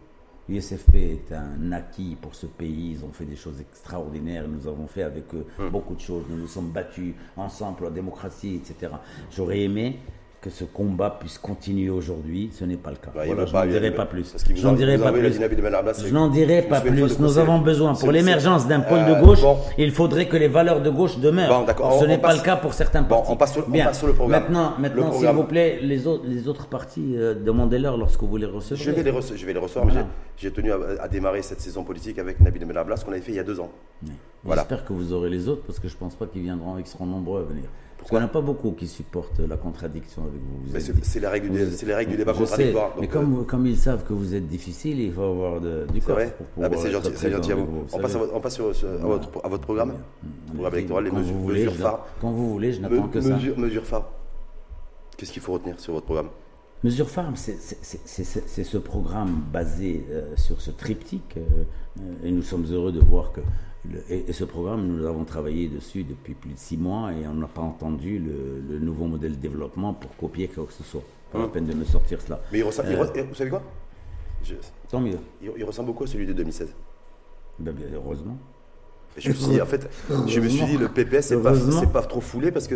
L'USFP 0.47 0.95
est 0.95 1.31
un 1.33 1.71
acquis 1.71 2.15
pour 2.21 2.35
ce 2.35 2.45
pays. 2.45 2.91
Ils 2.91 3.03
ont 3.03 3.11
fait 3.11 3.25
des 3.25 3.35
choses 3.35 3.59
extraordinaires. 3.59 4.47
Nous 4.47 4.67
avons 4.67 4.85
fait 4.87 5.01
avec 5.03 5.33
eux 5.33 5.45
Mhm. 5.57 5.69
beaucoup 5.69 5.95
de 5.95 5.99
choses. 6.01 6.23
Nous 6.29 6.37
nous 6.37 6.47
sommes 6.47 6.69
battus 6.69 7.13
ensemble 7.35 7.77
pour 7.77 7.85
la 7.87 7.91
démocratie, 7.91 8.55
etc. 8.55 8.93
J'aurais 9.31 9.61
aimé 9.61 9.99
que 10.45 10.51
ce 10.51 10.63
combat 10.63 11.09
puisse 11.19 11.39
continuer 11.39 11.89
aujourd'hui. 11.89 12.51
Ce 12.53 12.63
n'est 12.65 12.77
pas 12.77 12.91
le 12.91 12.97
cas. 12.97 13.09
Bah, 13.15 13.23
Voilà, 13.25 13.47
je 13.47 13.53
n'en 13.53 13.65
dirai 13.65 13.89
pas 13.89 14.05
plus. 14.05 14.35
Je 14.55 14.63
n'en 14.63 14.73
dirai 14.73 14.97
pas 14.99 15.11
plus. 15.11 15.33
Je 15.33 16.13
n'en 16.13 16.27
dirai 16.29 16.61
pas 16.61 16.83
Nous 17.19 17.37
avons 17.39 17.57
besoin, 17.57 17.95
pour 17.95 18.11
l'émergence 18.11 18.67
d'un 18.67 18.81
pôle 18.81 18.99
Euh, 18.99 19.15
de 19.15 19.25
gauche, 19.25 19.41
bon. 19.41 19.57
il 19.79 19.91
faudrait 19.91 20.27
que 20.27 20.37
les 20.37 20.47
valeurs 20.47 20.81
de 20.83 20.91
gauche 20.91 21.17
demeurent. 21.17 21.65
Bon. 21.65 21.99
Ce 21.99 22.05
n'est 22.05 22.19
pas 22.19 22.27
passe- 22.27 22.37
le 22.37 22.43
cas 22.43 22.57
pour 22.57 22.75
certains 22.75 23.01
Bon, 23.01 23.15
partis. 23.15 23.31
on 23.31 23.35
passe 23.37 23.53
sur- 23.53 23.67
on 23.67 23.71
Bien. 23.71 23.85
passe 23.85 23.97
sur 23.97 24.05
le 24.07 24.13
programme. 24.13 24.39
Maintenant, 24.43 24.73
maintenant 24.77 25.11
s'il 25.13 25.27
vous 25.29 25.43
plaît, 25.45 25.79
les 25.81 26.05
autres, 26.05 26.25
les 26.27 26.47
autres 26.47 26.67
partis, 26.67 27.15
euh, 27.17 27.33
demandez-leur 27.33 27.97
lorsque 27.97 28.21
vous 28.21 28.37
les 28.37 28.45
recevrez. 28.45 28.83
Je 28.83 28.91
vais 28.91 29.01
les, 29.01 29.11
rece- 29.11 29.35
je 29.35 29.45
vais 29.47 29.53
les 29.53 29.59
recevoir, 29.59 29.85
mais 29.87 29.93
Voilà. 29.93 30.07
j'ai 30.37 30.51
tenu 30.51 30.71
à, 30.71 30.77
à 31.01 31.07
démarrer 31.07 31.41
cette 31.41 31.61
saison 31.61 31.83
politique 31.83 32.19
avec 32.19 32.39
Nabil 32.39 32.63
Ben 32.65 32.77
Arabla, 32.77 32.97
ce 32.97 33.03
qu'on 33.05 33.11
avait 33.13 33.21
fait 33.21 33.31
il 33.31 33.35
y 33.37 33.39
a 33.39 33.43
deux 33.43 33.59
ans. 33.59 33.71
Oui. 34.03 34.11
Voilà. 34.43 34.61
J'espère 34.61 34.85
que 34.85 34.93
vous 34.93 35.11
aurez 35.11 35.31
les 35.31 35.49
autres 35.49 35.63
parce 35.65 35.79
que 35.79 35.87
je 35.87 35.97
pense 35.97 36.13
pas 36.13 36.27
qu'ils 36.27 36.43
viendront, 36.43 36.77
ils 36.77 36.85
seront 36.85 37.07
nombreux 37.07 37.41
à 37.41 37.43
venir. 37.45 37.65
Qu'il 38.07 38.17
n'y 38.17 38.23
en 38.23 38.27
a 38.27 38.29
pas 38.29 38.41
beaucoup 38.41 38.71
qui 38.73 38.87
supportent 38.87 39.39
la 39.39 39.57
contradiction 39.57 40.21
avec 40.23 40.33
vous. 40.39 40.71
vous 40.73 40.79
c'est 40.79 41.03
c'est 41.03 41.19
la 41.19 41.29
règle, 41.31 41.49
du, 41.49 41.57
Vous- 41.63 41.71
c'est 41.75 41.85
les 41.87 41.93
règles 41.95 42.11
du 42.11 42.17
débat 42.17 42.33
contradictoire. 42.33 42.91
sais, 42.93 43.01
mais 43.01 43.07
comme, 43.07 43.39
euh, 43.39 43.43
comme 43.43 43.65
ils 43.65 43.77
savent 43.77 44.03
que 44.03 44.13
vous 44.13 44.35
êtes 44.35 44.47
difficile, 44.47 44.99
il 44.99 45.11
faut 45.11 45.23
avoir 45.23 45.59
de- 45.59 45.87
du 45.91 45.99
c'est 45.99 46.05
corps. 46.05 46.15
vrai. 46.15 46.35
pour 46.53 46.63
Ah, 46.63 46.69
c'est 46.77 46.91
gentil, 46.91 47.09
c'est 47.15 47.33
à 47.33 47.55
vous. 47.55 47.65
vous 47.65 47.85
On 47.93 47.99
passe, 47.99 48.15
à 48.15 48.17
votre, 48.19 48.35
on 48.35 48.39
passe 48.39 48.53
sur, 48.53 48.75
sur- 48.75 48.87
à, 48.89 48.97
votre, 49.07 49.29
à 49.43 49.47
votre 49.49 49.63
programme, 49.63 49.93
programme 50.53 50.73
électoral, 50.75 51.03
les 51.05 51.11
mesures, 51.11 51.33
voulez, 51.35 51.65
phares. 51.67 52.05
Quand 52.21 52.31
vous 52.31 52.51
voulez, 52.53 52.73
je 52.73 52.81
n'attends 52.81 53.07
que 53.07 53.21
ça. 53.21 53.35
mesures, 53.57 53.83
phares. 53.85 54.11
Qu'est-ce 55.17 55.31
qu'il 55.31 55.41
faut 55.41 55.53
retenir 55.53 55.79
sur 55.79 55.93
votre 55.93 56.05
programme 56.05 56.29
Mesure 56.83 57.09
Farm, 57.09 57.35
c'est- 57.35 57.57
c'est 57.59 57.77
c'est- 57.81 58.23
c'est- 58.23 58.43
c'est 58.47 58.63
ce 58.63 58.77
programme 58.77 59.41
basé 59.51 60.05
euh, 60.11 60.35
sur 60.35 60.61
ce 60.61 60.69
triptyque, 60.69 61.37
euh, 61.37 62.03
et 62.23 62.31
nous 62.31 62.43
sommes 62.43 62.65
heureux 62.71 62.91
de 62.91 62.99
voir 62.99 63.31
que, 63.31 63.41
et, 64.09 64.31
ce 64.33 64.43
programme, 64.43 64.85
nous 64.87 65.05
avons 65.05 65.23
travaillé 65.25 65.67
dessus 65.67 66.03
depuis 66.03 66.33
plus 66.33 66.51
de 66.53 66.57
six 66.57 66.77
mois, 66.77 67.11
et 67.13 67.27
on 67.27 67.33
n'a 67.33 67.47
pas 67.47 67.61
entendu 67.61 68.19
le, 68.19 68.61
le 68.73 68.79
nouveau 68.79 69.05
modèle 69.05 69.31
de 69.33 69.41
développement 69.41 69.93
pour 69.93 70.15
copier 70.17 70.47
quoi 70.47 70.65
que 70.65 70.73
ce 70.73 70.83
soit. 70.83 71.03
Pas 71.31 71.39
la 71.39 71.45
Hum. 71.45 71.51
peine 71.51 71.65
de 71.65 71.73
me 71.73 71.83
sortir 71.85 72.21
cela. 72.21 72.39
Mais 72.51 72.59
il 72.59 72.63
ressemble, 72.63 72.89
il 72.91 72.95
Euh, 72.95 73.03
re- 73.03 73.27
vous 73.27 73.35
savez 73.35 73.49
quoi? 73.49 73.63
Je- 74.43 74.53
Tant 74.89 74.99
mieux, 75.01 75.17
il, 75.41 75.51
il 75.57 75.63
ressemble 75.63 75.87
beaucoup 75.87 76.03
à 76.03 76.07
celui 76.07 76.25
de 76.27 76.33
2016. 76.33 76.69
Ben, 77.59 77.71
bien, 77.73 77.87
heureusement. 77.93 78.37
Je 79.17 79.29
me 79.29 79.33
suis 79.33 79.47
dit, 79.53 79.61
en 79.61 79.65
fait, 79.65 79.89
je 80.27 80.39
me 80.41 80.49
suis 80.49 80.65
dit, 80.65 80.77
le 80.77 80.89
PPS, 80.89 81.27
c'est 81.27 81.41
pas, 81.41 81.53
pas 81.93 82.01
trop 82.01 82.19
foulé 82.19 82.51
parce 82.51 82.67
que, 82.67 82.75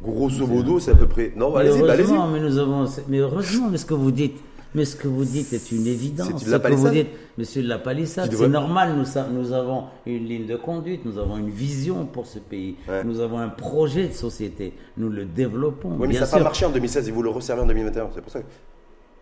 grosso 0.00 0.46
modo, 0.46 0.78
c'est 0.78 0.92
à 0.92 0.94
peu 0.94 1.06
près. 1.08 1.32
Non, 1.34 1.54
allez-y, 1.56 1.80
bah, 1.82 1.92
allez-y. 1.92 2.06
heureusement, 2.06 2.28
mais 2.28 2.40
nous 2.40 2.58
avons. 2.58 2.86
Mais 3.08 3.18
heureusement, 3.18 3.68
mais 3.70 3.76
ce 3.76 3.86
que 3.86 3.94
vous 3.94 4.12
dites, 4.12 4.40
mais 4.74 4.84
ce 4.84 4.96
que 4.96 5.08
vous 5.08 5.24
dites 5.24 5.52
est 5.52 5.72
une 5.72 5.86
évidence. 5.86 6.28
C'est 6.28 6.34
de 6.34 6.38
Ce 6.40 6.50
la 6.50 6.58
que 6.58 6.72
vous 6.72 6.88
dites, 6.90 7.08
Monsieur 7.38 7.62
de 7.62 7.68
la 7.68 7.78
palissade, 7.78 8.30
c'est 8.32 8.48
normal. 8.48 8.94
Nous, 9.32 9.52
avons 9.52 9.84
une 10.06 10.26
ligne 10.26 10.46
de 10.46 10.56
conduite, 10.56 11.04
nous 11.04 11.18
avons 11.18 11.36
une 11.38 11.50
vision 11.50 12.06
pour 12.06 12.26
ce 12.26 12.38
pays, 12.38 12.76
Ouais. 12.88 13.02
nous 13.04 13.20
avons 13.20 13.38
un 13.38 13.48
projet 13.48 14.08
de 14.08 14.12
société, 14.12 14.72
nous 14.96 15.08
le 15.08 15.24
développons. 15.24 15.90
Oui, 15.92 15.96
mais 16.02 16.08
bien 16.08 16.24
ça 16.24 16.36
n'a 16.36 16.38
pas 16.38 16.44
marché 16.44 16.64
en 16.66 16.70
2016 16.70 17.08
et 17.08 17.12
vous 17.12 17.22
le 17.22 17.30
resservez 17.30 17.62
en 17.62 17.66
2021. 17.66 18.08
C'est 18.14 18.20
pour 18.20 18.30
ça 18.32 18.40
que 18.40 18.46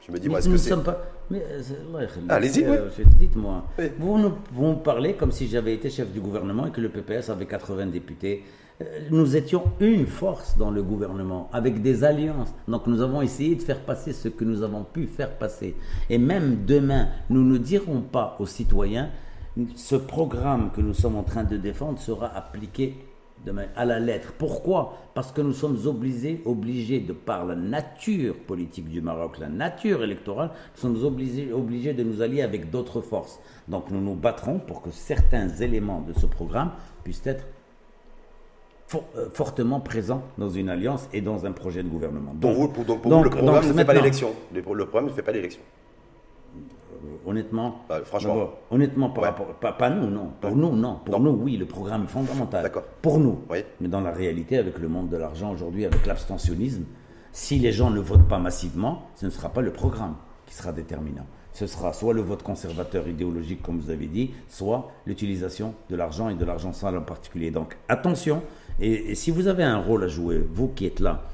je 0.06 0.12
me 0.12 0.18
dis, 0.18 0.28
moi, 0.28 0.38
est-ce 0.38 0.46
que 0.48 0.52
ne 0.52 0.56
c'est. 0.58 0.76
pas. 0.82 0.98
Mais 1.30 1.42
euh. 1.50 2.06
Allez-y, 2.28 2.64
Euh, 2.64 2.88
Dites-moi, 3.18 3.64
Oui. 3.78 3.84
vous, 3.98 4.18
nous, 4.18 4.32
vous 4.52 4.74
parlez 4.76 5.14
comme 5.14 5.32
si 5.32 5.46
j'avais 5.48 5.74
été 5.74 5.90
chef 5.90 6.10
du 6.10 6.20
gouvernement 6.20 6.66
et 6.66 6.70
que 6.70 6.80
le 6.80 6.88
PPS 6.88 7.28
avait 7.30 7.46
80 7.46 7.86
députés. 7.86 8.42
Nous 9.10 9.34
étions 9.34 9.64
une 9.80 10.06
force 10.06 10.56
dans 10.56 10.70
le 10.70 10.84
gouvernement, 10.84 11.48
avec 11.52 11.82
des 11.82 12.04
alliances. 12.04 12.54
Donc 12.68 12.86
nous 12.86 13.00
avons 13.00 13.22
essayé 13.22 13.56
de 13.56 13.62
faire 13.62 13.80
passer 13.80 14.12
ce 14.12 14.28
que 14.28 14.44
nous 14.44 14.62
avons 14.62 14.84
pu 14.84 15.08
faire 15.08 15.36
passer. 15.36 15.74
Et 16.08 16.18
même 16.18 16.64
demain, 16.64 17.08
nous 17.28 17.42
ne 17.42 17.58
dirons 17.58 18.02
pas 18.02 18.36
aux 18.38 18.46
citoyens, 18.46 19.10
ce 19.74 19.96
programme 19.96 20.70
que 20.70 20.80
nous 20.80 20.94
sommes 20.94 21.16
en 21.16 21.24
train 21.24 21.42
de 21.42 21.56
défendre 21.56 21.98
sera 21.98 22.28
appliqué 22.28 22.94
demain 23.44 23.66
à 23.74 23.84
la 23.84 23.98
lettre. 23.98 24.32
Pourquoi? 24.38 24.96
Parce 25.12 25.32
que 25.32 25.40
nous 25.40 25.52
sommes 25.52 25.78
obligés, 25.86 26.40
obligés, 26.44 27.00
de 27.00 27.12
par 27.12 27.46
la 27.46 27.56
nature 27.56 28.36
politique 28.36 28.88
du 28.88 29.00
Maroc, 29.00 29.38
la 29.40 29.48
nature 29.48 30.04
électorale, 30.04 30.50
nous 30.76 30.80
sommes 30.80 31.04
obligés, 31.04 31.52
obligés 31.52 31.94
de 31.94 32.04
nous 32.04 32.22
allier 32.22 32.42
avec 32.42 32.70
d'autres 32.70 33.00
forces. 33.00 33.40
Donc 33.66 33.90
nous 33.90 34.00
nous 34.00 34.14
battrons 34.14 34.60
pour 34.60 34.82
que 34.82 34.90
certains 34.92 35.48
éléments 35.48 36.00
de 36.00 36.12
ce 36.12 36.26
programme 36.26 36.70
puissent 37.02 37.26
être 37.26 37.44
for- 38.88 39.04
euh, 39.16 39.28
fortement 39.32 39.78
présents 39.80 40.22
dans 40.38 40.48
une 40.50 40.68
alliance 40.68 41.08
et 41.12 41.20
dans 41.20 41.46
un 41.46 41.52
projet 41.52 41.82
de 41.84 41.88
gouvernement. 41.88 42.32
Pour 42.40 42.50
Donc, 42.50 42.56
vous, 42.58 42.68
pour, 42.68 42.84
donc, 42.84 43.02
pour 43.02 43.10
donc- 43.10 43.18
vous, 43.18 43.24
le 43.24 43.30
programme 43.30 43.54
donc 43.54 43.64
ne 43.66 43.72
fait 43.72 43.84
pas 43.84 43.94
l'élection. 43.94 44.30
Le, 44.52 44.60
le 44.74 44.86
programme 44.86 45.06
ne 45.10 45.14
fait 45.14 45.22
pas 45.22 45.32
l'élection. 45.32 45.60
Honnêtement, 47.26 47.82
Bah, 47.88 48.00
franchement. 48.04 48.50
honnêtement, 48.70 49.10
par 49.10 49.22
Ouais. 49.22 49.28
rapport, 49.30 49.46
pas, 49.54 49.72
pas 49.72 49.90
nous, 49.90 50.08
non. 50.08 50.30
Pour 50.40 50.56
nous, 50.56 50.74
non. 50.74 50.98
Pour 51.04 51.20
nous, 51.20 51.30
oui, 51.30 51.56
le 51.56 51.66
programme 51.66 52.04
est 52.04 52.08
fondamental. 52.08 52.62
D'accord. 52.62 52.82
Pour 53.02 53.18
nous. 53.20 53.38
Oui. 53.50 53.58
Mais 53.80 53.88
dans 53.88 54.00
la 54.00 54.10
réalité, 54.10 54.56
avec 54.56 54.78
le 54.78 54.88
monde 54.88 55.08
de 55.08 55.16
l'argent 55.16 55.52
aujourd'hui, 55.52 55.84
avec 55.84 56.06
l'abstentionnisme, 56.06 56.84
si 57.30 57.58
les 57.58 57.70
gens 57.72 57.90
ne 57.90 58.00
votent 58.00 58.26
pas 58.26 58.38
massivement, 58.38 59.02
ce 59.14 59.26
ne 59.26 59.30
sera 59.30 59.50
pas 59.50 59.60
le 59.60 59.72
programme 59.72 60.14
qui 60.46 60.54
sera 60.54 60.72
déterminant. 60.72 61.26
Ce 61.52 61.66
sera 61.66 61.92
soit 61.92 62.14
le 62.14 62.22
vote 62.22 62.42
conservateur 62.42 63.06
idéologique, 63.06 63.62
comme 63.62 63.78
vous 63.78 63.90
avez 63.90 64.06
dit, 64.06 64.32
soit 64.48 64.90
l'utilisation 65.06 65.74
de 65.90 65.96
l'argent 65.96 66.28
et 66.30 66.34
de 66.34 66.44
l'argent 66.44 66.72
sale 66.72 66.96
en 66.96 67.02
particulier. 67.02 67.50
Donc 67.50 67.76
attention, 67.88 68.42
et, 68.80 69.10
et 69.10 69.14
si 69.14 69.30
vous 69.30 69.46
avez 69.46 69.64
un 69.64 69.78
rôle 69.78 70.04
à 70.04 70.08
jouer, 70.08 70.44
vous 70.52 70.68
qui 70.68 70.86
êtes 70.86 71.00
là, 71.00 71.24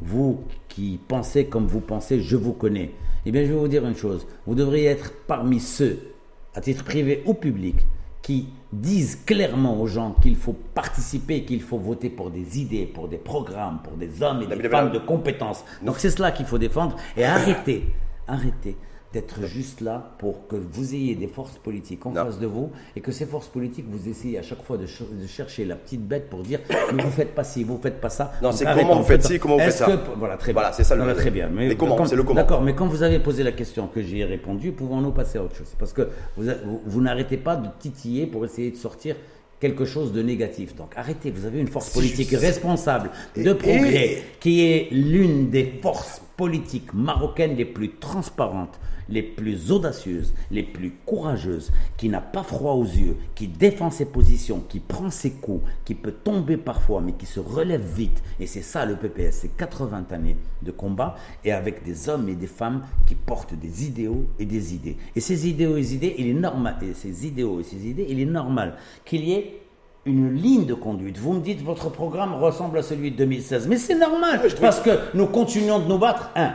vous 0.00 0.40
qui 0.68 0.98
pensez 1.08 1.46
comme 1.46 1.66
vous 1.66 1.80
pensez, 1.80 2.20
je 2.20 2.36
vous 2.36 2.52
connais, 2.52 2.92
eh 3.24 3.32
bien 3.32 3.44
je 3.44 3.52
vais 3.52 3.58
vous 3.58 3.68
dire 3.68 3.86
une 3.86 3.96
chose, 3.96 4.26
vous 4.46 4.54
devriez 4.54 4.86
être 4.86 5.12
parmi 5.26 5.60
ceux, 5.60 5.98
à 6.54 6.60
titre 6.60 6.84
privé 6.84 7.22
ou 7.26 7.34
public, 7.34 7.76
qui 8.22 8.48
disent 8.72 9.20
clairement 9.24 9.80
aux 9.80 9.86
gens 9.86 10.16
qu'il 10.20 10.34
faut 10.34 10.56
participer, 10.74 11.44
qu'il 11.44 11.62
faut 11.62 11.78
voter 11.78 12.10
pour 12.10 12.30
des 12.30 12.60
idées, 12.60 12.84
pour 12.84 13.08
des 13.08 13.18
programmes, 13.18 13.78
pour 13.84 13.92
des 13.92 14.22
hommes 14.22 14.42
et 14.42 14.46
des 14.46 14.68
femmes 14.68 14.90
de 14.90 14.98
compétences. 14.98 15.64
Donc 15.82 15.96
c'est 15.98 16.10
cela 16.10 16.32
qu'il 16.32 16.44
faut 16.44 16.58
défendre. 16.58 16.96
Et 17.16 17.24
arrêtez, 17.24 17.84
arrêtez 18.26 18.76
d'être 19.16 19.46
juste 19.46 19.80
là 19.80 20.12
pour 20.18 20.46
que 20.46 20.56
vous 20.56 20.94
ayez 20.94 21.14
des 21.14 21.26
forces 21.26 21.56
politiques 21.56 22.04
en 22.04 22.10
Non. 22.10 22.26
face 22.26 22.38
de 22.38 22.46
vous 22.46 22.70
et 22.94 23.00
que 23.00 23.10
ces 23.12 23.24
forces 23.24 23.46
politiques, 23.48 23.86
vous 23.88 24.08
essayez 24.10 24.38
à 24.38 24.42
chaque 24.42 24.62
fois 24.62 24.76
de, 24.76 24.84
ch- 24.84 25.08
de 25.10 25.26
chercher 25.26 25.64
la 25.64 25.74
petite 25.74 26.02
bête 26.06 26.28
pour 26.28 26.42
dire 26.42 26.60
mais 26.94 27.02
vous 27.02 27.10
faites 27.10 27.34
pas 27.34 27.42
ci, 27.44 27.64
vous 27.64 27.78
faites 27.82 27.98
pas 27.98 28.10
ça. 28.10 28.32
Non, 28.42 28.52
c'est 28.52 28.66
comment 28.66 28.96
vous 28.98 29.04
faites 29.04 29.22
ci, 29.24 29.38
comment 29.38 29.54
vous 29.56 29.62
faites 29.62 29.72
ça. 29.72 29.86
que- 29.86 30.18
Voilà, 30.18 30.36
très 30.36 30.52
Voilà, 30.52 30.68
bien. 30.68 30.76
c'est 30.76 30.84
ça 30.84 30.94
le- 30.96 31.14
très 31.14 31.30
bien. 31.30 31.48
Mais 31.48 31.74
comment, 31.76 31.96
comme- 31.96 32.06
c'est 32.06 32.14
le 32.16 32.24
comment. 32.24 32.34
D'accord, 32.42 32.60
mais 32.62 32.74
quand 32.74 32.86
vous 32.88 33.02
avez 33.02 33.18
posé 33.20 33.42
la 33.42 33.52
question 33.52 33.86
que 33.88 34.02
j'y 34.02 34.20
ai 34.20 34.24
répondu, 34.26 34.72
pouvons-nous 34.72 35.12
passer 35.12 35.38
à 35.38 35.42
autre 35.42 35.56
chose? 35.56 35.72
Parce 35.78 35.94
que 35.94 36.02
vous, 36.36 36.44
vous, 36.66 36.82
vous 36.84 37.00
n'arrêtez 37.00 37.38
pas 37.38 37.56
de 37.56 37.68
titiller 37.78 38.26
pour 38.26 38.44
essayer 38.44 38.70
de 38.70 38.76
sortir 38.76 39.16
quelque 39.58 39.86
chose 39.86 40.12
de 40.12 40.20
négatif. 40.20 40.76
Donc 40.76 40.90
arrêtez, 40.96 41.30
vous 41.30 41.46
avez 41.46 41.58
une 41.58 41.68
force 41.68 41.88
politique 41.94 42.30
responsable 42.32 43.08
de 43.34 43.52
progrès 43.54 44.06
et- 44.12 44.22
qui 44.40 44.60
est 44.70 44.88
l'une 44.92 45.48
des 45.48 45.64
forces 45.82 46.20
politiques 46.36 46.92
marocaines 46.92 47.56
les 47.56 47.64
plus 47.64 47.92
transparentes, 47.92 48.78
les 49.08 49.22
plus 49.22 49.70
audacieuses, 49.70 50.34
les 50.50 50.62
plus 50.62 50.92
courageuses, 51.04 51.72
qui 51.96 52.08
n'a 52.08 52.20
pas 52.20 52.42
froid 52.42 52.72
aux 52.72 52.84
yeux, 52.84 53.16
qui 53.34 53.48
défend 53.48 53.90
ses 53.90 54.06
positions, 54.06 54.62
qui 54.68 54.80
prend 54.80 55.10
ses 55.10 55.32
coups, 55.32 55.64
qui 55.84 55.94
peut 55.94 56.12
tomber 56.12 56.56
parfois, 56.56 57.00
mais 57.00 57.12
qui 57.12 57.26
se 57.26 57.40
relève 57.40 57.84
vite. 57.94 58.22
Et 58.40 58.46
c'est 58.46 58.62
ça 58.62 58.84
le 58.84 58.96
PPS, 58.96 59.38
c'est 59.42 59.56
80 59.56 60.06
années 60.10 60.36
de 60.62 60.70
combat, 60.70 61.16
et 61.44 61.52
avec 61.52 61.84
des 61.84 62.08
hommes 62.08 62.28
et 62.28 62.34
des 62.34 62.46
femmes 62.46 62.82
qui 63.06 63.14
portent 63.14 63.54
des 63.54 63.84
idéaux 63.84 64.26
et 64.38 64.44
des 64.44 64.74
idées. 64.74 64.96
Et 65.14 65.20
ces 65.20 65.48
idéaux 65.48 65.76
et 65.76 65.82
ces 65.82 65.94
idées, 65.94 66.14
il 66.18 66.28
est 66.28 66.34
normal, 66.34 66.76
et 66.82 66.94
ces 66.94 67.26
idéaux 67.26 67.60
et 67.60 67.64
ces 67.64 67.86
idées, 67.86 68.06
il 68.08 68.20
est 68.20 68.26
normal 68.26 68.74
qu'il 69.04 69.24
y 69.24 69.32
ait 69.32 69.60
une 70.06 70.32
ligne 70.32 70.64
de 70.64 70.74
conduite. 70.74 71.18
Vous 71.18 71.32
me 71.32 71.40
dites 71.40 71.62
votre 71.62 71.90
programme 71.90 72.34
ressemble 72.34 72.78
à 72.78 72.82
celui 72.82 73.10
de 73.10 73.16
2016, 73.16 73.66
mais 73.68 73.76
c'est 73.76 73.98
normal 73.98 74.40
parce 74.60 74.80
que 74.80 74.90
nous 75.14 75.26
continuons 75.26 75.80
de 75.80 75.88
nous 75.88 75.98
battre. 75.98 76.30
Un, 76.36 76.52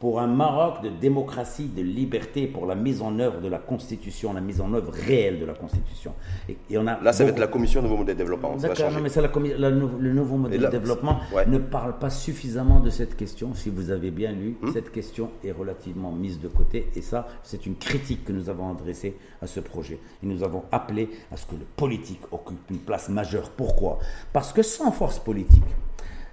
pour 0.00 0.18
un 0.18 0.26
Maroc 0.26 0.82
de 0.82 0.88
démocratie, 0.88 1.66
de 1.66 1.82
liberté, 1.82 2.46
pour 2.46 2.64
la 2.64 2.74
mise 2.74 3.02
en 3.02 3.18
œuvre 3.18 3.42
de 3.42 3.48
la 3.48 3.58
Constitution, 3.58 4.32
la 4.32 4.40
mise 4.40 4.62
en 4.62 4.72
œuvre 4.72 4.90
réelle 4.92 5.38
de 5.38 5.44
la 5.44 5.52
Constitution. 5.52 6.14
Et, 6.48 6.56
on 6.78 6.86
a 6.86 6.98
Là, 7.02 7.12
ça 7.12 7.22
va 7.22 7.30
être 7.30 7.38
la 7.38 7.46
Commission 7.46 7.82
Nouveau 7.82 7.98
Modèle 7.98 8.16
de 8.16 8.22
Développement. 8.22 8.56
D'accord, 8.56 8.90
non, 8.90 9.00
mais 9.02 9.10
ça, 9.10 9.20
la, 9.20 9.28
le 9.70 10.12
nouveau 10.12 10.38
modèle 10.38 10.62
de 10.62 10.66
développement 10.68 11.20
ne 11.46 11.58
parle 11.58 11.98
pas 11.98 12.08
suffisamment 12.08 12.80
de 12.80 12.88
cette 12.88 13.14
question. 13.14 13.52
Si 13.52 13.68
vous 13.68 13.90
avez 13.90 14.10
bien 14.10 14.32
lu, 14.32 14.56
hmm? 14.62 14.72
cette 14.72 14.90
question 14.90 15.30
est 15.44 15.52
relativement 15.52 16.12
mise 16.12 16.40
de 16.40 16.48
côté. 16.48 16.88
Et 16.96 17.02
ça, 17.02 17.28
c'est 17.42 17.66
une 17.66 17.76
critique 17.76 18.24
que 18.24 18.32
nous 18.32 18.48
avons 18.48 18.70
adressée 18.70 19.18
à 19.42 19.46
ce 19.46 19.60
projet. 19.60 19.98
Et 20.22 20.26
nous 20.26 20.42
avons 20.42 20.64
appelé 20.72 21.10
à 21.30 21.36
ce 21.36 21.44
que 21.44 21.56
le 21.56 21.66
politique 21.76 22.22
occupe 22.32 22.70
une 22.70 22.78
place 22.78 23.10
majeure. 23.10 23.50
Pourquoi? 23.50 23.98
Parce 24.32 24.54
que 24.54 24.62
sans 24.62 24.92
force 24.92 25.18
politique, 25.18 25.62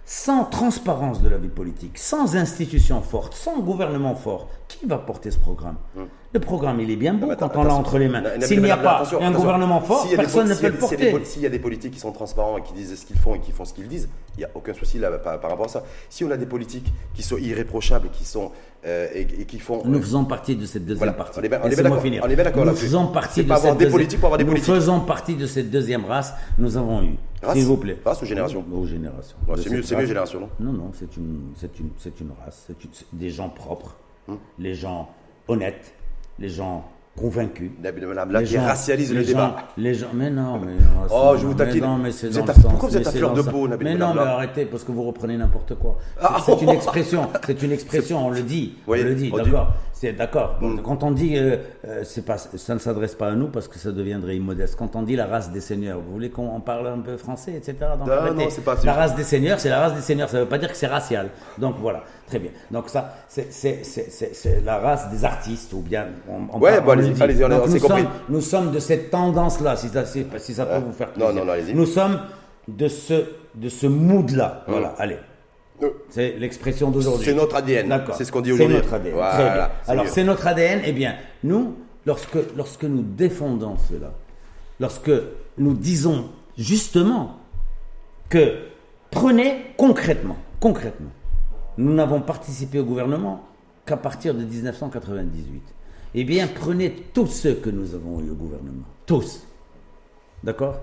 sans 0.08 0.46
transparence 0.46 1.22
de 1.22 1.28
la 1.28 1.38
vie 1.38 1.50
politique, 1.50 1.98
sans 1.98 2.38
institutions 2.38 3.02
fortes, 3.02 3.36
sans 3.36 3.60
gouvernement 3.60 4.16
fort, 4.16 4.48
qui 4.70 4.86
va 4.86 4.98
porter 4.98 5.32
ce 5.32 5.38
programme? 5.38 5.76
Hmm. 5.96 6.06
Le 6.34 6.40
programme, 6.42 6.82
il 6.82 6.92
est 6.92 6.98
bien 6.98 7.14
beau 7.14 7.32
quand 7.40 7.52
on 7.56 7.64
l'a 7.64 7.74
entre 7.74 7.98
les 7.98 8.10
mains. 8.10 8.24
S'il 8.42 8.62
n'y 8.62 8.70
a 8.70 8.78
pas 8.78 9.04
un 9.22 9.32
gouvernement 9.32 9.82
fort, 9.82 10.08
personne 10.16 10.50
ne 10.50 10.56
peut 10.56 10.68
le 10.68 10.74
porter. 10.74 11.14
S'il 11.24 11.42
y 11.42 11.46
a 11.46 11.50
des 11.50 11.60
politiques 11.60 11.94
qui 11.94 12.00
sont 12.00 12.12
transparents 12.12 12.58
et 12.58 12.62
qui 12.62 12.74
disent 12.74 13.00
ce 13.00 13.06
qu'ils 13.06 13.18
font 13.18 13.36
et 13.36 13.40
qui 13.40 13.52
font 13.52 13.66
ce 13.66 13.74
qu'ils 13.74 13.88
disent, 13.88 14.10
il 14.36 14.40
n'y 14.40 14.46
a 14.46 14.50
aucun 14.54 14.74
souci 14.74 15.00
là, 15.00 15.12
par, 15.12 15.42
rapport 15.42 15.66
à 15.66 15.70
ça. 15.70 15.84
Si 16.10 16.24
on 16.24 16.32
a 16.32 16.38
des 16.38 16.46
politiques 16.46 16.92
qui 17.14 17.24
sont 17.24 17.38
irréprochables 17.38 18.08
et 18.08 18.10
qui 18.10 18.26
sont 18.26 18.52
euh, 18.86 19.08
et, 19.14 19.46
qui 19.46 19.60
font. 19.60 19.82
Nous 19.86 20.02
faisons 20.02 20.26
partie 20.26 20.56
de 20.56 20.66
cette 20.66 20.86
deuxième 20.86 21.14
partie. 21.14 21.40
On 21.40 21.44
est 21.44 21.50
bien, 21.50 22.44
d'accord. 22.44 22.66
Nous 22.66 22.76
faisons 22.76 23.08
partie 23.08 23.44
de 23.44 23.54
cette 23.56 23.78
des 23.78 23.88
politiques 23.88 24.20
pour 24.20 24.28
avoir 24.28 24.38
des 24.38 24.44
Nous 24.44 24.58
faisons 24.58 25.00
partie 25.00 25.36
de 25.36 25.48
cette 25.48 25.72
deuxième 25.72 26.06
race. 26.06 26.34
Nous 26.58 26.78
avons 26.78 27.04
eu. 27.04 27.16
S'il 27.54 27.66
vous 27.66 27.78
plaît. 27.78 27.98
Race 28.04 28.22
ou 28.22 28.26
génération 28.26 28.66
Aux 28.72 28.86
générations. 28.86 29.38
c'est 29.56 29.70
mieux, 29.70 29.78
mieux 29.78 30.06
génération, 30.06 30.40
non 30.42 30.50
Non, 30.60 30.72
non, 30.74 30.92
c'est 30.94 31.16
une, 31.18 32.32
race. 32.44 32.68
C'est 32.68 33.06
des 33.14 33.30
gens 33.30 33.50
propres, 33.50 33.96
hum. 34.28 34.38
les 34.60 34.74
gens 34.76 35.10
honnêtes, 35.48 35.94
les 36.40 36.50
gens 36.50 36.86
convaincus. 37.18 37.72
Là, 37.84 38.44
qui 38.44 38.58
racialise 38.58 39.14
le 39.14 39.24
débat. 39.24 39.56
les 39.78 39.94
gens, 39.94 40.08
mais 40.14 40.30
non, 40.30 40.60
mais. 40.60 40.74
Oh, 41.12 41.36
je 41.38 41.46
vous 41.46 41.54
taquine. 41.54 41.82
Non, 41.82 41.98
mais 41.98 42.12
c'est 42.12 42.30
Pourquoi 42.30 42.90
vous 42.90 42.98
êtes 42.98 43.08
à 43.08 43.12
fleur 43.12 43.34
de 43.34 43.42
peau, 43.42 43.68
Nabil 43.68 43.88
Mais 43.88 43.96
non, 43.96 44.14
mais 44.14 44.22
arrêtez, 44.22 44.66
parce 44.66 44.84
que 44.84 44.92
vous 44.92 45.04
reprenez 45.04 45.36
n'importe 45.38 45.76
quoi. 45.76 45.98
Ah. 46.22 46.38
C'est 46.46 46.62
une 46.62 46.70
expression, 46.70 47.30
c'est 47.46 47.64
une 47.64 47.72
expression, 47.72 48.28
on 48.28 48.32
le 48.32 48.42
dit. 48.42 48.76
on 48.88 48.94
le 48.94 49.16
dit, 49.16 49.32
d'accord. 49.32 49.74
C'est 50.00 50.14
d'accord. 50.14 50.58
Mm. 50.62 50.82
Quand 50.84 51.02
on 51.02 51.10
dit, 51.10 51.38
euh, 51.38 51.58
euh, 51.88 52.02
c'est 52.04 52.24
pas, 52.24 52.38
ça 52.38 52.74
ne 52.76 52.80
s'adresse 52.80 53.16
pas 53.16 53.30
à 53.30 53.36
nous 53.36 53.48
parce 53.48 53.68
que 53.68 53.80
ça 53.80 53.92
deviendrait 53.92 54.36
immodeste. 54.36 54.76
Quand 54.78 54.96
on 54.96 55.02
dit 55.02 55.16
la 55.16 55.26
race 55.26 55.52
des 55.52 55.60
seigneurs, 55.60 56.00
vous 56.00 56.14
voulez 56.14 56.30
qu'on 56.30 56.60
parle 56.60 56.88
un 56.88 57.00
peu 57.00 57.18
français, 57.18 57.54
etc. 57.56 57.76
Donc, 57.98 58.08
non, 58.08 58.34
non, 58.36 58.46
c'est 58.50 58.64
pas. 58.64 58.76
La 58.84 58.94
race 58.94 59.16
des 59.16 59.24
seigneurs, 59.24 59.60
c'est 59.60 59.70
la 59.70 59.80
race 59.80 59.96
des 59.96 60.02
seigneurs. 60.02 60.30
Ça 60.30 60.38
ne 60.38 60.44
veut 60.44 60.50
pas 60.50 60.60
dire 60.60 60.70
que 60.70 60.78
c'est 60.78 60.86
racial. 60.86 61.30
Donc 61.58 61.78
voilà, 61.80 62.04
très 62.28 62.38
bien. 62.38 62.52
Donc 62.70 62.90
ça, 62.90 63.16
c'est 63.28 64.62
la 64.64 64.78
race 64.78 65.10
des 65.10 65.26
artistes 65.26 65.74
ou 65.74 65.80
bien. 65.80 66.06
On, 66.30 66.60
ouais, 66.60 66.80
bon, 66.80 66.92
allez-y, 66.92 67.20
allez 67.20 67.44
on, 67.44 67.50
nous, 67.50 67.80
compris. 67.80 67.80
Sommes, 67.80 68.08
nous 68.30 68.42
sommes 68.42 68.72
de 68.72 68.80
cette 68.80 69.10
tendance-là, 69.10 69.76
si 69.78 69.88
ça, 69.88 70.06
si 70.06 70.54
ça 70.54 70.66
peut 70.68 70.78
vous 70.78 70.94
faire 70.94 71.12
plaisir. 71.12 71.34
Non, 71.34 71.44
non, 71.44 71.52
allez-y. 71.52 71.74
Nous 71.74 71.88
sommes 71.88 72.20
de 72.68 72.88
ce, 72.88 73.26
de 73.56 73.70
ce 73.70 73.88
mood-là. 73.88 74.64
Mm. 74.68 74.72
Voilà, 74.72 74.94
allez. 75.00 75.18
C'est 76.10 76.38
l'expression 76.38 76.90
d'aujourd'hui. 76.90 77.26
C'est 77.26 77.34
notre 77.34 77.56
ADN. 77.56 78.04
C'est 78.18 78.26
ce 78.26 78.32
qu'on 78.32 78.42
dit 78.42 78.52
aujourd'hui. 78.52 78.76
C'est 78.76 78.82
notre 78.82 78.94
ADN. 78.94 79.16
Très 79.16 79.54
bien. 79.54 79.70
Alors, 79.88 80.08
c'est 80.08 80.24
notre 80.24 80.48
ADN. 80.48 80.82
Eh 80.86 80.92
bien, 80.92 81.16
nous, 81.44 81.76
lorsque, 82.06 82.38
lorsque 82.56 82.84
nous 82.84 83.04
défendons 83.04 83.76
cela, 83.90 84.14
lorsque 84.80 85.12
nous 85.58 85.74
disons 85.74 86.30
justement 86.58 87.38
que 88.30 88.58
prenez 89.12 89.74
concrètement, 89.78 90.38
concrètement, 90.60 91.12
nous 91.78 91.94
n'avons 91.94 92.22
participé 92.22 92.80
au 92.80 92.86
gouvernement 92.86 93.46
qu'à 93.86 93.98
partir 93.98 94.34
de 94.34 94.44
1998. 94.44 95.62
Eh 96.16 96.24
bien, 96.24 96.48
prenez 96.48 96.92
tous 97.14 97.28
ceux 97.28 97.54
que 97.56 97.70
nous 97.70 97.94
avons 97.94 98.20
eu 98.22 98.32
au 98.32 98.36
gouvernement. 98.36 98.86
Tous. 99.06 99.46
D'accord? 100.44 100.80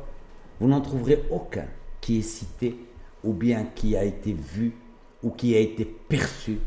Vous 0.61 0.68
n'en 0.68 0.80
trouverez 0.80 1.24
aucun 1.30 1.66
qui 2.01 2.18
est 2.18 2.22
cité 2.22 2.76
ou 3.24 3.32
bien 3.32 3.66
qui 3.74 3.97
a 3.97 4.05
été 4.05 4.32
vu 4.32 4.74
ou 5.24 5.30
qui 5.30 5.56
a 5.56 5.58
été 5.58 5.84
perçu 5.84 6.58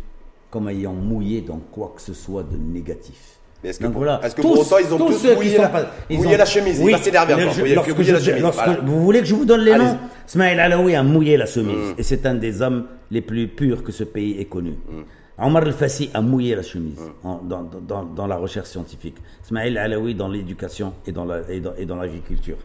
comme 0.49 0.67
ayant 0.69 0.93
mouillé 0.93 1.41
dans 1.41 1.59
quoi 1.71 1.93
que 1.95 2.01
ce 2.01 2.13
soit 2.13 2.43
de 2.43 2.57
négatif. 2.57 3.37
Est-ce 3.63 3.79
que, 3.79 3.85
est 3.85 4.35
que 4.35 4.41
pour 4.41 4.59
autant 4.59 4.77
ils 4.77 4.93
ont 4.93 4.97
tous, 4.97 5.23
mouillé, 5.35 5.57
la, 5.57 5.71
mouillé 6.09 6.37
la, 6.37 6.45
chemise? 6.45 6.79
Oui, 6.79 6.93
Ils 6.93 8.85
Vous 8.85 9.03
voulez 9.03 9.19
que 9.19 9.25
je 9.25 9.33
vous 9.33 9.45
donne 9.45 9.61
les 9.61 9.75
noms 9.75 9.97
Smaïl 10.27 10.59
Alaoui 10.59 10.95
a 10.95 11.01
mouillé 11.03 11.37
la 11.37 11.47
chemise 11.47 11.75
mm. 11.75 11.95
et 11.97 12.03
c'est 12.03 12.25
un 12.27 12.35
des 12.35 12.61
hommes 12.61 12.85
les 13.09 13.21
plus 13.21 13.47
purs 13.47 13.83
que 13.83 13.91
ce 13.91 14.03
pays 14.03 14.39
ait 14.39 14.45
connu. 14.45 14.71
Mm. 14.71 15.01
Omar 15.39 15.63
El-Fassi 15.63 16.09
a 16.13 16.21
mouillé 16.21 16.55
la 16.55 16.61
chemise 16.61 16.99
mm. 17.23 17.47
dans, 17.47 17.63
dans, 17.63 18.03
dans, 18.05 18.27
la 18.27 18.35
recherche 18.37 18.69
scientifique. 18.69 19.17
Smaïl 19.43 19.77
Alaoui 19.77 20.13
dans 20.13 20.27
l'éducation 20.27 20.93
et 21.07 21.11
dans 21.11 21.25
l'agriculture. 21.95 22.57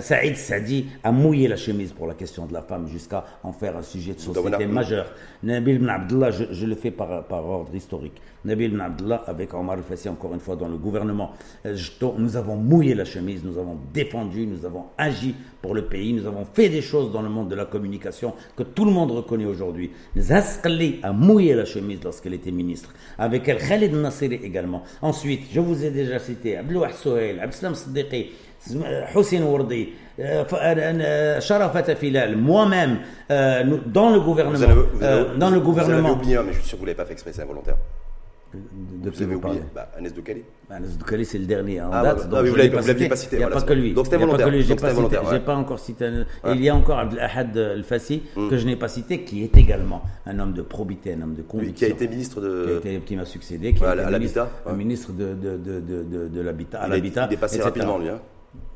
Saïd 0.00 0.36
Sadi 0.36 0.86
a 1.02 1.10
mouillé 1.10 1.48
la 1.48 1.56
chemise 1.56 1.92
pour 1.92 2.06
la 2.06 2.14
question 2.14 2.46
de 2.46 2.52
la 2.52 2.62
femme 2.62 2.86
jusqu'à 2.86 3.24
en 3.42 3.52
faire 3.52 3.76
un 3.76 3.82
sujet 3.82 4.14
de 4.14 4.20
société 4.20 4.66
majeur. 4.66 5.10
Nabil 5.42 5.78
Ben 5.80 5.88
Abdullah, 5.88 6.30
je, 6.30 6.66
le 6.66 6.74
fais 6.76 6.92
par, 6.92 7.24
par, 7.26 7.44
ordre 7.44 7.74
historique. 7.74 8.20
Nabil 8.44 8.70
Ben 8.70 8.80
Abdullah 8.80 9.24
avec 9.26 9.52
Omar 9.54 9.76
El-Fassi 9.78 10.08
encore 10.08 10.34
une 10.34 10.40
fois 10.40 10.54
dans 10.54 10.68
le 10.68 10.76
gouvernement. 10.76 11.32
Euh, 11.66 11.76
nous 12.18 12.36
avons 12.36 12.56
mouillé 12.56 12.94
la 12.94 13.04
chemise, 13.04 13.42
nous 13.44 13.58
avons 13.58 13.76
défendu, 13.92 14.46
nous 14.46 14.64
avons 14.64 14.86
agi 14.98 15.34
pour 15.60 15.74
le 15.74 15.86
pays, 15.86 16.12
nous 16.12 16.26
avons 16.26 16.44
fait 16.44 16.68
des 16.68 16.82
choses 16.82 17.12
dans 17.12 17.22
le 17.22 17.28
monde 17.28 17.48
de 17.48 17.54
la 17.56 17.64
communication 17.64 18.34
que 18.56 18.62
tout 18.62 18.84
le 18.84 18.92
monde 18.92 19.10
reconnaît 19.10 19.44
aujourd'hui. 19.46 19.90
Zaskali 20.16 21.00
a 21.02 21.12
mouillé 21.12 21.54
la 21.54 21.64
chemise 21.64 22.02
lorsqu'elle 22.04 22.34
était 22.34 22.52
ministre. 22.52 22.94
Avec 23.18 23.48
elle, 23.48 23.58
Khalid 23.58 23.92
Nassiri 23.94 24.36
également. 24.36 24.82
Ensuite, 25.00 25.46
je 25.52 25.60
vous 25.60 25.84
ai 25.84 25.90
déjà 25.90 26.18
cité 26.18 26.56
Abdou 26.56 26.82
Souhail, 26.94 27.40
Abdeslam 27.40 27.74
Siddiqui, 27.74 28.30
Hussein 29.14 29.42
Wardi, 29.42 29.90
Sharafat 31.40 31.94
Filal, 31.96 32.36
moi-même, 32.36 32.98
dans 33.28 34.10
le 34.10 34.20
gouvernement. 34.20 34.56
Vous 34.56 34.62
avez, 34.62 34.74
vous 34.74 35.02
avez, 35.02 35.38
dans 35.38 35.50
le 35.50 35.60
gouvernement. 35.60 36.00
Vous 36.00 36.06
avez 36.06 36.16
oublié, 36.16 36.38
mais 36.44 36.52
je 36.52 36.58
suis 36.58 36.68
sûr 36.68 36.78
que 36.78 36.80
vous 36.80 36.84
ne 36.84 36.88
l'avez 36.88 36.96
pas 36.96 37.06
fait 37.06 37.12
exprès, 37.12 37.32
c'est 37.32 37.42
involontaire. 37.42 37.76
De 38.54 39.08
vous 39.10 39.22
avez 39.22 39.34
oublié 39.34 39.60
bah, 39.74 39.88
Agnès 39.96 40.12
Doukali. 40.12 40.42
Bah, 40.68 40.76
Agnès 40.76 40.98
Doukali, 40.98 41.24
c'est 41.24 41.38
le 41.38 41.46
dernier 41.46 41.80
en 41.80 41.90
ah, 41.90 42.02
date. 42.02 42.28
Ah, 42.30 42.42
vous 42.42 42.50
ne 42.50 42.56
l'aviez 42.56 43.08
pas 43.08 43.16
cité. 43.16 43.36
Il 43.36 43.38
n'y 43.38 43.44
a 43.44 43.48
pas 43.48 43.62
que 43.62 43.72
lui. 43.72 43.94
Donc 43.94 44.04
c'était 44.04 44.18
volontaire. 44.18 44.50
Je 44.50 45.32
n'ai 45.32 45.40
pas, 45.40 45.54
encore 45.54 45.78
cité. 45.78 46.10
Il 46.46 46.62
y 46.62 46.68
a 46.68 46.76
encore 46.76 46.98
Abdelahad 46.98 47.56
El-Fassi, 47.56 48.22
mm. 48.36 48.50
que 48.50 48.58
je 48.58 48.66
n'ai 48.66 48.76
pas 48.76 48.88
cité, 48.88 49.22
qui 49.22 49.42
est 49.42 49.56
également 49.56 50.02
un 50.26 50.38
homme 50.38 50.52
de 50.52 50.62
probité, 50.62 51.14
un 51.14 51.22
homme 51.22 51.34
de 51.34 51.42
conviction. 51.42 51.74
Qui 51.74 51.84
a 51.84 51.88
été 51.88 52.06
ministre 52.08 52.40
de. 52.40 52.80
Qui 53.06 53.16
m'a 53.16 53.24
succédé. 53.24 53.72
Qui 53.72 53.84
a 53.84 53.94
été 53.94 54.18
ministre, 54.18 54.48
un 54.66 54.72
ministre 54.74 55.12
de 55.12 56.40
l'habitat. 56.42 56.86
Il 56.88 57.34
est 57.34 57.36
passé 57.38 57.62
rapidement, 57.62 57.98
lui. 57.98 58.08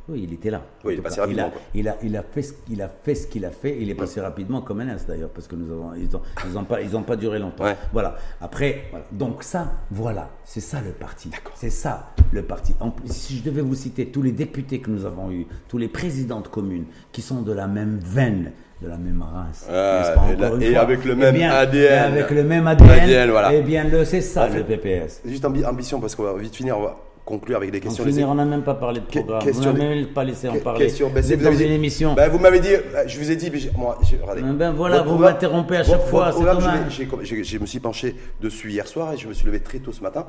Oui, 0.08 0.22
il 0.22 0.32
était 0.32 0.50
là. 0.50 0.62
Oui, 0.84 0.94
il 0.94 1.00
est 1.00 1.02
passé 1.02 1.20
rapidement. 1.20 1.50
Il 1.74 1.88
a, 1.88 1.96
il 2.02 2.16
a, 2.16 2.22
fait 2.22 2.42
ce 2.42 2.52
qu'il 2.52 2.80
a 2.80 2.88
fait, 2.88 3.14
ce 3.16 3.26
qu'il 3.26 3.44
a 3.44 3.50
fait. 3.50 3.76
Il 3.80 3.90
est 3.90 3.94
passé 3.94 4.20
rapidement 4.20 4.60
comme 4.60 4.80
un 4.80 4.88
as 4.88 5.04
d'ailleurs, 5.04 5.30
parce 5.30 5.48
que 5.48 5.56
nous 5.56 5.70
avons, 5.72 5.94
ils 5.94 6.08
n'ont 6.10 6.22
ils 6.48 6.56
ont 6.56 6.64
pas, 6.64 6.80
ils 6.80 6.96
ont 6.96 7.02
pas 7.02 7.16
duré 7.16 7.40
longtemps. 7.40 7.64
Voilà. 7.92 8.16
Après, 8.40 8.84
voilà. 8.90 9.04
donc 9.10 9.42
ça, 9.42 9.72
voilà, 9.90 10.30
c'est 10.44 10.60
ça 10.60 10.80
le 10.80 10.92
parti. 10.92 11.30
C'est 11.56 11.70
ça 11.70 12.12
le 12.30 12.42
parti. 12.42 12.74
En, 12.78 12.94
si 13.06 13.38
je 13.38 13.42
devais 13.42 13.62
vous 13.62 13.74
citer 13.74 14.06
tous 14.06 14.22
les 14.22 14.32
députés 14.32 14.78
que 14.78 14.90
nous 14.90 15.04
avons 15.04 15.32
eus, 15.32 15.46
tous 15.68 15.78
les 15.78 15.88
présidents 15.88 16.40
de 16.40 16.48
communes 16.48 16.84
qui 17.10 17.20
sont 17.20 17.42
de 17.42 17.52
la 17.52 17.66
même 17.66 17.98
veine, 17.98 18.52
de 18.80 18.88
la 18.88 18.98
même 18.98 19.22
race. 19.22 19.66
Ah, 19.68 20.14
et, 20.60 20.76
avec 20.76 21.04
le 21.04 21.16
même 21.16 21.34
ADN. 21.34 22.14
avec 22.14 22.30
le 22.30 22.44
même 22.44 22.66
ADN. 22.68 23.30
voilà. 23.30 23.52
Eh 23.52 23.62
bien, 23.62 23.86
c'est 24.04 24.20
ça 24.20 24.48
le 24.48 24.62
PPS. 24.62 25.22
Juste 25.24 25.44
ambition, 25.44 25.98
parce 25.98 26.14
qu'on 26.14 26.22
va 26.22 26.34
vite 26.34 26.54
finir. 26.54 26.78
On 26.78 26.82
va 26.82 26.96
conclure 27.26 27.56
avec 27.58 27.70
des 27.72 27.80
questions. 27.80 28.04
En 28.04 28.06
finir, 28.06 28.28
on 28.30 28.34
n'a 28.36 28.44
même 28.46 28.62
pas 28.62 28.74
parlé 28.74 29.00
de 29.00 29.04
Que- 29.06 29.18
programme. 29.18 29.42
question- 29.42 29.72
Vous 29.72 29.78
n'avez 29.78 29.94
même 29.96 30.06
pas 30.06 30.24
laissé 30.24 30.48
en 30.48 30.56
parler. 30.56 30.86
question, 30.86 31.10
ben, 31.10 31.20
vous 31.22 31.32
êtes 31.32 31.38
vous 31.38 31.44
dans 31.44 31.50
avez 31.50 31.64
une 31.64 31.70
dit- 31.70 31.74
émission. 31.76 32.14
Ben, 32.14 32.30
vous 32.30 32.38
m'avez 32.38 32.60
dit, 32.60 32.72
euh, 32.72 33.04
je 33.06 33.18
vous 33.18 33.30
ai 33.30 33.36
dit, 33.36 33.50
j'ai- 33.54 33.70
moi, 33.76 33.98
j'ai- 34.08 34.16
regardez. 34.22 34.40
Ben, 34.42 34.70
voilà, 34.72 35.02
vous 35.02 35.18
m'interrompez 35.18 35.76
à 35.76 35.82
votre- 35.82 35.98
chaque 35.98 36.08
fois, 36.08 36.30
votre 36.30 36.38
c'est 36.38 36.44
programme, 36.44 36.84
je 36.88 36.94
j'ai- 36.96 37.08
j'ai- 37.24 37.44
Je 37.44 37.58
me 37.58 37.66
suis 37.66 37.80
penché 37.80 38.14
dessus 38.40 38.70
hier 38.70 38.86
soir 38.86 39.12
et 39.12 39.16
je 39.18 39.26
me 39.28 39.34
suis 39.34 39.44
levé 39.46 39.60
très 39.60 39.78
tôt 39.78 39.92
ce 39.92 40.00
matin. 40.02 40.24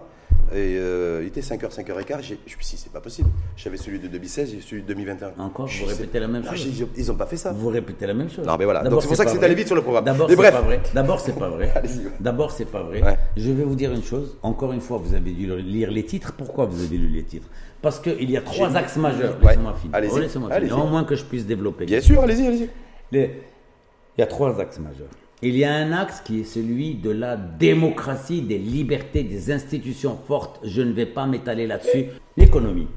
Et 0.53 0.77
euh, 0.77 1.19
il 1.23 1.27
était 1.27 1.41
5h, 1.41 1.71
5h15. 1.73 2.21
j'ai- 2.23 2.39
Je 2.47 2.55
me 2.55 2.61
suis 2.61 2.77
dit, 2.77 2.81
c'est 2.81 2.91
pas 2.91 3.01
possible. 3.01 3.29
J'avais 3.57 3.75
celui 3.75 3.99
de 3.99 4.07
2016 4.07 4.53
et 4.53 4.61
celui 4.61 4.81
de 4.81 4.87
2021. 4.87 5.31
Encore, 5.39 5.67
Je 5.67 5.83
vous 5.83 5.89
répétez 5.89 6.19
la 6.21 6.27
même 6.29 6.43
Non, 6.43 6.51
chose. 6.51 6.67
j'ai- 6.73 6.87
Ils 6.95 7.07
n'ont 7.07 7.15
pas 7.15 7.25
fait 7.25 7.35
ça. 7.35 7.51
Vous 7.51 7.67
répétez 7.67 8.07
la 8.07 8.13
même 8.13 8.29
chose. 8.29 8.45
Non, 8.45 8.55
mais 8.57 8.63
voilà. 8.63 8.81
Donc, 8.83 9.01
c'est 9.01 9.07
pour 9.09 9.17
ça 9.17 9.25
que 9.25 9.31
c'est 9.31 9.43
allé 9.43 9.55
vite 9.55 9.67
sur 9.67 9.75
le 9.75 9.81
programme. 9.81 10.05
D'abord, 10.05 10.29
c'est 10.29 10.35
pas 10.37 10.61
vrai. 10.61 10.79
D'abord, 10.93 11.19
c'est 11.19 11.37
pas 11.37 11.49
vrai. 11.49 11.73
D'abord, 12.21 12.51
c'est 12.51 12.65
pas 12.65 12.81
vrai. 12.81 13.17
Je 13.35 13.51
vais 13.51 13.63
vous 13.63 13.75
dire 13.75 13.91
une 13.91 14.03
chose. 14.03 14.37
Encore 14.41 14.71
une 14.71 14.79
fois, 14.81 14.97
vous 15.03 15.13
avez 15.13 15.31
dû 15.31 15.47
lire 15.57 15.91
les 15.91 16.03
titres. 16.05 16.33
Pourquoi 16.37 16.65
vous 16.65 16.81
avez 16.87 16.97
lu 16.97 17.07
les 17.07 17.23
titres 17.23 17.47
Parce 17.81 17.99
qu'il 17.99 18.29
y 18.29 18.37
a 18.37 18.41
trois 18.41 18.75
axes 18.75 18.97
majeurs. 18.97 19.37
Ouais. 19.41 19.49
Laissez-moi 19.49 19.73
finir. 19.75 19.95
Allez-y. 19.95 20.11
Oh, 20.11 20.47
Allez-y. 20.51 20.69
finir. 20.69 20.83
Au 20.83 20.87
moins 20.87 21.03
que 21.03 21.15
je 21.15 21.23
puisse 21.23 21.45
développer. 21.45 21.85
Bien 21.85 22.01
sûr, 22.01 22.21
allez-y, 22.21 22.47
allez-y. 22.47 22.69
Les- 23.11 23.31
Il 24.17 24.21
y 24.21 24.23
a 24.23 24.27
trois 24.27 24.59
axes 24.59 24.79
majeurs. 24.79 25.09
Il 25.43 25.55
y 25.55 25.63
a 25.63 25.71
un 25.71 25.91
axe 25.91 26.21
qui 26.21 26.39
est 26.39 26.43
celui 26.43 26.95
de 26.95 27.11
la 27.11 27.37
démocratie, 27.37 28.41
des 28.41 28.57
libertés, 28.57 29.21
des 29.23 29.51
institutions 29.51 30.17
fortes. 30.27 30.59
Je 30.63 30.81
ne 30.81 30.91
vais 30.91 31.05
pas 31.05 31.27
m'étaler 31.27 31.67
là-dessus. 31.67 32.05
L'économie. 32.35 32.87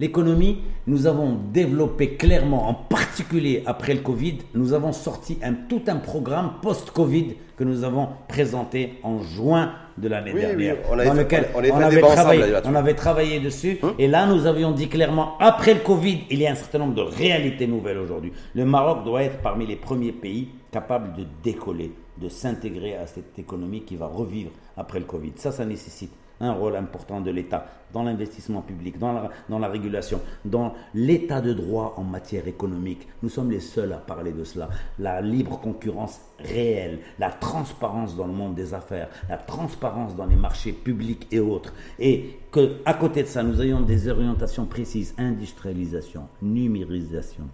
L'économie, 0.00 0.62
nous 0.88 1.06
avons 1.06 1.38
développé 1.52 2.16
clairement, 2.16 2.68
en 2.68 2.74
particulier 2.74 3.62
après 3.64 3.94
le 3.94 4.00
Covid, 4.00 4.38
nous 4.54 4.72
avons 4.72 4.92
sorti 4.92 5.38
un, 5.42 5.52
tout 5.54 5.82
un 5.86 5.96
programme 5.96 6.54
post-Covid 6.60 7.36
que 7.56 7.64
nous 7.64 7.84
avons 7.84 8.08
présenté 8.28 8.94
en 9.02 9.20
juin 9.22 9.72
de 9.96 10.08
l'année 10.08 10.32
Oui, 10.34 10.40
dernière. 10.40 10.76
oui, 10.76 10.82
on 10.90 10.98
avait 10.98 11.04
dans 11.08 11.14
fait- 11.14 11.22
lequel 11.22 11.46
on 11.54 11.58
avait 11.58 12.02
ensemble, 12.02 12.14
travaillé, 12.16 12.50
là-dessus. 12.50 12.70
on 12.72 12.74
avait 12.74 12.94
travaillé 12.94 13.40
dessus. 13.40 13.78
et 13.98 14.08
là, 14.08 14.26
nous 14.26 14.46
avions 14.46 14.72
dit 14.72 14.88
clairement, 14.88 15.38
après 15.38 15.74
le 15.74 15.80
Covid, 15.80 16.24
il 16.30 16.40
y 16.40 16.46
a 16.46 16.50
un 16.52 16.56
certain 16.56 16.78
nombre 16.78 16.94
de 16.94 17.02
réalités 17.02 17.66
nouvelles 17.66 17.98
aujourd'hui. 17.98 18.32
Le 18.54 18.64
Maroc 18.64 19.04
doit 19.04 19.22
être 19.22 19.38
parmi 19.38 19.66
les 19.66 19.76
premiers 19.76 20.12
pays 20.12 20.48
capables 20.72 21.16
de 21.16 21.24
décoller, 21.44 21.92
de 22.20 22.28
s'intégrer 22.28 22.96
à 22.96 23.06
cette 23.06 23.38
économie 23.38 23.82
qui 23.82 23.94
va 23.94 24.06
revivre 24.06 24.50
après 24.76 24.98
le 24.98 25.04
Covid. 25.04 25.32
Ça, 25.36 25.52
ça 25.52 25.64
nécessite 25.64 26.10
un 26.44 26.52
rôle 26.52 26.76
important 26.76 27.20
de 27.20 27.30
l'État 27.30 27.66
dans 27.92 28.02
l'investissement 28.02 28.60
public, 28.60 28.98
dans 28.98 29.12
la, 29.12 29.30
dans 29.48 29.58
la 29.58 29.68
régulation, 29.68 30.20
dans 30.44 30.74
l'état 30.94 31.40
de 31.40 31.52
droit 31.52 31.94
en 31.96 32.02
matière 32.02 32.48
économique. 32.48 33.06
Nous 33.22 33.28
sommes 33.28 33.50
les 33.50 33.60
seuls 33.60 33.92
à 33.92 33.98
parler 33.98 34.32
de 34.32 34.44
cela. 34.44 34.68
La 34.98 35.20
libre 35.20 35.60
concurrence 35.60 36.20
réelle, 36.38 36.98
la 37.18 37.30
transparence 37.30 38.16
dans 38.16 38.26
le 38.26 38.32
monde 38.32 38.54
des 38.54 38.74
affaires, 38.74 39.08
la 39.28 39.36
transparence 39.36 40.16
dans 40.16 40.26
les 40.26 40.36
marchés 40.36 40.72
publics 40.72 41.26
et 41.30 41.40
autres. 41.40 41.72
Et 41.98 42.38
que, 42.50 42.76
à 42.84 42.94
côté 42.94 43.22
de 43.22 43.28
ça, 43.28 43.42
nous 43.42 43.62
ayons 43.62 43.80
des 43.80 44.08
orientations 44.08 44.66
précises, 44.66 45.14
industrialisation, 45.18 46.28
numérisation, 46.42 47.44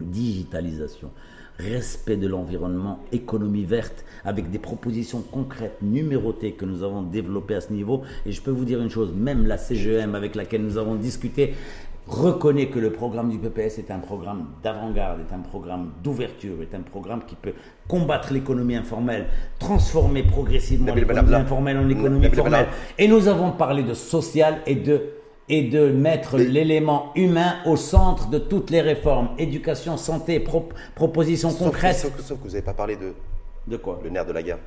digitalisation, 0.00 1.10
respect 1.58 2.16
de 2.16 2.28
l'environnement, 2.28 3.00
économie 3.12 3.64
verte, 3.64 4.04
avec 4.24 4.50
des 4.50 4.58
propositions 4.58 5.22
concrètes, 5.22 5.78
numérotées 5.82 6.52
que 6.52 6.64
nous 6.64 6.82
avons 6.82 7.02
développées 7.02 7.54
à 7.54 7.60
ce 7.60 7.72
niveau. 7.72 8.02
Et 8.24 8.32
je 8.32 8.42
peux 8.42 8.50
vous 8.50 8.64
dire 8.64 8.80
une 8.80 8.90
chose, 8.90 9.12
même 9.14 9.46
la 9.46 9.58
CGM 9.58 10.14
avec 10.14 10.34
laquelle 10.34 10.62
nous 10.62 10.78
avons 10.78 10.94
discuté 10.94 11.54
reconnaît 12.06 12.68
que 12.68 12.78
le 12.78 12.90
programme 12.92 13.30
du 13.30 13.38
PPS 13.38 13.78
est 13.78 13.90
un 13.90 13.98
programme 13.98 14.46
d'avant-garde, 14.62 15.20
est 15.20 15.34
un 15.34 15.40
programme 15.40 15.90
d'ouverture, 16.02 16.54
est 16.62 16.74
un 16.74 16.82
programme 16.82 17.22
qui 17.26 17.34
peut 17.34 17.54
combattre 17.88 18.32
l'économie 18.32 18.76
informelle, 18.76 19.26
transformer 19.58 20.22
progressivement 20.22 20.94
l'économie 20.94 21.34
informelle 21.34 21.78
en 21.78 21.88
économie 21.88 22.30
formelle. 22.30 22.66
Et 22.98 23.08
nous 23.08 23.26
avons 23.28 23.52
parlé 23.52 23.82
de 23.82 23.94
social 23.94 24.58
et 24.66 24.76
de, 24.76 25.02
et 25.48 25.62
de 25.64 25.90
mettre 25.90 26.38
l'élément 26.38 27.12
humain 27.14 27.56
au 27.66 27.76
centre 27.76 28.28
de 28.28 28.38
toutes 28.38 28.70
les 28.70 28.80
réformes. 28.80 29.28
Éducation, 29.38 29.96
santé, 29.96 30.40
pro- 30.40 30.68
propositions 30.94 31.50
Sauf 31.50 31.58
concrètes. 31.68 31.96
sauf 31.96 32.16
que- 32.16 32.22
sauf 32.22 32.38
que 32.38 32.42
vous 32.44 32.50
n'avez 32.50 32.62
pas 32.62 32.74
parlé 32.74 32.96
de 32.96 33.12
De 33.68 33.76
quoi? 33.76 34.00
le 34.02 34.10
nerf 34.10 34.26
de 34.26 34.32
la 34.32 34.42
guerre. 34.42 34.58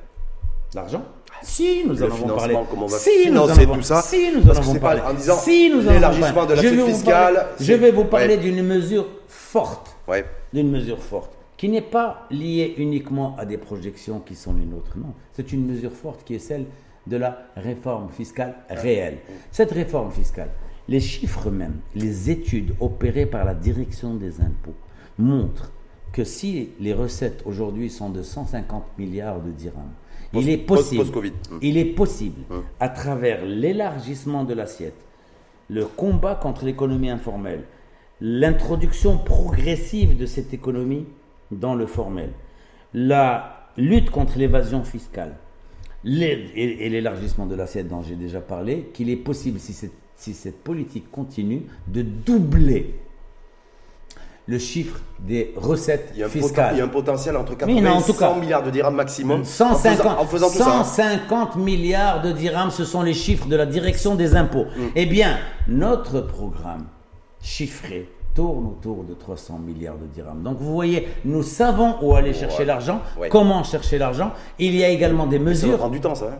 L'argent 0.74 1.02
Si, 1.42 1.82
nous 1.86 1.94
Le 1.94 2.04
en 2.04 2.06
avons 2.14 2.28
parlé. 2.36 2.54
comment 2.70 2.84
on 2.84 2.88
va 2.88 2.98
si, 2.98 3.10
nous 3.18 3.24
financer 3.24 3.62
avons- 3.62 3.74
tout 3.76 3.82
ça? 3.82 4.02
Si, 4.02 4.30
nous 4.34 4.46
en 4.46 4.56
avons 4.56 4.74
parlé. 4.76 5.00
en 5.00 5.14
disant 5.14 5.36
si, 5.36 5.70
nous 5.70 5.80
l'élargissement 5.80 6.44
de 6.46 6.54
vous 6.54 6.86
fiscale, 6.86 7.34
parler- 7.34 7.48
Je 7.60 7.72
vais 7.72 7.90
vous 7.90 8.04
parler 8.04 8.36
Ouais. 8.36 8.42
d'une 8.42 8.62
mesure 8.66 9.06
forte 9.26 9.96
Ouais. 10.06 10.24
d'une 10.52 10.70
mesure 10.70 10.98
forte, 11.02 11.32
qui 11.56 11.68
n'est 11.68 11.80
pas 11.82 12.26
liée 12.30 12.74
uniquement 12.78 13.36
à 13.38 13.44
des 13.46 13.56
projections 13.58 14.20
qui 14.20 14.34
sont 14.34 14.52
les 14.54 14.64
nôtres. 14.66 14.96
Non, 14.96 15.14
c'est 15.32 15.50
une 15.52 15.66
mesure 15.66 15.92
forte 15.92 16.24
qui 16.24 16.34
est 16.34 16.38
celle 16.38 16.66
de 17.06 17.16
la 17.16 17.38
réforme 17.56 18.10
fiscale 18.10 18.54
réelle. 18.68 19.18
Cette 19.50 19.72
réforme 19.72 20.10
fiscale, 20.12 20.50
les 20.90 21.00
chiffres 21.00 21.50
même, 21.50 21.76
les 21.94 22.28
études 22.30 22.74
opérées 22.80 23.24
par 23.26 23.44
la 23.46 23.54
direction 23.54 24.14
des 24.14 24.40
impôts 24.42 24.74
montrent 25.18 25.72
que 26.12 26.24
si 26.24 26.70
les 26.80 26.92
recettes 26.92 27.42
aujourd'hui 27.46 27.88
sont 27.88 28.10
de 28.10 28.22
150 28.22 28.84
milliards 28.98 29.40
de 29.40 29.50
dirhams, 29.52 29.92
Post- 30.32 30.46
il 30.46 30.50
est 30.50 30.58
possible. 30.58 31.02
Mm. 31.50 31.58
il 31.62 31.76
est 31.78 31.84
possible, 31.94 32.42
à 32.80 32.88
travers 32.88 33.44
l'élargissement 33.46 34.44
de 34.44 34.52
l'assiette, 34.54 34.98
le 35.68 35.84
combat 35.86 36.34
contre 36.34 36.64
l'économie 36.64 37.10
informelle, 37.10 37.62
l'introduction 38.20 39.16
progressive 39.18 40.16
de 40.16 40.26
cette 40.26 40.52
économie 40.52 41.06
dans 41.52 41.74
le 41.74 41.86
formel, 41.86 42.30
la 42.92 43.68
lutte 43.76 44.10
contre 44.10 44.38
l'évasion 44.38 44.82
fiscale 44.84 45.36
et, 46.04 46.86
et 46.86 46.88
l'élargissement 46.88 47.46
de 47.46 47.54
l'assiette 47.54 47.88
dont 47.88 48.02
j'ai 48.02 48.16
déjà 48.16 48.40
parlé, 48.40 48.90
qu'il 48.92 49.10
est 49.10 49.16
possible, 49.16 49.58
si 49.60 49.72
cette, 49.72 49.92
si 50.20 50.34
cette 50.34 50.62
politique 50.62 51.10
continue, 51.10 51.62
de 51.88 52.02
doubler 52.02 52.94
le 54.46 54.58
chiffre 54.58 55.00
des 55.20 55.54
recettes 55.56 56.12
Il 56.14 56.24
fiscales. 56.26 56.74
il 56.74 56.78
y 56.78 56.80
a 56.82 56.84
un 56.84 56.88
potentiel 56.88 57.36
entre 57.38 57.56
80 57.56 57.72
Oui, 57.74 57.80
non, 57.82 57.92
en 57.92 58.00
et 58.00 58.02
tout 58.02 58.12
100 58.12 58.18
cas, 58.18 58.38
milliards 58.38 58.62
de 58.62 58.70
dirhams 58.70 58.94
maximum. 58.96 59.40
en 59.40 59.44
150, 59.44 59.96
faisant, 59.96 60.18
en 60.20 60.26
faisant 60.26 60.50
tout 60.50 60.58
ça. 60.58 60.80
hein. 60.80 60.84
150 60.84 61.56
milliards 61.56 62.20
de 62.20 62.32
dirhams, 62.32 62.70
ce 62.70 62.84
sont 62.84 63.02
les 63.02 63.14
chiffres 63.14 63.46
de 63.48 63.56
la 63.56 63.64
direction 63.64 64.14
des 64.14 64.34
impôts. 64.36 64.64
Mm. 64.76 64.80
Eh 64.96 65.06
bien, 65.06 65.38
notre 65.68 66.20
programme 66.20 66.84
chiffré 67.40 68.10
tourne 68.34 68.66
autour 68.66 69.04
de 69.04 69.14
300 69.14 69.58
milliards 69.58 69.96
de 69.98 70.06
dirhams. 70.06 70.42
Donc 70.42 70.58
vous 70.58 70.72
voyez, 70.74 71.08
nous 71.24 71.42
savons 71.42 71.94
où 72.02 72.14
aller 72.14 72.34
chercher 72.34 72.58
Ouais. 72.60 72.64
l'argent, 72.66 73.00
Ouais. 73.18 73.28
comment 73.30 73.62
chercher 73.64 73.96
l'argent. 73.96 74.32
Il 74.58 74.74
y 74.76 74.84
a 74.84 74.88
également 74.90 75.26
des 75.26 75.38
Ça 75.38 75.44
mesures. 75.44 75.78
prendre 75.78 75.92
du 75.92 76.00
temps, 76.00 76.14
ça. 76.14 76.26
hein. 76.26 76.38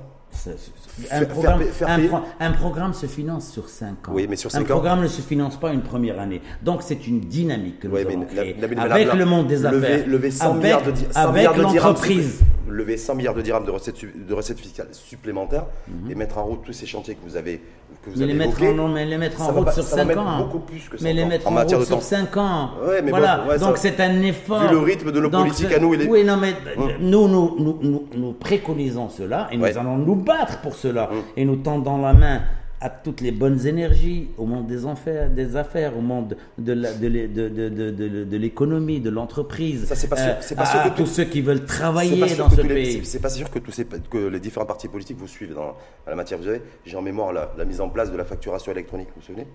Un 1.11 1.25
programme, 1.25 1.59
faire- 1.61 1.73
faire 1.75 1.89
un 1.89 1.97
payer- 1.97 2.09
pro- 2.09 2.21
un 2.41 2.53
programme 2.53 2.93
se 2.95 3.07
finance 3.07 3.51
sur 3.51 3.69
5 3.69 4.09
ans. 4.09 4.13
Oui, 4.15 4.27
mais 4.29 4.37
sur 4.37 4.55
un 4.55 4.61
ans. 4.61 4.65
programme 4.65 5.03
ne 5.03 5.09
se 5.09 5.21
finance 5.23 5.59
pas 5.59 5.73
une 5.73 5.83
première 5.83 6.19
année. 6.21 6.41
Donc 6.63 6.83
c'est 6.83 7.07
une 7.07 7.21
dynamique 7.21 7.81
que 7.81 7.89
nous 7.89 7.97
avons 7.97 8.25
créée 8.27 8.57
avec 8.79 9.13
le 9.15 9.25
monde 9.25 9.47
des 9.47 9.65
affaires, 9.67 10.07
lever 10.07 10.31
100 10.31 10.51
avec, 10.51 10.63
milliards 10.63 10.83
de, 10.83 10.91
di- 10.91 11.05
100 11.11 11.21
avec 11.21 11.35
milliards 11.37 11.55
de 11.55 11.65
dirhams 11.65 11.89
l'entreprise. 11.89 12.41
Lever 12.71 12.97
100 12.97 13.15
milliards 13.15 13.35
de 13.35 13.43
dirhams 13.43 13.65
de 13.65 13.71
recettes, 13.71 13.97
de 14.27 14.35
recettes 14.35 14.59
fiscales 14.61 14.89
supplémentaires 14.93 15.67
et 16.09 16.15
mettre 16.15 16.39
en 16.39 16.45
route 16.45 16.61
tous 16.65 16.73
ces 16.73 16.87
chantiers 16.87 17.15
que 17.15 17.21
vous 17.29 17.37
avez, 17.37 17.61
que 18.03 18.11
vous 18.11 18.17
Mais 18.19 18.25
avez 18.25 18.33
les 18.33 18.39
mettre, 18.39 18.63
en, 18.63 18.89
mais 18.89 19.05
les 19.07 19.19
mettre 19.19 19.41
en 19.43 19.47
Ça 19.47 19.53
route 19.53 19.65
pas- 19.67 19.73
sur 19.73 19.83
ça 19.85 19.97
va 19.97 20.03
5 20.03 20.09
mettre 20.09 20.21
ans. 20.21 20.39
beaucoup 20.39 20.61
plus 20.61 20.89
que 20.89 20.97
mais 21.03 21.11
5 21.11 21.13
les 21.15 21.25
mettre 21.25 21.47
en 21.47 21.51
en, 21.51 21.55
matière 21.55 21.79
route 21.79 21.89
sur 21.89 22.03
5 22.03 22.37
ans. 22.37 22.71
Ouais, 22.87 23.03
mais 23.03 23.11
voilà. 23.11 23.39
bon, 23.39 23.49
ouais, 23.51 23.59
Donc 23.59 23.77
ça- 23.77 23.83
c'est 23.89 24.01
un 24.01 24.23
effort. 24.23 24.61
Vu 24.63 24.69
le 24.71 24.79
rythme 24.79 25.13
de 25.13 25.21
nos 25.21 25.29
Donc, 25.29 25.43
politiques 25.43 25.73
à 25.73 25.79
nous 25.79 25.95
et 25.95 25.97
les- 25.99 26.07
Oui, 26.07 26.25
non, 26.25 26.37
mais 26.37 26.55
Hum. 26.77 26.91
nous, 27.01 27.29
nous, 27.29 27.57
nous, 27.83 28.09
nous, 28.15 28.33
préconisons 28.33 29.09
cela 29.09 29.49
et 29.53 29.57
nous 29.57 29.63
Ouais. 29.65 29.77
allons 29.77 29.97
nous 29.99 30.15
battre 30.17 30.61
pour 30.61 30.75
cela. 30.75 31.11
Hum. 31.11 31.23
Et 31.37 31.45
nous 31.45 31.57
tendons 31.57 32.01
la 32.01 32.13
main 32.15 32.41
à 32.83 32.89
toutes 32.89 33.21
les 33.21 33.31
bonnes 33.31 33.67
énergies, 33.67 34.31
au 34.39 34.47
monde 34.47 34.67
des 34.67 34.87
affaires, 34.87 35.29
des 35.31 35.55
affaires 35.57 35.97
au 35.97 36.01
monde 36.01 36.37
de 36.57 36.73
la- 36.73 36.93
l'économie, 38.39 39.01
de 39.01 39.11
l'entreprise, 39.11 39.85
Ça, 39.87 39.95
c'est 39.95 40.09
pas 40.09 40.17
sûr- 40.17 40.31
euh, 40.31 40.39
c'est 40.41 40.55
pas 40.55 40.63
à, 40.63 40.67
sûr 40.67 40.83
que 40.85 40.97
tous 40.97 41.07
ceux 41.07 41.25
qui 41.25 41.43
veulent 41.43 41.65
travailler 41.67 42.37
dans 42.37 42.49
ce 42.49 42.61
pays. 42.63 43.05
c'est- 43.05 43.21
pas 43.21 43.29
sûr 43.29 43.51
que, 43.51 43.59
tous 43.59 43.73
ces, 43.73 43.85
que 43.85 44.29
les 44.29 44.41
différents 44.41 44.65
partis 44.67 44.89
politiques 44.89 45.19
vous 45.19 45.29
suivent 45.29 45.55
dans, 45.55 45.77
la 46.07 46.15
matière. 46.15 46.39
Vous 46.39 46.49
avez, 46.49 46.63
j'ai 46.87 46.97
en 46.97 47.03
mémoire 47.03 47.33
la, 47.33 47.65
mise 47.67 47.81
en 47.83 47.91
place 47.91 48.11
de 48.11 48.17
la 48.17 48.25
facturation 48.25 48.73
électronique, 48.73 49.09
vous 49.15 49.21
vous 49.21 49.27
souvenez? 49.27 49.47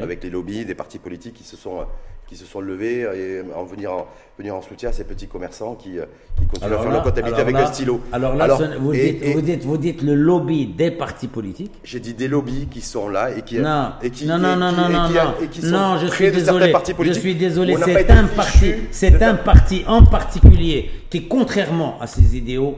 Avec 0.00 0.24
les 0.24 0.30
lobbies 0.30 0.64
des 0.64 0.74
partis 0.74 0.98
politiques 0.98 1.34
qui 1.34 1.44
se 1.44 1.56
sont, 1.56 1.80
euh, 1.80 1.84
qui 2.32 2.38
se 2.38 2.46
sont 2.46 2.60
levés 2.60 3.00
et 3.14 3.42
en 3.54 3.64
venir, 3.64 3.92
en, 3.92 4.06
venir 4.38 4.54
en 4.54 4.62
soutien 4.62 4.88
à 4.88 4.92
ces 4.92 5.04
petits 5.04 5.26
commerçants 5.28 5.74
qui, 5.74 5.98
euh, 5.98 6.06
qui 6.38 6.46
continuent 6.46 6.72
à 6.72 6.76
faire 6.78 6.84
là- 6.86 6.92
leur 6.94 7.02
comptabilité 7.02 7.34
alors 7.36 7.40
avec 7.48 7.54
là- 7.56 7.68
un 7.68 7.72
stylo. 7.72 8.00
Alors 8.10 8.34
là, 8.34 8.56
ce- 8.58 8.78
vous, 8.78 8.94
et- 8.94 9.12
dites, 9.12 9.22
et 9.22 9.32
vous, 9.34 9.40
dites, 9.42 9.64
vous 9.64 9.76
dites 9.76 10.02
le 10.02 10.14
lobby 10.14 10.66
des 10.66 10.90
partis 10.90 11.28
politiques. 11.28 11.72
j'ai 11.84 12.00
dit 12.00 12.14
des 12.14 12.28
lobbies 12.28 12.68
qui 12.70 12.80
sont 12.80 13.08
là 13.10 13.36
et 13.36 13.42
qui, 13.42 13.58
Non, 13.58 13.92
et 14.02 14.08
qui, 14.10 14.24
non, 14.26 14.38
et 14.38 14.40
non, 14.40 14.56
non, 14.56 14.70
qui- 14.70 14.76
non, 14.80 14.88
et 14.88 14.92
non, 14.92 15.08
qui- 15.08 15.14
non. 15.14 15.34
et 15.42 15.48
qui 15.48 15.60
sont 15.60 15.66
non, 15.68 15.98
je 15.98 16.06
suis 16.06 16.30
désolé. 16.30 16.72
Je 17.02 17.12
suis 17.12 17.34
désolé. 17.34 17.76
C'est 17.84 18.10
un 18.10 18.24
parti, 18.28 18.72
c'est 18.90 19.22
un 19.22 19.34
parti 19.34 19.84
en 19.86 20.04
particulier 20.04 20.90
qui, 21.10 21.28
contrairement 21.28 21.98
à 22.00 22.06
ses 22.06 22.34
idéaux, 22.34 22.76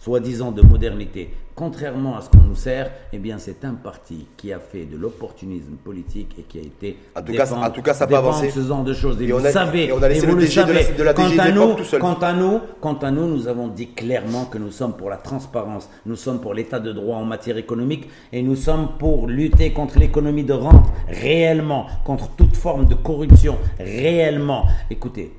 soi-disant 0.00 0.50
de 0.50 0.62
modernité, 0.62 1.30
contrairement 1.56 2.16
à 2.16 2.20
ce 2.20 2.28
qu'on 2.28 2.44
nous 2.44 2.54
sert, 2.54 2.90
eh 3.14 3.18
bien, 3.18 3.38
c'est 3.38 3.64
un 3.64 3.72
parti 3.74 4.26
qui 4.36 4.52
a 4.52 4.58
fait 4.60 4.84
de 4.84 4.96
l'opportunisme 4.98 5.76
politique 5.82 6.36
et 6.38 6.42
qui 6.42 6.58
a 6.58 6.60
été. 6.62 6.98
En 7.16 7.22
tout 7.22 7.32
cas, 7.32 7.50
en 7.52 7.70
tout 7.70 7.80
cas, 7.82 7.94
ça 7.94 8.04
n'a 8.04 8.10
pas 8.12 8.18
avancé. 8.18 8.50
ce 8.50 8.60
genre 8.60 8.84
de 8.84 8.92
choses. 8.92 9.20
Et, 9.22 9.24
Et 9.28 9.32
on 9.32 9.38
vous 9.38 9.46
a- 9.46 9.50
savez, 9.50 9.86
et 9.86 9.92
on 9.92 10.02
a 10.02 10.08
laissé 10.08 10.24
et 10.24 10.26
vous 10.26 10.34
le 10.36 10.42
le 10.42 10.46
DG 10.46 10.62
de 10.64 10.72
la- 10.72 10.82
savez. 10.82 10.98
de 10.98 11.02
la 11.02 11.14
quant 11.14 11.28
DG 11.30 11.40
à 11.40 11.46
de 11.50 11.52
nous, 11.52 11.74
tout 11.74 11.84
seul. 11.84 12.00
quant 12.00 12.14
à 12.20 12.32
nous, 12.34 12.60
quant 12.80 12.94
à 12.98 13.10
nous, 13.10 13.26
nous 13.26 13.48
avons 13.48 13.68
dit 13.68 13.88
clairement 13.88 14.44
que 14.44 14.58
nous 14.58 14.70
sommes 14.70 14.92
pour 14.98 15.08
la 15.08 15.16
transparence, 15.16 15.88
nous 16.04 16.16
sommes 16.16 16.40
pour 16.42 16.52
l'état 16.52 16.78
de 16.78 16.92
droit 16.92 17.16
en 17.16 17.24
matière 17.24 17.56
économique 17.56 18.06
et 18.32 18.42
nous 18.42 18.54
sommes 18.56 18.90
pour 18.98 19.26
lutter 19.26 19.72
contre 19.72 19.98
l'économie 19.98 20.44
de 20.44 20.52
rente 20.52 20.86
réellement, 21.08 21.86
contre 22.04 22.28
toute 22.36 22.54
forme 22.54 22.86
de 22.86 22.94
corruption 22.94 23.56
réellement. 23.80 24.66
Écoutez, 24.90 25.32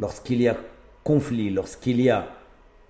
lorsqu'il 0.00 0.42
y 0.42 0.48
a 0.48 0.56
conflit, 1.04 1.50
lorsqu'il 1.50 2.00
y 2.00 2.10
a 2.10 2.26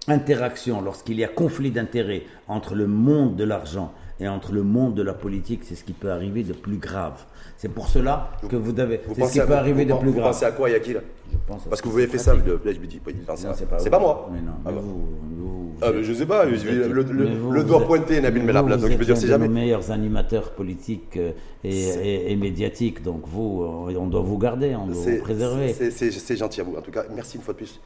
interaction, 0.09 0.81
lorsqu'il 0.81 1.19
y 1.19 1.25
a 1.25 1.29
conflit 1.29 1.71
d'intérêts 1.71 2.23
entre 2.49 2.75
le 2.75 2.87
monde 2.87 3.37
de 3.37 3.45
l'argent 3.45 3.93
et 4.21 4.29
entre 4.29 4.53
le 4.53 4.63
monde 4.63 4.95
de 4.95 5.03
la 5.03 5.15
politique, 5.15 5.63
c'est 5.65 5.75
ce 5.75 5.85
qui 5.85 5.93
peut 5.93 6.11
arriver 6.11 6.43
de 6.43 6.53
plus 6.53 6.77
grave. 6.77 7.25
C'est 7.57 7.69
pour 7.69 7.89
cela 7.89 8.31
que 8.49 8.57
vous 8.57 8.73
devez. 8.73 9.01
Vous 9.07 9.15
C'est 9.15 9.25
ce 9.27 9.33
qui 9.33 9.41
à, 9.41 9.47
peut 9.47 9.55
arriver 9.55 9.83
vous, 9.85 9.89
de 9.91 9.95
vous 9.95 10.01
plus 10.01 10.13
grave. 10.13 10.33
pensez 10.33 10.45
à 10.45 10.51
quoi, 10.53 10.69
Yaki 10.71 10.95
là 10.95 11.01
Je 11.31 11.37
pense 11.47 11.67
à 11.67 11.69
Parce 11.71 11.79
ce 11.79 11.83
que 11.85 11.89
vous 11.89 11.97
qui 11.97 12.03
avez 12.03 12.11
fait 12.13 12.19
ça, 12.19 12.35
le- 12.35 12.61
là 12.65 12.73
je 12.73 12.79
me 12.81 12.87
dis, 12.87 13.01
à- 13.07 13.37
c'est 13.37 13.91
pas, 13.91 13.99
vous. 13.99 14.05
moi. 14.05 14.31
Mais 14.33 14.41
non, 14.41 14.53
Ah 14.65 14.73
bah. 14.73 14.81
vous, 14.81 15.07
vous- 15.37 15.73
Ah, 15.81 15.91
mais 15.95 16.03
je 16.05 16.13
sais 16.13 16.27
pas, 16.27 16.45
vous 16.47 16.55
je- 16.57 16.69
le- 16.69 17.03
le- 17.03 17.35
vous, 17.37 17.51
le 17.53 17.61
vous 17.63 17.67
doigt 17.67 17.85
pointé, 17.87 18.21
Nabil 18.21 18.43
vous, 18.43 18.47
vous 18.49 18.53
donc 18.77 18.91
je 18.91 18.97
peux 18.97 19.05
dire, 19.05 19.17
c'est 19.17 19.27
de 19.27 19.31
jamais. 19.31 19.49
nos 19.49 19.55
meilleurs 19.55 19.91
animateurs 19.91 20.51
politiques 20.53 21.17
euh, 21.17 21.33
et, 21.65 21.71
et- 21.71 22.33
et 22.33 22.37
médiatiques, 22.37 23.03
donc 23.03 23.23
vous, 23.27 23.63
euh, 23.63 23.97
on 23.99 24.07
doit 24.07 24.21
vous 24.23 24.39
garder, 24.39 24.75
on 24.77 24.87
doit 24.87 24.95
vous 24.95 25.19
préserver. 25.23 25.73
c'est 25.73 26.37
gentil 26.37 26.61
à 26.61 26.65
vous. 26.65 26.77
En 26.77 26.83
tout 26.83 26.91
cas, 26.93 27.05
merci 27.15 27.37
une 27.37 27.43
fois 27.43 27.55
de 27.55 27.59
plus. 27.59 27.81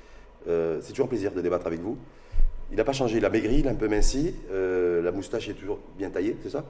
Euh, 0.49 0.79
c'est 0.83 0.91
toujours 0.93 1.07
un 1.07 1.09
plaisir 1.09 1.33
de 1.33 1.41
débattre 1.41 1.67
avec 1.67 1.81
vous. 1.81 1.97
Il 2.71 2.77
n'a 2.77 2.85
pas 2.85 2.93
changé, 2.93 3.19
il 3.19 3.25
a 3.25 3.31
maigri, 3.31 3.61
il 3.61 3.69
a 3.69 3.71
un 3.71 3.75
peu 3.75 3.89
minci. 3.89 4.35
Euh, 4.51 5.03
la 5.03 5.13
moustache 5.13 5.49
est 5.49 5.55
toujours 5.55 5.79
bien 5.99 6.11
taillée, 6.11 6.37
c'est 6.43 6.51
ça? 6.51 6.65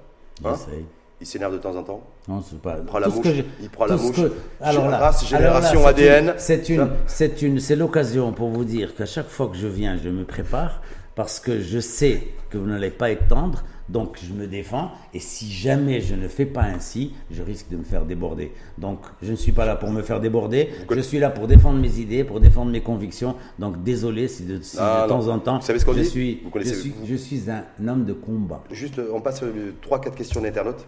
Hein? 0.44 0.54
J'essaye. 0.66 0.84
Il 1.18 1.26
s'énerve 1.26 1.54
de 1.54 1.58
temps 1.58 1.74
en 1.74 1.82
temps. 1.82 2.02
Non, 2.28 2.42
c'est 2.42 2.60
pas. 2.60 2.74
prend 2.76 2.98
la 2.98 3.06
tout 3.06 3.14
mouche, 3.14 3.26
il 3.62 3.70
prend 3.70 3.86
la 3.86 3.96
mouche. 3.96 4.16
que- 4.16 4.32
alors 4.60 4.88
là, 4.88 4.98
Race, 4.98 5.32
alors 5.32 5.40
là, 5.40 5.60
génération 5.62 5.86
ADN. 5.86 6.24
une- 6.28 6.34
C'est 6.36 6.68
une, 6.68 6.88
c'est 7.06 7.40
une, 7.42 7.58
c'est 7.58 7.76
l'occasion 7.76 8.32
pour 8.32 8.50
vous 8.50 8.64
dire 8.64 8.94
qu'à 8.94 9.06
chaque 9.06 9.28
fois 9.28 9.48
que 9.48 9.56
je 9.56 9.66
viens, 9.66 9.96
je 9.96 10.10
me 10.10 10.24
prépare 10.24 10.82
parce 11.14 11.40
que 11.40 11.58
je 11.60 11.78
sais 11.78 12.22
que 12.50 12.58
vous 12.58 12.66
n'allez 12.66 12.90
pas 12.90 13.10
être 13.10 13.28
tendre, 13.28 13.64
donc 13.88 14.18
je 14.22 14.32
me 14.32 14.46
défends. 14.46 14.90
Et 15.14 15.20
si 15.20 15.50
jamais 15.52 16.00
je 16.00 16.14
ne 16.14 16.28
fais 16.28 16.46
pas 16.46 16.62
ainsi, 16.62 17.12
je 17.30 17.42
risque 17.42 17.68
de 17.70 17.76
me 17.76 17.84
faire 17.84 18.04
déborder. 18.04 18.52
Donc 18.78 19.00
je 19.22 19.30
ne 19.30 19.36
suis 19.36 19.52
pas 19.52 19.64
là 19.64 19.76
pour 19.76 19.90
me 19.90 20.02
faire 20.02 20.20
déborder. 20.20 20.70
Je 20.90 21.00
suis 21.00 21.18
là 21.18 21.30
pour 21.30 21.46
défendre 21.46 21.78
mes 21.78 21.98
idées, 21.98 22.24
pour 22.24 22.40
défendre 22.40 22.70
mes 22.70 22.80
convictions. 22.82 23.36
Donc 23.58 23.82
désolé 23.84 24.28
si 24.28 24.44
de, 24.44 24.60
si 24.60 24.76
Ah, 24.80 25.02
de 25.04 25.08
temps 25.08 25.28
en 25.28 25.38
temps, 25.38 25.58
Vous 25.58 25.66
savez 25.66 25.78
ce 25.78 25.84
qu'on 25.84 25.92
je 25.94 26.00
dit 26.00 26.06
suis, 26.08 26.40
Vous 26.44 26.50
connaissez- 26.50 26.74
je 26.74 26.80
suis, 26.80 26.94
je 27.04 27.14
suis 27.16 27.44
un 27.50 27.88
homme 27.88 28.04
de 28.04 28.12
combat. 28.12 28.62
Juste, 28.70 28.98
euh, 28.98 29.10
on 29.14 29.20
passe 29.20 29.42
3-4 29.82 30.14
questions 30.14 30.40
d'internautes 30.40 30.86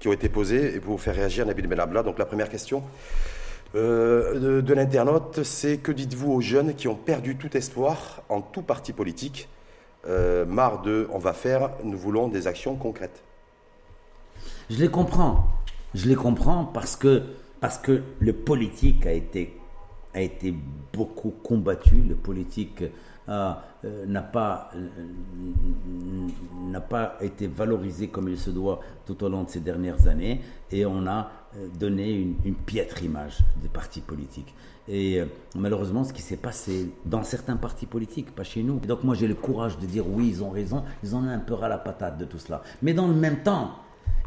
qui 0.00 0.08
ont 0.08 0.12
été 0.12 0.28
posées 0.28 0.74
et 0.74 0.80
pour 0.80 0.92
vous 0.92 0.98
faire 0.98 1.14
réagir, 1.14 1.46
Nabil 1.46 1.66
Benabla. 1.66 2.02
Donc 2.02 2.18
la 2.18 2.26
première 2.26 2.48
question 2.50 2.82
euh, 3.74 4.38
de, 4.38 4.60
de 4.60 4.74
l'internaute, 4.74 5.42
c'est 5.42 5.78
que 5.78 5.90
dites-vous 5.92 6.30
aux 6.32 6.40
jeunes 6.40 6.74
qui 6.74 6.86
ont 6.88 6.94
perdu 6.94 7.36
tout 7.36 7.56
espoir 7.56 8.22
en 8.28 8.40
tout 8.40 8.62
parti 8.62 8.92
politique 8.92 9.48
Euh, 10.06 10.44
Marre 10.44 10.82
de 10.82 11.08
on 11.12 11.18
va 11.18 11.32
faire, 11.32 11.70
nous 11.82 11.96
voulons 11.96 12.28
des 12.28 12.46
actions 12.46 12.76
concrètes. 12.76 13.22
Je 14.70 14.78
les 14.78 14.88
comprends. 14.88 15.46
Je 15.94 16.08
les 16.08 16.14
comprends 16.14 16.64
parce 16.64 16.96
que, 16.96 17.22
parce 17.60 17.78
que 17.78 18.02
le 18.18 18.32
politique 18.32 19.06
a 19.06 19.12
été, 19.12 19.56
a 20.12 20.20
été 20.20 20.54
beaucoup 20.92 21.32
combattu. 21.42 21.96
Le 21.96 22.14
politique 22.14 22.82
n'a 23.28 24.22
pas, 24.22 24.70
euh, 24.74 24.88
n'a 26.66 26.80
pas 26.80 27.16
été 27.20 27.46
valorisé 27.46 28.08
comme 28.08 28.28
il 28.28 28.38
se 28.38 28.50
doit 28.50 28.80
tout 29.06 29.22
au 29.24 29.28
long 29.28 29.44
de 29.44 29.50
ces 29.50 29.60
dernières 29.60 30.08
années 30.08 30.40
et 30.70 30.84
on 30.86 31.06
a 31.06 31.30
euh, 31.56 31.68
donné 31.78 32.12
une, 32.44 32.54
piètre 32.54 33.02
image 33.02 33.38
des 33.62 33.68
partis 33.68 34.00
politiques. 34.00 34.54
Et 34.88 35.20
euh, 35.20 35.26
malheureusement, 35.54 36.02
ce 36.02 36.12
qui 36.12 36.22
s'est 36.22 36.36
passé 36.36 36.90
dans 37.04 37.22
certains 37.22 37.56
partis 37.56 37.86
politiques, 37.86 38.34
pas 38.34 38.42
chez 38.44 38.62
nous. 38.62 38.80
Et 38.82 38.86
donc 38.86 39.04
moi, 39.04 39.14
j'ai 39.14 39.28
le 39.28 39.34
courage 39.34 39.78
de 39.78 39.86
dire 39.86 40.04
oui, 40.08 40.28
ils 40.28 40.42
ont 40.42 40.50
raison, 40.50 40.82
ils 41.02 41.14
en 41.14 41.24
ont 41.24 41.28
un 41.28 41.38
peu 41.38 41.54
ras 41.54 41.68
la 41.68 41.78
patate 41.78 42.18
de 42.18 42.24
tout 42.24 42.38
cela. 42.38 42.62
Mais 42.82 42.92
dans 42.92 43.06
le 43.06 43.14
même 43.14 43.42
temps, 43.42 43.70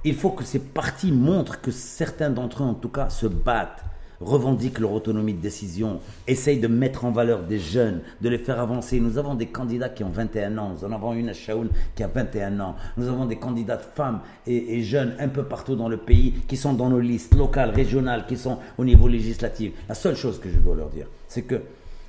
il 0.04 0.16
faut 0.16 0.32
que 0.32 0.44
ces 0.44 0.60
partis 0.60 1.12
montrent 1.12 1.60
que 1.60 1.72
certains 1.72 2.30
d'entre 2.30 2.64
eux, 2.64 2.68
en 2.68 2.76
tout 2.76 2.90
cas, 2.90 3.10
se 3.10 3.28
battent, 3.28 3.84
revendiquent 4.22 4.80
leur 4.80 4.94
autonomie 4.94 5.34
de 5.34 5.42
décision, 5.42 6.00
essayent 6.28 6.60
de 6.60 6.68
mettre 6.68 7.06
en 7.06 7.12
valeur 7.12 7.44
des 7.44 7.60
jeunes, 7.60 8.02
de 8.22 8.30
les 8.30 8.38
faire 8.38 8.60
avancer. 8.60 9.00
Nous 9.00 9.18
avons 9.18 9.36
des 9.36 9.48
candidats 9.48 9.90
qui 9.90 10.04
ont 10.04 10.10
21 10.10 10.58
ans, 10.58 10.74
nous 10.76 10.88
en 10.88 10.92
avons 10.92 11.14
une 11.14 11.30
à 11.30 11.34
Shaoun 11.34 11.70
qui 11.96 12.04
a 12.04 12.08
21 12.08 12.60
ans, 12.60 12.76
nous 12.98 13.08
avons 13.08 13.26
des 13.26 13.38
candidats 13.38 13.78
de 13.78 13.86
femmes 13.96 14.22
et, 14.46 14.78
et 14.78 14.84
jeunes 14.84 15.14
un 15.20 15.28
peu 15.28 15.44
partout 15.44 15.76
dans 15.76 15.90
le 15.90 15.98
pays 15.98 16.34
qui 16.48 16.58
sont 16.58 16.74
dans 16.74 16.90
nos 16.90 17.00
listes 17.00 17.36
locales, 17.36 17.72
régionales, 17.72 18.26
qui 18.28 18.38
sont 18.38 18.58
au 18.78 18.86
niveau 18.86 19.08
législatif. 19.08 19.74
La 19.88 19.96
seule 19.96 20.16
chose 20.16 20.40
que 20.40 20.50
je 20.50 20.58
dois 20.58 20.76
leur 20.76 20.90
dire, 20.90 21.08
c'est 21.28 21.44
que 21.44 21.62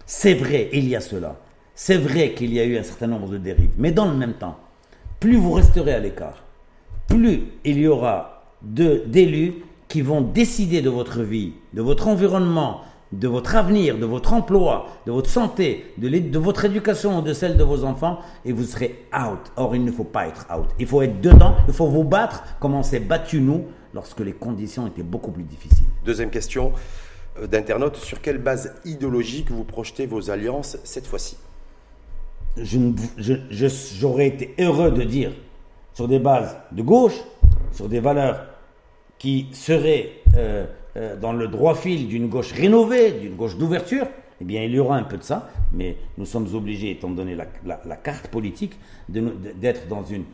c'est 0.06 0.34
vrai, 0.34 0.70
il 0.72 0.88
y 0.88 0.96
a 0.96 1.00
cela. 1.00 1.36
C'est 1.74 1.98
vrai 1.98 2.32
qu'il 2.32 2.52
y 2.52 2.58
a 2.58 2.64
eu 2.64 2.78
un 2.78 2.82
certain 2.82 3.06
nombre 3.06 3.28
de 3.28 3.38
dérives. 3.38 3.70
Mais 3.76 3.92
dans 3.92 4.10
le 4.10 4.16
même 4.16 4.32
temps, 4.32 4.58
plus 5.20 5.36
vous 5.36 5.52
resterez 5.52 5.92
à 5.92 5.98
l'écart, 6.00 6.42
plus 7.06 7.44
il 7.64 7.78
y 7.78 7.86
aura 7.86 8.42
d'élus 8.62 9.54
qui 9.88 10.02
vont 10.02 10.20
décider 10.20 10.82
de 10.82 10.90
votre 10.90 11.22
vie, 11.22 11.54
de 11.72 11.82
votre 11.82 12.08
environnement, 12.08 12.82
de 13.10 13.26
votre 13.26 13.56
avenir, 13.56 13.96
de 13.98 14.04
votre 14.04 14.34
emploi, 14.34 14.86
de 15.06 15.12
votre 15.12 15.30
santé, 15.30 15.94
de, 15.96 16.38
votre 16.38 16.66
éducation 16.66 17.18
ou 17.18 17.22
de 17.22 17.32
celle 17.32 17.56
de 17.56 17.64
vos 17.64 17.84
enfants, 17.84 18.18
et 18.44 18.52
vous 18.52 18.64
serez 18.64 19.06
out. 19.14 19.50
Or, 19.56 19.74
il 19.74 19.82
ne 19.84 19.90
faut 19.90 20.04
pas 20.04 20.26
être 20.28 20.46
out. 20.54 20.66
Il 20.78 20.86
faut 20.86 21.00
être 21.00 21.20
dedans, 21.22 21.54
il 21.66 21.72
faut 21.72 21.86
vous 21.86 22.04
battre 22.04 22.44
comme 22.60 22.74
on 22.74 22.82
s'est 22.82 23.00
battu 23.00 23.40
nous 23.40 23.64
lorsque 23.94 24.20
les 24.20 24.32
conditions 24.34 24.86
étaient 24.86 25.02
beaucoup 25.02 25.30
plus 25.30 25.42
difficiles. 25.44 25.86
Deuxième 26.04 26.28
question 26.28 26.72
euh, 27.40 27.46
d'internaute, 27.46 27.96
sur 27.96 28.20
quelle 28.20 28.38
base 28.38 28.74
idéologique 28.84 29.50
vous 29.50 29.64
projetez 29.64 30.04
vos 30.06 30.30
alliances 30.30 30.76
cette 30.84 31.06
fois-ci? 31.06 31.38
Je 32.58 32.76
ne- 32.78 32.92
je- 33.16 33.34
je- 33.50 33.94
j'aurais 33.98 34.26
été 34.26 34.54
heureux 34.60 34.90
de 34.90 35.02
dire 35.02 35.32
sur 35.94 36.08
des 36.08 36.18
bases 36.18 36.56
de 36.72 36.82
gauche, 36.82 37.18
sur 37.72 37.88
des 37.88 38.00
valeurs 38.00 38.44
qui 39.18 39.48
seraient 39.52 40.10
euh, 40.36 40.66
euh, 40.96 41.16
dans 41.16 41.32
le 41.32 41.48
droit 41.48 41.74
fil 41.74 42.08
d'une 42.08 42.28
gauche 42.28 42.52
rénovée, 42.52 43.12
d'une 43.12 43.34
gauche 43.34 43.56
d'ouverture, 43.56 44.06
eh 44.40 44.44
bien 44.44 44.62
il 44.62 44.72
y 44.72 44.78
aura 44.78 44.96
un 44.96 45.02
peu 45.02 45.16
de 45.16 45.22
ça, 45.22 45.50
mais 45.72 45.96
nous 46.16 46.26
sommes 46.26 46.54
obligés, 46.54 46.92
étant 46.92 47.10
donné 47.10 47.34
la, 47.34 47.96
carte 47.96 48.28
politique, 48.28 48.78
d'être 49.08 49.88
dans 49.88 50.04
une 50.04 50.24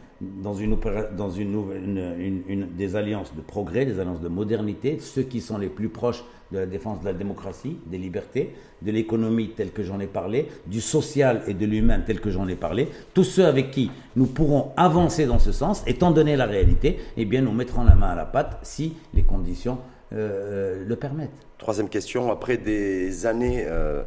dans 0.43 0.55
une, 0.55 0.77
dans 1.17 1.31
une, 1.31 1.53
nouvelle- 1.53 1.83
une- 1.85 2.15
une- 2.19 2.43
une- 2.49 2.69
des 2.77 2.97
alliances 2.97 3.35
de 3.35 3.41
progrès, 3.41 3.85
des 3.87 3.99
alliances 4.01 4.21
de 4.21 4.29
modernité, 4.29 4.99
ceux 5.01 5.23
qui 5.23 5.41
sont 5.41 5.59
les 5.59 5.69
plus 5.69 5.89
proches 5.89 6.25
de 6.53 6.59
la 6.59 6.67
défense 6.67 7.01
de 7.01 7.07
la 7.07 7.13
démocratie, 7.15 7.79
des 7.87 7.99
libertés, 7.99 8.55
de 8.83 8.93
l'économie 8.93 9.51
telle 9.57 9.73
que 9.73 9.83
j'en 9.83 9.99
ai 9.99 10.07
parlé, 10.07 10.49
du 10.67 10.81
social 10.81 11.43
et 11.47 11.55
de 11.55 11.67
l'humain 11.67 12.01
tel 12.07 12.21
que 12.21 12.31
j'en 12.31 12.47
ai 12.49 12.55
parlé, 12.55 12.89
tous 13.15 13.25
ceux 13.25 13.47
avec 13.47 13.71
qui 13.71 13.91
nous 14.15 14.27
pourrons 14.27 14.73
avancer 14.77 15.27
dans 15.27 15.39
ce 15.39 15.53
sens, 15.53 15.83
étant 15.87 16.11
donné 16.11 16.37
la 16.37 16.47
réalité, 16.47 16.99
eh 17.17 17.25
bien 17.25 17.41
nous 17.41 17.53
mettrons 17.53 17.85
la 17.85 17.95
main 17.95 18.11
à 18.11 18.15
la 18.15 18.27
pâte 18.27 18.59
si 18.63 18.95
les 19.15 19.23
conditions 19.23 19.79
euh, 20.13 20.85
le 20.87 20.97
permettent. 20.97 21.31
Troisième 21.59 21.89
question, 21.89 22.31
après 22.31 22.57
des 22.59 23.27
années 23.27 23.65
euh, 23.67 24.03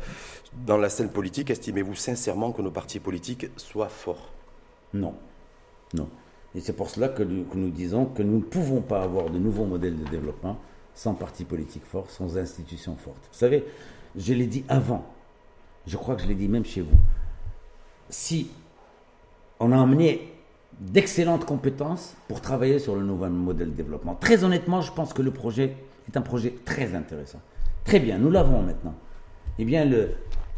dans 0.65 0.77
la 0.77 0.89
scène 0.89 1.09
politique, 1.09 1.49
estimez-vous 1.49 1.95
sincèrement 1.95 2.51
que 2.51 2.61
nos 2.61 2.71
partis 2.71 2.99
politiques 2.99 3.47
soient 3.57 3.89
forts? 3.89 4.31
Non. 4.93 5.15
Non. 5.93 6.07
Et 6.55 6.59
c'est 6.61 6.73
pour 6.73 6.89
cela 6.89 7.09
que 7.09 7.23
nous, 7.23 7.69
disons 7.69 8.05
que 8.05 8.23
nous 8.23 8.37
ne 8.37 8.41
pouvons 8.43 8.81
pas 8.81 9.01
avoir 9.03 9.29
de 9.29 9.37
nouveaux 9.37 9.65
modèles 9.65 9.97
de 9.97 10.09
développement 10.09 10.57
sans 10.93 11.13
parti 11.13 11.43
politique 11.43 11.85
fort, 11.85 12.09
sans 12.09 12.37
institutions 12.37 12.95
fortes. 12.95 13.29
Vous 13.31 13.37
savez, 13.37 13.63
je 14.15 14.33
l'ai 14.33 14.47
dit 14.47 14.63
avant, 14.67 15.05
je 15.85 15.95
crois 15.97 16.15
que 16.15 16.23
je 16.23 16.27
l'ai 16.27 16.35
dit 16.35 16.47
même 16.47 16.65
chez 16.65 16.81
vous, 16.81 16.97
si 18.09 18.49
on 19.59 19.71
a 19.71 19.77
emmené 19.77 20.33
d'excellentes 20.79 21.45
compétences 21.45 22.15
pour 22.27 22.41
travailler 22.41 22.79
sur 22.79 22.95
le 22.95 23.03
nouveau 23.03 23.27
modèle 23.29 23.71
de 23.71 23.75
développement. 23.75 24.15
Très 24.15 24.43
honnêtement, 24.43 24.81
je 24.81 24.91
pense 24.91 25.13
que 25.13 25.21
le 25.21 25.31
projet 25.31 25.75
est 26.07 26.17
un 26.17 26.21
projet 26.21 26.55
très 26.65 26.95
intéressant. 26.95 27.39
Très 27.83 27.99
bien, 27.99 28.17
nous 28.17 28.29
l'avons 28.31 28.61
maintenant. 28.61 28.93
Eh 29.59 29.65
bien, 29.65 29.85
le- 29.85 30.11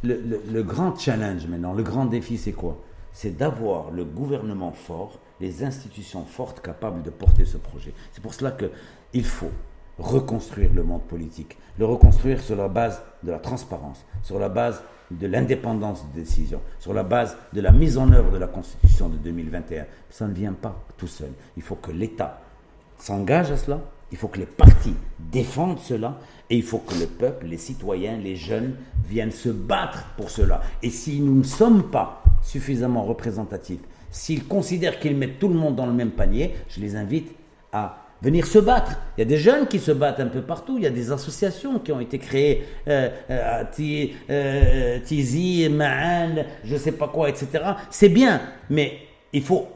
le 0.04 0.64
grand 0.64 0.98
challenge 0.98 1.46
maintenant, 1.48 1.74
le 1.74 1.84
grand 1.84 2.06
défi, 2.06 2.38
c'est 2.38 2.52
quoi? 2.54 2.78
C'est 3.22 3.36
d'avoir 3.36 3.92
le 3.92 4.06
gouvernement 4.06 4.72
fort, 4.72 5.20
les 5.42 5.66
institutions 5.66 6.24
fortes 6.24 6.62
capables 6.62 7.04
de 7.04 7.10
porter 7.10 7.44
ce 7.44 7.58
projet. 7.58 7.94
C'est 8.14 8.24
pour 8.24 8.34
cela 8.34 8.52
qu'il 8.52 9.26
faut 9.26 9.52
reconstruire 9.98 10.74
le 10.74 10.84
monde 10.84 11.02
politique, 11.02 11.58
le 11.78 11.84
reconstruire 11.84 12.40
sur 12.40 12.56
la 12.56 12.70
base 12.70 13.02
de 13.24 13.32
la 13.32 13.40
transparence, 13.40 14.06
sur 14.24 14.40
la 14.40 14.48
base 14.48 14.82
de 15.12 15.28
l'indépendance 15.28 16.06
de 16.14 16.22
décision, 16.22 16.62
sur 16.80 16.94
la 16.94 17.04
base 17.04 17.36
de 17.52 17.60
la 17.60 17.74
mise 17.74 17.98
en 17.98 18.10
œuvre 18.14 18.32
de 18.32 18.38
la 18.38 18.48
Constitution 18.48 19.10
de 19.10 19.18
2021. 19.18 19.86
Ça 20.10 20.26
ne 20.26 20.34
vient 20.34 20.54
pas 20.54 20.82
tout 20.96 21.08
seul. 21.08 21.32
Il 21.58 21.62
faut 21.62 21.76
que 21.76 21.92
l'État 21.92 22.40
s'engage 22.98 23.52
à 23.52 23.58
cela, 23.58 23.82
il 24.14 24.18
faut 24.18 24.30
que 24.30 24.40
les 24.40 24.46
partis 24.46 24.96
défendent 25.20 25.80
cela, 25.80 26.20
et 26.50 26.56
il 26.56 26.64
faut 26.64 26.80
que 26.80 26.96
le 26.96 27.06
peuple, 27.06 27.46
les 27.46 27.58
citoyens, 27.58 28.18
les 28.18 28.36
jeunes 28.36 28.76
viennent 29.06 29.32
se 29.32 29.50
battre 29.50 30.06
pour 30.18 30.32
cela. 30.32 30.62
Et 30.82 30.90
si 30.90 31.20
nous 31.20 31.36
ne 31.36 31.44
sommes 31.44 31.84
pas 31.84 32.19
suffisamment 32.42 33.04
représentatifs, 33.04 33.82
s'ils 34.12 34.46
considèrent 34.46 35.00
qu'ils 35.00 35.16
mettent 35.16 35.40
tout 35.40 35.48
le 35.48 35.56
monde 35.56 35.76
dans 35.76 35.86
le 35.86 35.94
même 35.94 36.12
panier, 36.12 36.56
je 36.68 36.80
les 36.80 36.96
invite 36.96 37.32
à 37.72 37.98
venir 38.22 38.46
se 38.48 38.60
battre. 38.60 39.00
Il 39.18 39.22
y 39.22 39.24
a 39.24 39.26
des 39.26 39.38
jeunes 39.38 39.68
qui 39.68 39.80
se 39.80 39.92
battent 39.92 40.20
un 40.20 40.28
peu 40.28 40.42
partout, 40.42 40.78
il 40.78 40.84
y 40.84 40.88
a 40.88 40.92
des 40.92 41.12
associations 41.12 41.80
qui 41.80 41.92
ont 41.92 42.00
été 42.00 42.18
créées, 42.20 42.64
euh, 42.88 43.10
euh, 43.30 43.64
euh 44.30 45.00
Tizi, 45.00 45.70
Ma'an, 45.70 46.44
je 46.64 46.76
sais 46.76 46.92
pas 46.92 47.08
quoi, 47.08 47.30
etc. 47.30 47.48
C'est 47.90 48.10
bien, 48.10 48.42
mais 48.70 48.94
il 49.32 49.44
faut 49.44 49.68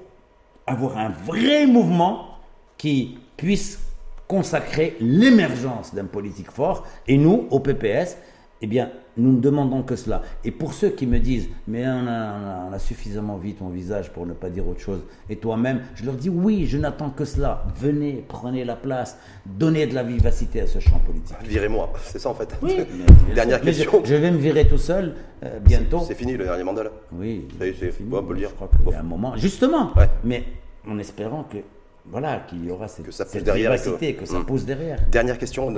avoir 0.66 0.98
un 0.98 1.10
vrai 1.10 1.66
mouvement 1.66 2.38
qui 2.78 3.18
puisse 3.38 3.80
consacrer 4.28 4.96
l'émergence 5.00 5.94
d'un 5.94 6.06
politique 6.06 6.52
fort. 6.52 6.88
Et 7.08 7.18
nous, 7.18 7.48
au 7.52 7.60
PPS, 7.60 8.18
eh 8.64 8.66
bien, 8.66 8.92
nous 9.18 9.34
ne 9.34 9.42
demandons 9.42 9.84
que 9.84 9.98
cela. 9.98 10.22
Et 10.46 10.52
pour 10.52 10.74
ceux 10.74 10.88
qui 10.90 11.06
me 11.06 11.20
disent, 11.20 11.50
mais 11.68 11.86
on 11.86 12.08
a, 12.08 12.80
suffisamment 12.80 13.36
vu 13.36 13.54
ton 13.54 13.68
visage 13.68 14.10
pour 14.12 14.26
ne 14.26 14.32
pas 14.32 14.50
dire 14.50 14.66
autre 14.66 14.80
chose, 14.80 15.02
et 15.30 15.36
toi-même, 15.36 15.82
je 15.96 16.06
leur 16.06 16.16
dis, 16.16 16.30
oui, 16.30 16.66
je 16.66 16.78
n'attends 16.78 17.10
que 17.10 17.26
cela. 17.26 17.66
Venez, 17.76 18.24
prenez 18.26 18.64
la 18.64 18.78
place, 18.78 19.18
donnez 19.46 19.86
de 19.86 19.94
la 19.94 20.04
vivacité 20.04 20.62
à 20.62 20.68
ce 20.68 20.80
champ 20.80 20.98
politique. 21.00 21.36
Virez-moi, 21.44 21.92
c'est 22.06 22.20
ça 22.20 22.30
en 22.30 22.34
fait. 22.34 22.56
Oui. 22.62 22.78
Dernière 23.36 23.60
question. 23.60 24.02
Je, 24.06 24.16
vais 24.16 24.32
me 24.32 24.38
virer 24.38 24.66
tout 24.66 24.78
seul 24.78 25.16
euh, 25.44 25.60
bientôt. 25.60 26.00
C'est 26.08 26.16
fini 26.16 26.38
le 26.38 26.46
dernier 26.46 26.64
mandat 26.64 26.86
là 26.86 26.92
Oui. 27.12 27.46
C'est 27.60 27.92
fini. 27.92 28.10
on 28.14 28.24
peut 28.24 28.34
le 28.34 28.40
dire. 28.40 28.50
Je 28.50 28.56
crois 28.56 28.70
qu'il 28.70 28.92
y 28.92 28.94
a 28.94 29.02
un 29.02 29.04
moment, 29.04 29.36
justement, 29.36 29.92
mais 30.24 30.46
en 30.88 30.98
espérant 31.00 31.44
que 31.44 31.58
voilà, 32.06 32.40
qu'il 32.42 32.66
y 32.66 32.72
aura 32.72 32.88
cette, 32.88 33.06
que 33.06 33.12
ça 33.12 33.26
cette 33.26 33.44
derrière 33.44 33.72
vivacité, 33.72 34.16
que, 34.16 34.26
ça 34.26 34.40
hmm. 34.40 34.46
pousse 34.46 34.66
derrière. 34.66 35.00
Dernière 35.08 35.38
question, 35.38 35.74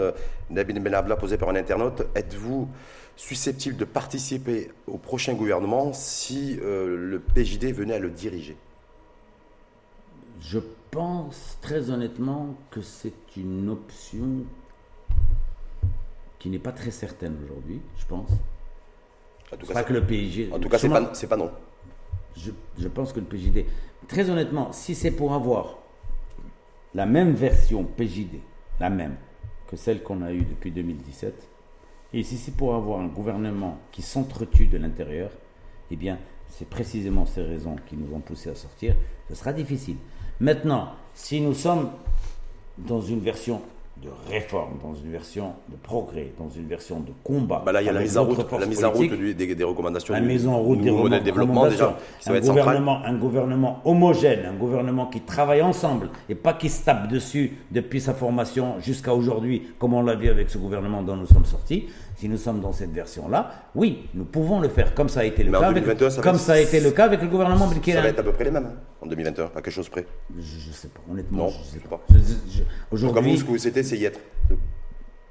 Nabil 0.49 0.79
Benabla 0.79 1.15
posée 1.15 1.37
par 1.37 1.49
un 1.49 1.55
internaute. 1.55 2.03
Êtes-vous 2.15 2.67
susceptible 3.15 3.77
de 3.77 3.85
participer 3.85 4.71
au 4.87 4.97
prochain 4.97 5.33
gouvernement 5.33 5.93
si 5.93 6.59
euh, 6.61 6.97
le 6.97 7.19
PJD 7.19 7.73
venait 7.73 7.93
à 7.93 7.99
le 7.99 8.09
diriger? 8.09 8.57
Je 10.41 10.59
pense 10.91 11.57
très 11.61 11.89
honnêtement 11.91 12.55
que 12.71 12.81
c'est 12.81 13.13
une 13.37 13.69
option 13.69 14.45
qui 16.39 16.49
n'est 16.49 16.59
pas 16.59 16.71
très 16.71 16.91
certaine 16.91 17.37
aujourd'hui, 17.43 17.81
je 17.97 18.05
pense. 18.05 18.31
En 19.53 19.57
tout 19.57 19.67
cas, 19.67 19.73
pas 19.73 19.83
que 19.83 19.93
le 19.93 20.03
PJD. 20.03 20.51
En 20.51 20.59
tout 20.59 20.69
cas, 20.69 20.79
c'est 20.79 20.89
pas, 20.89 21.01
pas 21.01 21.37
non. 21.37 21.51
Je, 22.35 22.51
je 22.77 22.87
pense 22.87 23.13
que 23.13 23.19
le 23.19 23.25
PJD. 23.25 23.65
Très 24.07 24.29
honnêtement, 24.29 24.71
si 24.71 24.95
c'est 24.95 25.11
pour 25.11 25.33
avoir 25.33 25.77
la 26.95 27.05
même 27.05 27.33
version 27.33 27.83
PJD, 27.83 28.39
la 28.79 28.89
même 28.89 29.17
que 29.67 29.75
celle 29.75 30.01
qu'on 30.01 30.21
a 30.21 30.31
eue 30.31 30.43
depuis 30.43 30.71
2017, 30.71 31.49
et 32.13 32.23
si 32.23 32.37
c'est 32.37 32.55
pour 32.55 32.73
avoir 32.73 33.01
un 33.01 33.07
gouvernement 33.07 33.77
qui 33.91 34.01
s'entretue 34.01 34.67
de 34.67 34.77
l'intérieur, 34.77 35.29
eh 35.91 35.97
bien, 35.97 36.17
c'est 36.47 36.69
précisément 36.69 37.25
ces 37.25 37.41
raisons 37.41 37.75
qui 37.85 37.97
nous 37.97 38.15
ont 38.15 38.21
poussé 38.21 38.49
à 38.49 38.55
sortir. 38.55 38.95
Ce 39.27 39.35
sera 39.35 39.51
difficile. 39.51 39.97
Maintenant, 40.39 40.93
si 41.13 41.41
nous 41.41 41.53
sommes 41.53 41.91
dans 42.77 43.01
une 43.01 43.19
version 43.19 43.61
de 44.03 44.09
réforme, 44.29 44.73
dans 44.83 44.93
une 44.93 45.09
version 45.09 45.53
de 45.69 45.77
progrès, 45.77 46.33
dans 46.37 46.49
une 46.49 46.67
version 46.67 46.99
de 46.99 47.11
combat. 47.23 47.63
Bah 47.65 47.71
là, 47.71 47.81
il 47.81 47.85
y 47.85 47.89
a 47.89 47.93
la 47.93 48.01
mise, 48.01 48.17
en 48.17 48.25
route, 48.25 48.45
la 48.59 48.65
mise 48.65 48.83
en 48.83 48.91
route 48.91 49.09
des, 49.09 49.55
des, 49.55 49.63
recommandations. 49.63 50.13
La 50.13 50.19
mise 50.19 50.45
en 50.47 50.59
route 50.59 50.81
des 50.81 50.91
modèles 50.91 51.21
de 51.21 51.25
développement 51.25 51.67
déjà. 51.67 51.97
un, 52.27 52.39
gouvernement, 52.39 52.99
un 53.05 53.13
gouvernement 53.13 53.79
homogène, 53.85 54.45
un 54.45 54.53
gouvernement 54.53 55.05
qui 55.05 55.21
travaille 55.21 55.61
ensemble 55.61 56.09
et 56.27 56.35
pas 56.35 56.53
qui 56.53 56.69
se 56.69 56.83
tape 56.83 57.07
dessus 57.07 57.53
depuis 57.71 58.01
sa 58.01 58.13
formation 58.13 58.75
jusqu'à 58.81 59.13
aujourd'hui, 59.13 59.63
comme 59.79 59.93
on 59.93 60.01
l'a 60.01 60.15
vu 60.15 60.27
avec 60.29 60.49
ce 60.49 60.57
gouvernement 60.57 61.01
dont 61.01 61.15
nous 61.15 61.27
sommes 61.27 61.45
sortis 61.45 61.87
si 62.15 62.29
nous 62.29 62.37
sommes 62.37 62.61
dans 62.61 62.71
cette 62.71 62.91
version-là, 62.91 63.51
oui, 63.75 64.07
nous 64.13 64.25
pouvons 64.25 64.59
le 64.59 64.69
faire, 64.69 64.93
comme 64.93 65.09
ça 65.09 65.21
a 65.21 65.23
été 65.25 65.43
le, 65.43 65.51
cas, 65.51 65.67
avec, 65.67 65.83
comme 66.21 66.37
ça 66.37 66.53
a 66.53 66.59
été 66.59 66.79
le 66.79 66.91
cas 66.91 67.05
avec 67.05 67.21
le 67.21 67.27
gouvernement 67.27 67.67
Ça 67.67 68.01
va 68.01 68.07
être 68.07 68.19
à 68.19 68.23
peu 68.23 68.31
près 68.31 68.45
les 68.45 68.51
mêmes 68.51 68.65
hein, 68.65 68.79
en 69.01 69.07
2021, 69.07 69.45
à 69.45 69.49
quelque 69.49 69.69
chose 69.69 69.89
près. 69.89 70.05
Je 70.37 70.69
ne 70.69 70.73
sais 70.73 70.87
pas, 70.87 71.01
honnêtement. 71.11 71.45
Non, 71.45 71.49
je 71.49 71.63
sais 71.63 71.79
pas. 71.79 72.01
Aujourd'hui, 72.91 73.13
comme 73.15 73.29
vous, 73.29 73.37
ce 73.37 73.43
que 73.43 73.49
vous 73.49 73.57
c'est 73.57 73.97
y 73.97 74.05
être. 74.05 74.19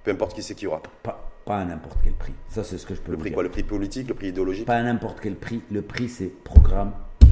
Peu 0.05 0.11
importe 0.11 0.35
qui 0.35 0.43
c'est 0.43 0.55
qui 0.55 0.67
aura. 0.67 0.83
Pas, 1.03 1.33
pas 1.47 1.59
à 1.61 1.65
n'importe 1.65 1.99
quel 2.05 2.13
prix. 2.13 2.35
Ça, 2.51 2.63
c'est 2.63 2.77
ce 2.77 2.85
que 2.85 2.95
je 2.95 3.01
peux 3.01 3.13
Le 3.13 3.17
prix 3.19 3.31
dire. 3.31 3.35
quoi 3.35 3.43
Le 3.43 3.49
prix 3.49 3.63
politique, 3.63 4.09
le 4.09 4.15
prix 4.15 4.29
idéologique 4.29 4.67
Pas 4.67 4.77
à 4.77 4.83
n'importe 4.83 5.21
quel 5.23 5.37
prix. 5.37 5.63
Le 5.71 5.81
prix, 5.81 6.11
c'est 6.11 6.27
programme, 6.27 6.93
euh, 7.23 7.27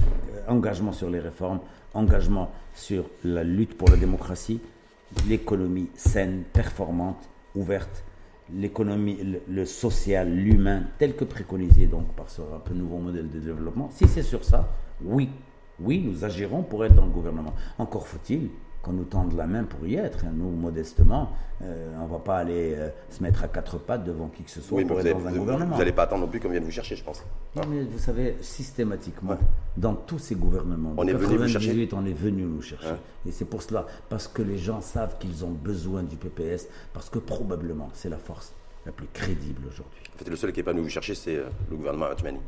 engagement 0.48 0.92
sur 0.92 1.10
les 1.10 1.20
réformes, 1.20 1.60
engagement 1.92 2.50
sur 2.74 3.04
la 3.24 3.44
lutte 3.44 3.76
pour 3.76 3.90
la 3.90 3.96
démocratie, 3.96 4.60
l'économie 5.28 5.90
saine, 5.94 6.44
performante, 6.54 7.28
ouverte 7.54 8.02
l'économie, 8.54 9.18
le, 9.48 9.64
social, 9.64 10.30
l'humain, 10.32 10.84
tel 10.98 11.16
que 11.16 11.24
préconisé 11.24 11.86
donc 11.86 12.14
par 12.14 12.28
ce 12.28 12.42
nouveau 12.72 12.98
modèle 12.98 13.30
de 13.30 13.38
développement, 13.38 13.90
si 13.90 14.06
c'est 14.08 14.22
sur 14.22 14.44
ça, 14.44 14.72
oui, 15.02 15.28
oui, 15.80 16.02
nous 16.04 16.24
agirons 16.24 16.62
pour 16.62 16.84
être 16.84 16.94
dans 16.94 17.06
le 17.06 17.10
gouvernement. 17.10 17.54
Encore 17.78 18.06
faut-il 18.06 18.50
qu'on 18.82 18.92
nous 18.92 19.04
tende 19.04 19.34
la 19.34 19.46
main 19.46 19.64
pour 19.64 19.86
y 19.86 19.94
être. 19.94 20.24
Nous, 20.32 20.50
modestement, 20.50 21.30
euh, 21.62 21.94
on 22.00 22.06
ne 22.06 22.10
va 22.10 22.18
pas 22.18 22.38
aller 22.38 22.74
euh, 22.76 22.88
se 23.10 23.22
mettre 23.22 23.44
à 23.44 23.48
quatre 23.48 23.78
pattes 23.78 24.04
devant 24.04 24.28
qui 24.28 24.42
que 24.42 24.50
ce 24.50 24.60
soit 24.60 24.82
pour 24.84 25.00
être 25.00 25.18
dans 25.18 25.26
un 25.26 25.32
gouvernement. 25.32 25.72
Vous 25.74 25.78
n'allez 25.78 25.92
pas 25.92 26.02
attendre 26.02 26.22
non 26.22 26.28
plus 26.28 26.40
qu'on 26.40 26.48
vienne 26.48 26.64
vous 26.64 26.70
chercher, 26.70 26.96
je 26.96 27.04
pense. 27.04 27.24
Non, 27.54 27.62
mais 27.70 27.82
vous 27.84 27.98
savez, 27.98 28.36
systématiquement, 28.40 29.36
dans 29.76 29.94
tous 29.94 30.18
ces 30.18 30.34
gouvernements, 30.34 30.94
on 30.96 31.06
est 31.06 31.14
venu 31.14 31.36
vous 31.36 31.48
chercher. 31.48 31.88
on 31.92 32.04
est 32.04 32.12
venu 32.12 32.42
nous 32.42 32.62
chercher. 32.62 32.94
Et 33.26 33.30
c'est 33.30 33.44
pour 33.44 33.62
cela, 33.62 33.86
parce 34.08 34.26
que 34.26 34.42
les 34.42 34.58
gens 34.58 34.80
savent 34.80 35.16
qu'ils 35.18 35.44
ont 35.44 35.50
besoin 35.50 36.02
du 36.02 36.16
PPS, 36.16 36.68
parce 36.92 37.08
que 37.08 37.18
probablement 37.18 37.88
c'est 37.94 38.08
la 38.08 38.18
force 38.18 38.52
la 38.84 38.92
plus 38.92 39.06
crédible 39.12 39.62
aujourd'hui. 39.68 40.02
En 40.14 40.18
fait, 40.18 40.28
le 40.28 40.36
seul 40.36 40.52
qui 40.52 40.58
n'est 40.58 40.64
pas 40.64 40.72
venu 40.72 40.82
vous 40.82 40.88
chercher, 40.88 41.14
c'est 41.14 41.36
euh, 41.36 41.48
le 41.70 41.76
gouvernement 41.76 42.06
Atmani. 42.06 42.40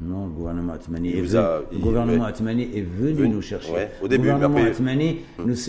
Non, 0.00 0.26
le 0.26 0.32
gouvernement 0.32 0.74
Atmani 0.74 1.10
est, 1.10 1.22
venu, 1.22 1.42
le 1.72 1.78
gouvernement 1.78 2.28
est 2.28 2.80
venu 2.82 3.28
nous 3.28 3.42
chercher. 3.42 3.88
au 4.00 4.06
début, 4.06 4.28
le 4.28 4.34
gouvernement 4.34 4.70
Atmani, 4.70 5.20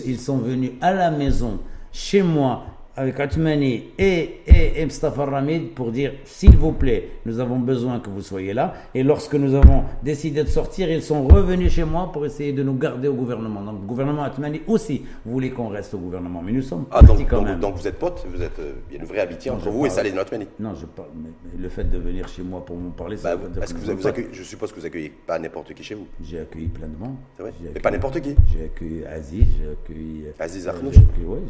ils 0.06 0.18
sont 0.20 0.38
venus 0.38 0.70
à 0.80 0.92
la 0.92 1.10
maison, 1.10 1.58
chez 1.92 2.22
moi, 2.22 2.64
avec 3.00 3.18
Atmani 3.18 3.84
et, 3.98 4.40
et, 4.46 4.84
Mustafa 4.84 5.24
Ramid 5.24 5.70
pour 5.70 5.90
dire 5.90 6.12
s'il 6.24 6.54
vous 6.54 6.72
plaît, 6.72 7.08
nous 7.24 7.40
avons 7.40 7.58
besoin 7.58 7.98
que 7.98 8.10
vous 8.10 8.20
soyez 8.20 8.52
là. 8.52 8.74
Et 8.94 9.02
lorsque 9.02 9.34
nous 9.34 9.54
avons 9.54 9.84
décidé 10.02 10.44
de 10.44 10.48
sortir, 10.48 10.90
ils 10.90 11.02
sont 11.02 11.26
revenus 11.26 11.72
chez 11.72 11.84
moi 11.84 12.10
pour 12.12 12.26
essayer 12.26 12.52
de 12.52 12.62
nous 12.62 12.74
garder 12.74 13.08
au 13.08 13.14
gouvernement. 13.14 13.62
Donc 13.62 13.80
le 13.80 13.86
gouvernement 13.86 14.22
Atmani 14.22 14.60
aussi 14.66 15.02
voulait 15.24 15.48
qu'on 15.48 15.68
reste 15.68 15.94
au 15.94 15.98
gouvernement. 15.98 16.42
Mais 16.44 16.52
nous 16.52 16.60
sommes 16.60 16.84
ah, 16.90 17.00
donc, 17.00 17.26
quand 17.26 17.40
même. 17.40 17.58
Donc 17.58 17.76
vous 17.76 17.88
êtes 17.88 17.98
potes, 17.98 18.26
vous 18.30 18.42
êtes, 18.42 18.58
euh, 18.58 18.72
il 18.90 18.96
y 18.96 18.98
a 18.98 19.00
une 19.02 19.08
vraie 19.08 19.20
amitié 19.20 19.50
entre 19.50 19.70
vous 19.70 19.86
et 19.86 19.90
Saleh 19.90 20.12
Atmani 20.18 20.46
Non, 20.58 20.74
je 20.74 20.84
parle, 20.84 21.08
mais 21.16 21.30
le 21.58 21.68
fait 21.70 21.84
de 21.84 21.96
venir 21.96 22.28
chez 22.28 22.42
moi 22.42 22.62
pour 22.66 22.76
me 22.76 22.90
parler, 22.90 23.16
bah, 23.22 23.34
est-ce 23.62 23.72
que 23.72 23.78
vous, 23.80 23.96
vous 23.96 24.08
Je 24.30 24.42
suppose 24.42 24.72
que 24.72 24.78
vous 24.80 24.86
accueillez 24.86 25.10
pas 25.26 25.38
n'importe 25.38 25.72
qui 25.72 25.82
chez 25.82 25.94
vous. 25.94 26.06
J'ai 26.22 26.40
accueilli 26.40 26.66
plein 26.68 26.88
de 26.88 26.96
monde. 26.98 27.16
C'est 27.36 27.42
vrai 27.44 27.52
Mais 27.74 27.80
pas 27.80 27.90
n'importe 27.90 28.20
qui 28.20 28.36
J'ai 28.52 28.64
accueilli 28.64 29.06
Aziz, 29.06 29.46
j'ai 29.58 29.70
accueilli. 29.70 30.24
Euh, 30.26 30.32
Aziz 30.44 30.68
Arnouch 30.68 30.96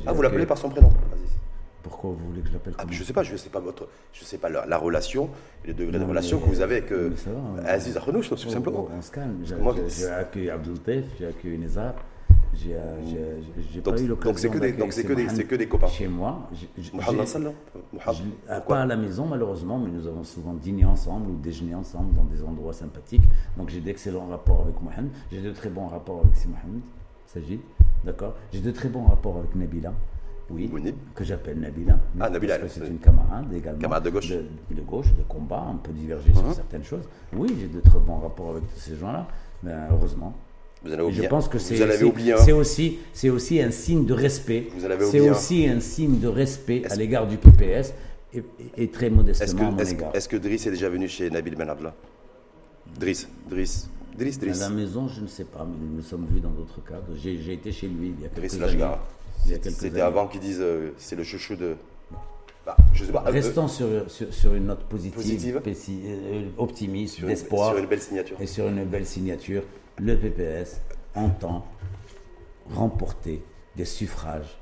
Ah, 0.07 0.13
vous 0.13 0.23
l'appelez 0.23 0.47
par 0.47 0.57
son 0.57 0.69
prénom 0.69 0.91
Aziz 1.13 1.40
pourquoi 1.83 2.11
vous 2.11 2.27
voulez 2.29 2.41
que 2.43 2.49
je 2.49 2.53
l'appelle 2.53 2.75
ah, 2.79 2.85
Je 2.89 3.03
sais 3.03 3.13
pas, 3.13 3.23
je 3.23 3.37
sais 3.37 3.49
pas 3.49 3.61
votre, 3.61 3.89
je 4.13 4.25
sais 4.25 4.39
pas 4.39 4.49
la, 4.49 4.79
relation, 4.79 5.31
le 5.67 5.75
degré 5.75 5.99
de 5.99 6.05
relation 6.05 6.39
que 6.39 6.49
vous 6.49 6.61
avez 6.61 6.77
avec 6.77 6.93
euh, 6.93 7.11
Aziz 7.65 7.97
Arnouch, 7.97 8.29
tout 8.29 8.37
simplement. 8.37 8.89
On 8.97 9.03
se 9.03 9.11
calme. 9.11 9.43
J'ai 9.45 10.07
accueilli 10.07 10.51
Abdul 10.51 10.79
Taif, 10.81 11.05
j'ai 11.19 11.27
accueilli 11.27 11.59
Nizar. 11.59 11.95
J'ai 12.53 12.75
euh, 12.75 13.81
pas 13.85 13.99
eu 13.99 14.07
l'occasion. 14.09 14.31
Donc 14.31 14.39
c'est 14.39 14.49
que 14.51 14.59
des, 14.59 14.73
donc 14.73 14.93
c'est 14.93 15.05
que 15.05 15.13
des, 15.13 15.29
c'est 15.29 15.45
que 15.45 15.55
des 15.55 15.69
copains. 15.69 15.87
Chez 15.87 16.09
moi. 16.09 16.51
Mohamed 16.93 17.27
Salah. 17.27 17.53
Pas 18.67 18.81
à 18.81 18.87
la 18.87 18.97
maison 18.97 19.27
malheureusement, 19.27 19.79
mais 19.79 19.91
nous 19.91 20.07
avons 20.07 20.25
souvent 20.25 20.55
dîné 20.55 20.85
ensemble 20.85 21.31
ou 21.31 21.37
déjeuné 21.37 21.75
ensemble 21.75 22.15
dans 22.15 22.25
des 22.25 22.43
endroits 22.43 22.73
sympathiques. 22.73 23.23
Donc 23.57 23.71
j'ai 23.71 23.81
d'excellents 23.81 24.27
rapports 24.27 24.63
avec 24.63 24.81
Mohamed. 24.83 25.11
J'ai 25.31 25.41
de 25.41 25.53
très 25.53 25.69
bons 25.69 25.87
rapports 25.87 26.23
avec 26.25 26.37
Si 26.37 26.49
Mohamed, 26.49 26.83
Sajid. 27.27 27.61
D'accord. 28.05 28.35
J'ai 28.53 28.61
de 28.61 28.71
très 28.71 28.89
bons 28.89 29.05
rapports 29.05 29.39
avec 29.39 29.55
Nabila. 29.55 29.93
Oui, 30.51 30.71
que 31.15 31.25
j'appelle 31.25 31.61
Nabila. 31.61 31.99
Ah, 32.19 32.29
Nabila. 32.29 32.59
Parce 32.59 32.75
que 32.75 32.81
c'est 32.81 32.91
une 32.91 32.99
camarade 32.99 33.53
également. 33.53 33.81
Camarade 33.81 34.05
de 34.05 34.11
gauche. 34.11 34.29
De, 34.29 34.83
gauche, 34.83 35.15
de 35.15 35.23
combat. 35.29 35.65
On 35.71 35.77
peut 35.77 35.93
diverger 35.93 36.33
sur 36.33 36.43
uh-huh. 36.43 36.55
certaines 36.55 36.85
choses. 36.85 37.05
Oui, 37.33 37.55
j'ai 37.61 37.69
de 37.69 37.81
très 37.81 37.99
bons 37.99 38.19
rapports 38.19 38.51
avec 38.51 38.65
tous 38.75 38.81
ces 38.81 38.97
gens-là. 38.97 39.27
Mais 39.63 39.73
heureusement. 39.91 40.35
Vous 40.83 40.93
avez 40.93 41.03
oublié. 41.03 41.25
Je 41.25 41.29
pense 41.29 41.49
que 41.49 41.59
c'est 41.59 42.53
aussi, 42.53 42.99
c'est 43.13 43.31
aussi 43.31 43.61
un 43.61 43.71
signe 43.71 44.07
de 44.07 44.15
respect. 44.15 44.69
C'est 45.11 45.21
aussi 45.21 45.69
un 45.69 45.81
signe 45.81 46.19
de 46.19 46.29
respect 46.29 46.83
à 46.91 46.97
l'égard 46.97 47.27
du 47.27 47.37
PPS 47.37 47.95
et, 48.77 48.89
très 48.89 49.11
modestement 49.11 49.69
à 49.69 49.71
mon 49.71 49.79
égard. 49.79 50.15
Est-ce 50.15 50.29
que 50.29 50.37
Driss 50.37 50.67
est 50.67 50.71
déjà 50.71 50.89
venu 50.89 51.09
chez 51.09 51.31
Nabil 51.31 51.55
Benadla 51.55 51.95
Driss, 52.99 53.29
Driss. 53.49 53.89
Driss, 54.19 54.39
Driss. 54.39 54.61
À 54.61 54.69
la 54.69 54.75
maison, 54.75 55.07
je 55.07 55.21
ne 55.21 55.27
sais 55.27 55.45
pas, 55.45 55.65
mais 55.65 55.77
nous 55.81 55.97
nous 55.97 56.03
sommes 56.03 56.27
vus 56.27 56.41
dans 56.41 56.51
d'autres 56.51 56.83
cadres. 56.85 57.15
J'ai 57.15 57.53
été 57.53 57.71
chez 57.71 57.87
lui 57.87 58.13
il 58.17 58.23
y 58.23 58.27
a 58.27 58.29
quelques 58.29 58.59
Driss 58.59 58.63
années. 58.63 58.95
C'était 59.45 60.01
avant 60.01 60.27
qu'ils 60.29 60.41
disent 60.41 60.61
euh, 60.61 60.95
c'est 60.99 61.17
le 61.17 61.25
chouchou 61.25 61.57
de. 61.57 61.77
Bah, 62.67 62.77
je 62.93 63.05
sais 63.05 63.13
pas, 63.13 63.25
euh, 63.27 63.31
Restons 63.31 63.69
sur, 63.69 63.87
sur, 64.11 64.55
une 64.55 64.67
note 64.67 64.85
positive, 64.85 65.63
euh, 65.67 66.45
optimiste, 66.59 67.25
d'espoir. 67.25 67.71
Sur 67.71 67.79
une 67.79 67.87
belle 67.87 68.03
signature. 68.03 68.41
Et 68.41 68.47
sur 68.47 68.69
une 68.69 68.85
belle 68.85 69.07
signature, 69.07 69.63
le 69.99 70.17
PPS 70.17 70.81
entend 71.15 71.67
remporter 72.69 73.43
des 73.77 73.85
suffrages 73.85 74.59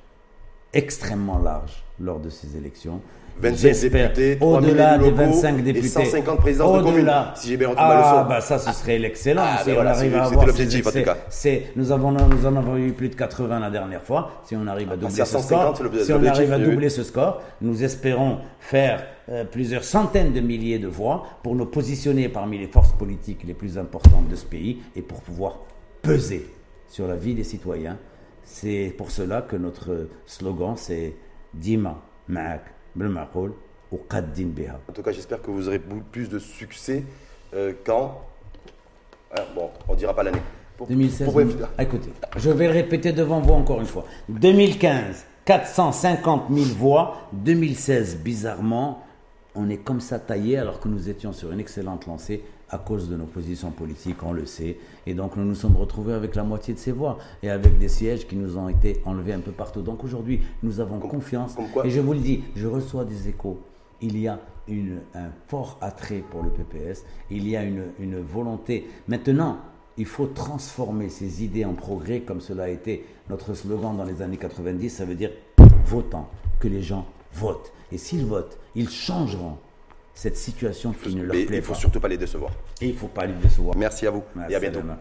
extrêmement 0.73 1.39
larges 1.39 1.85
lors 1.99 2.21
de 2.21 2.31
ces 2.31 2.57
élections. 2.57 3.01
25 3.41 3.91
députés, 3.91 4.37
3 4.39 4.59
au-delà 4.59 4.99
des 4.99 5.11
locaux 5.11 5.17
25 5.17 5.63
députés, 5.63 5.87
et 5.87 5.89
150 5.89 6.39
présidents 6.41 6.77
de 6.77 6.83
communes. 6.83 7.13
Si 7.37 7.49
j'ai 7.49 7.57
bien 7.57 7.69
retenu 7.69 7.83
ma 7.83 7.89
ah, 7.89 8.17
leçon. 8.17 8.29
bah 8.29 8.41
ça, 8.41 8.59
ce 8.59 8.73
serait 8.73 8.99
l'excellence. 8.99 9.47
Ah, 9.49 9.59
si 9.59 9.67
ben 9.67 9.73
on 9.73 9.75
voilà, 9.77 9.91
arrive 9.91 10.17
à 10.17 10.25
avoir 10.25 10.47
l'objectif, 10.47 10.87
en 10.87 10.91
tout 10.91 11.03
cas. 11.03 11.17
C'est, 11.29 11.65
nous, 11.77 11.93
avons, 11.93 12.11
nous 12.11 12.47
en 12.47 12.57
avons 12.57 12.77
eu 12.77 12.93
plus 12.93 13.09
de 13.09 13.15
80 13.15 13.61
la 13.61 13.71
dernière 13.71 14.03
fois. 14.03 14.43
Si 14.45 14.57
on 14.57 14.67
arrive 14.67 14.91
à 14.91 14.97
doubler 14.97 15.09
passer 15.09 15.21
à 15.21 15.25
ce 15.25 15.33
150, 15.39 15.77
score, 15.77 15.91
si 16.05 16.13
on 16.13 16.25
arrive 16.25 16.53
à 16.53 16.59
doubler 16.59 16.89
ce 16.89 17.05
score, 17.05 17.43
nous 17.61 17.85
espérons 17.85 18.39
faire 18.59 19.05
euh, 19.29 19.45
plusieurs 19.45 19.85
centaines 19.85 20.33
de 20.33 20.41
milliers 20.41 20.79
de 20.79 20.89
voix 20.89 21.25
pour 21.43 21.55
nous 21.55 21.67
positionner 21.67 22.29
parmi 22.29 22.59
les 22.59 22.67
forces 22.67 22.93
politiques 22.93 23.45
les 23.47 23.55
plus 23.55 23.79
importantes 23.79 24.29
de 24.29 24.37
ce 24.37 24.47
pays 24.47 24.79
et 24.97 25.03
pour 25.03 25.21
pouvoir 25.21 25.59
peser 26.03 26.47
sur 26.89 27.07
la 27.07 27.17
vie 27.17 27.35
des 27.35 27.45
citoyens. 27.45 27.99
C'est 28.45 28.95
pour 28.97 29.11
cela 29.11 29.43
que 29.43 29.57
notre 29.57 30.09
slogan 30.27 30.75
c'est 30.77 31.15
Dima 31.53 32.01
Ma'ak 32.29 32.63
En 34.89 34.93
tout 34.93 35.03
cas, 35.03 35.13
j'espère 35.13 35.41
que 35.43 35.51
vous 35.51 35.69
aurez 35.69 35.79
plus 35.79 36.29
de 36.29 36.39
succès 36.39 37.05
euh, 37.55 37.73
quand. 37.85 38.21
Ah, 39.37 39.43
bon, 39.55 39.71
on 39.89 39.95
dira 39.95 40.15
pas 40.15 40.23
l'année. 40.23 40.43
Pour- 40.77 40.87
2016. 40.87 41.27
pour- 41.27 41.35
Ah, 41.77 41.83
Écoutez, 41.83 42.11
je 42.37 42.51
vais 42.51 42.67
le 42.67 42.73
répéter 42.73 43.13
devant 43.13 43.41
vous 43.41 43.53
encore 43.55 43.81
une 43.81 43.87
fois. 43.87 44.05
2015, 44.29 45.25
450 45.45 46.45
000 46.51 46.67
voix. 46.77 47.17
2016, 47.33 48.17
bizarrement, 48.19 49.05
on 49.55 49.69
est 49.71 49.79
comme 49.79 50.01
ça 50.01 50.19
taillé 50.19 50.57
alors 50.59 50.79
que 50.81 50.89
nous 50.89 51.09
étions 51.09 51.33
sur 51.33 51.51
une 51.53 51.61
excellente 51.61 52.07
lancée 52.07 52.43
à 52.71 52.79
cause 52.79 53.09
de 53.09 53.17
nos 53.17 53.25
positions 53.25 53.71
politiques, 53.71 54.23
on 54.23 54.33
le 54.33 54.45
sait. 54.47 54.77
Et 55.07 55.15
donc 55.15 55.37
nous 55.37 55.45
nous 55.45 55.55
sommes 55.55 55.77
retrouvés 55.77 56.13
avec 56.13 56.35
la 56.35 56.43
moitié 56.45 56.75
de 56.75 56.79
ces 56.79 56.93
voix 56.93 57.19
et 57.43 57.51
avec 57.51 57.79
des 57.79 57.89
sièges 57.89 58.27
qui 58.27 58.37
nous 58.37 58.57
ont 58.59 58.69
été 58.69 59.01
enlevés 59.05 59.33
un 59.33 59.41
peu 59.41 59.53
partout. 59.53 59.83
Donc 59.83 60.05
aujourd'hui, 60.05 60.41
nous 60.63 60.81
avons 60.81 60.99
confiance. 60.99 61.55
comme 61.55 61.87
et 61.87 61.91
je 61.91 62.01
vous 62.01 62.13
le 62.13 62.19
dis, 62.21 62.43
je 62.57 62.67
reçois 62.67 63.05
des 63.05 63.29
échos. 63.29 63.59
Il 64.01 64.19
y 64.19 64.29
a 64.29 64.39
une- 64.69 65.01
un 65.15 65.31
fort 65.47 65.79
attrait 65.81 66.23
pour 66.31 66.43
le 66.43 66.51
PPS. 66.51 67.05
Il 67.31 67.49
y 67.49 67.57
a 67.57 67.63
une, 67.65 67.85
une 67.99 68.21
volonté. 68.21 68.87
Maintenant, 69.09 69.59
il 69.97 70.05
faut 70.07 70.27
transformer 70.27 71.09
ces 71.09 71.43
idées 71.43 71.65
en 71.65 71.73
progrès, 71.75 72.21
comme 72.21 72.41
cela 72.41 72.65
a 72.65 72.69
été 72.69 73.05
notre 73.31 73.55
slogan 73.55 73.97
dans 73.97 74.05
les 74.05 74.23
années 74.23 74.37
90. 74.37 74.91
Ça 74.91 75.05
veut 75.05 75.15
dire 75.17 75.31
votant, 75.87 76.29
que 76.61 76.69
les 76.69 76.83
gens 76.83 77.07
votent. 77.35 77.73
Et 77.91 77.99
s'ils 77.99 78.25
votent, 78.25 78.59
ils 78.77 78.89
changeront 78.91 79.57
cette 80.19 80.37
situation 80.37 80.93
qui 80.93 81.15
ne 81.15 81.23
leur 81.23 81.31
plaît 81.31 81.47
il 81.59 81.63
faut 81.63 81.75
pas. 81.75 81.79
surtout 81.79 82.01
pas 82.01 82.09
les 82.09 82.19
décevoir. 82.19 82.51
Et 82.81 82.87
il 82.87 82.95
ne 82.95 82.99
faut 82.99 83.07
pas 83.07 83.25
les 83.25 83.35
décevoir. 83.35 83.77
Merci 83.77 84.05
à 84.05 84.11
vous 84.11 84.25
et 84.51 84.55
à 84.57 84.59
bientôt. 84.59 84.81
demain. 84.81 84.99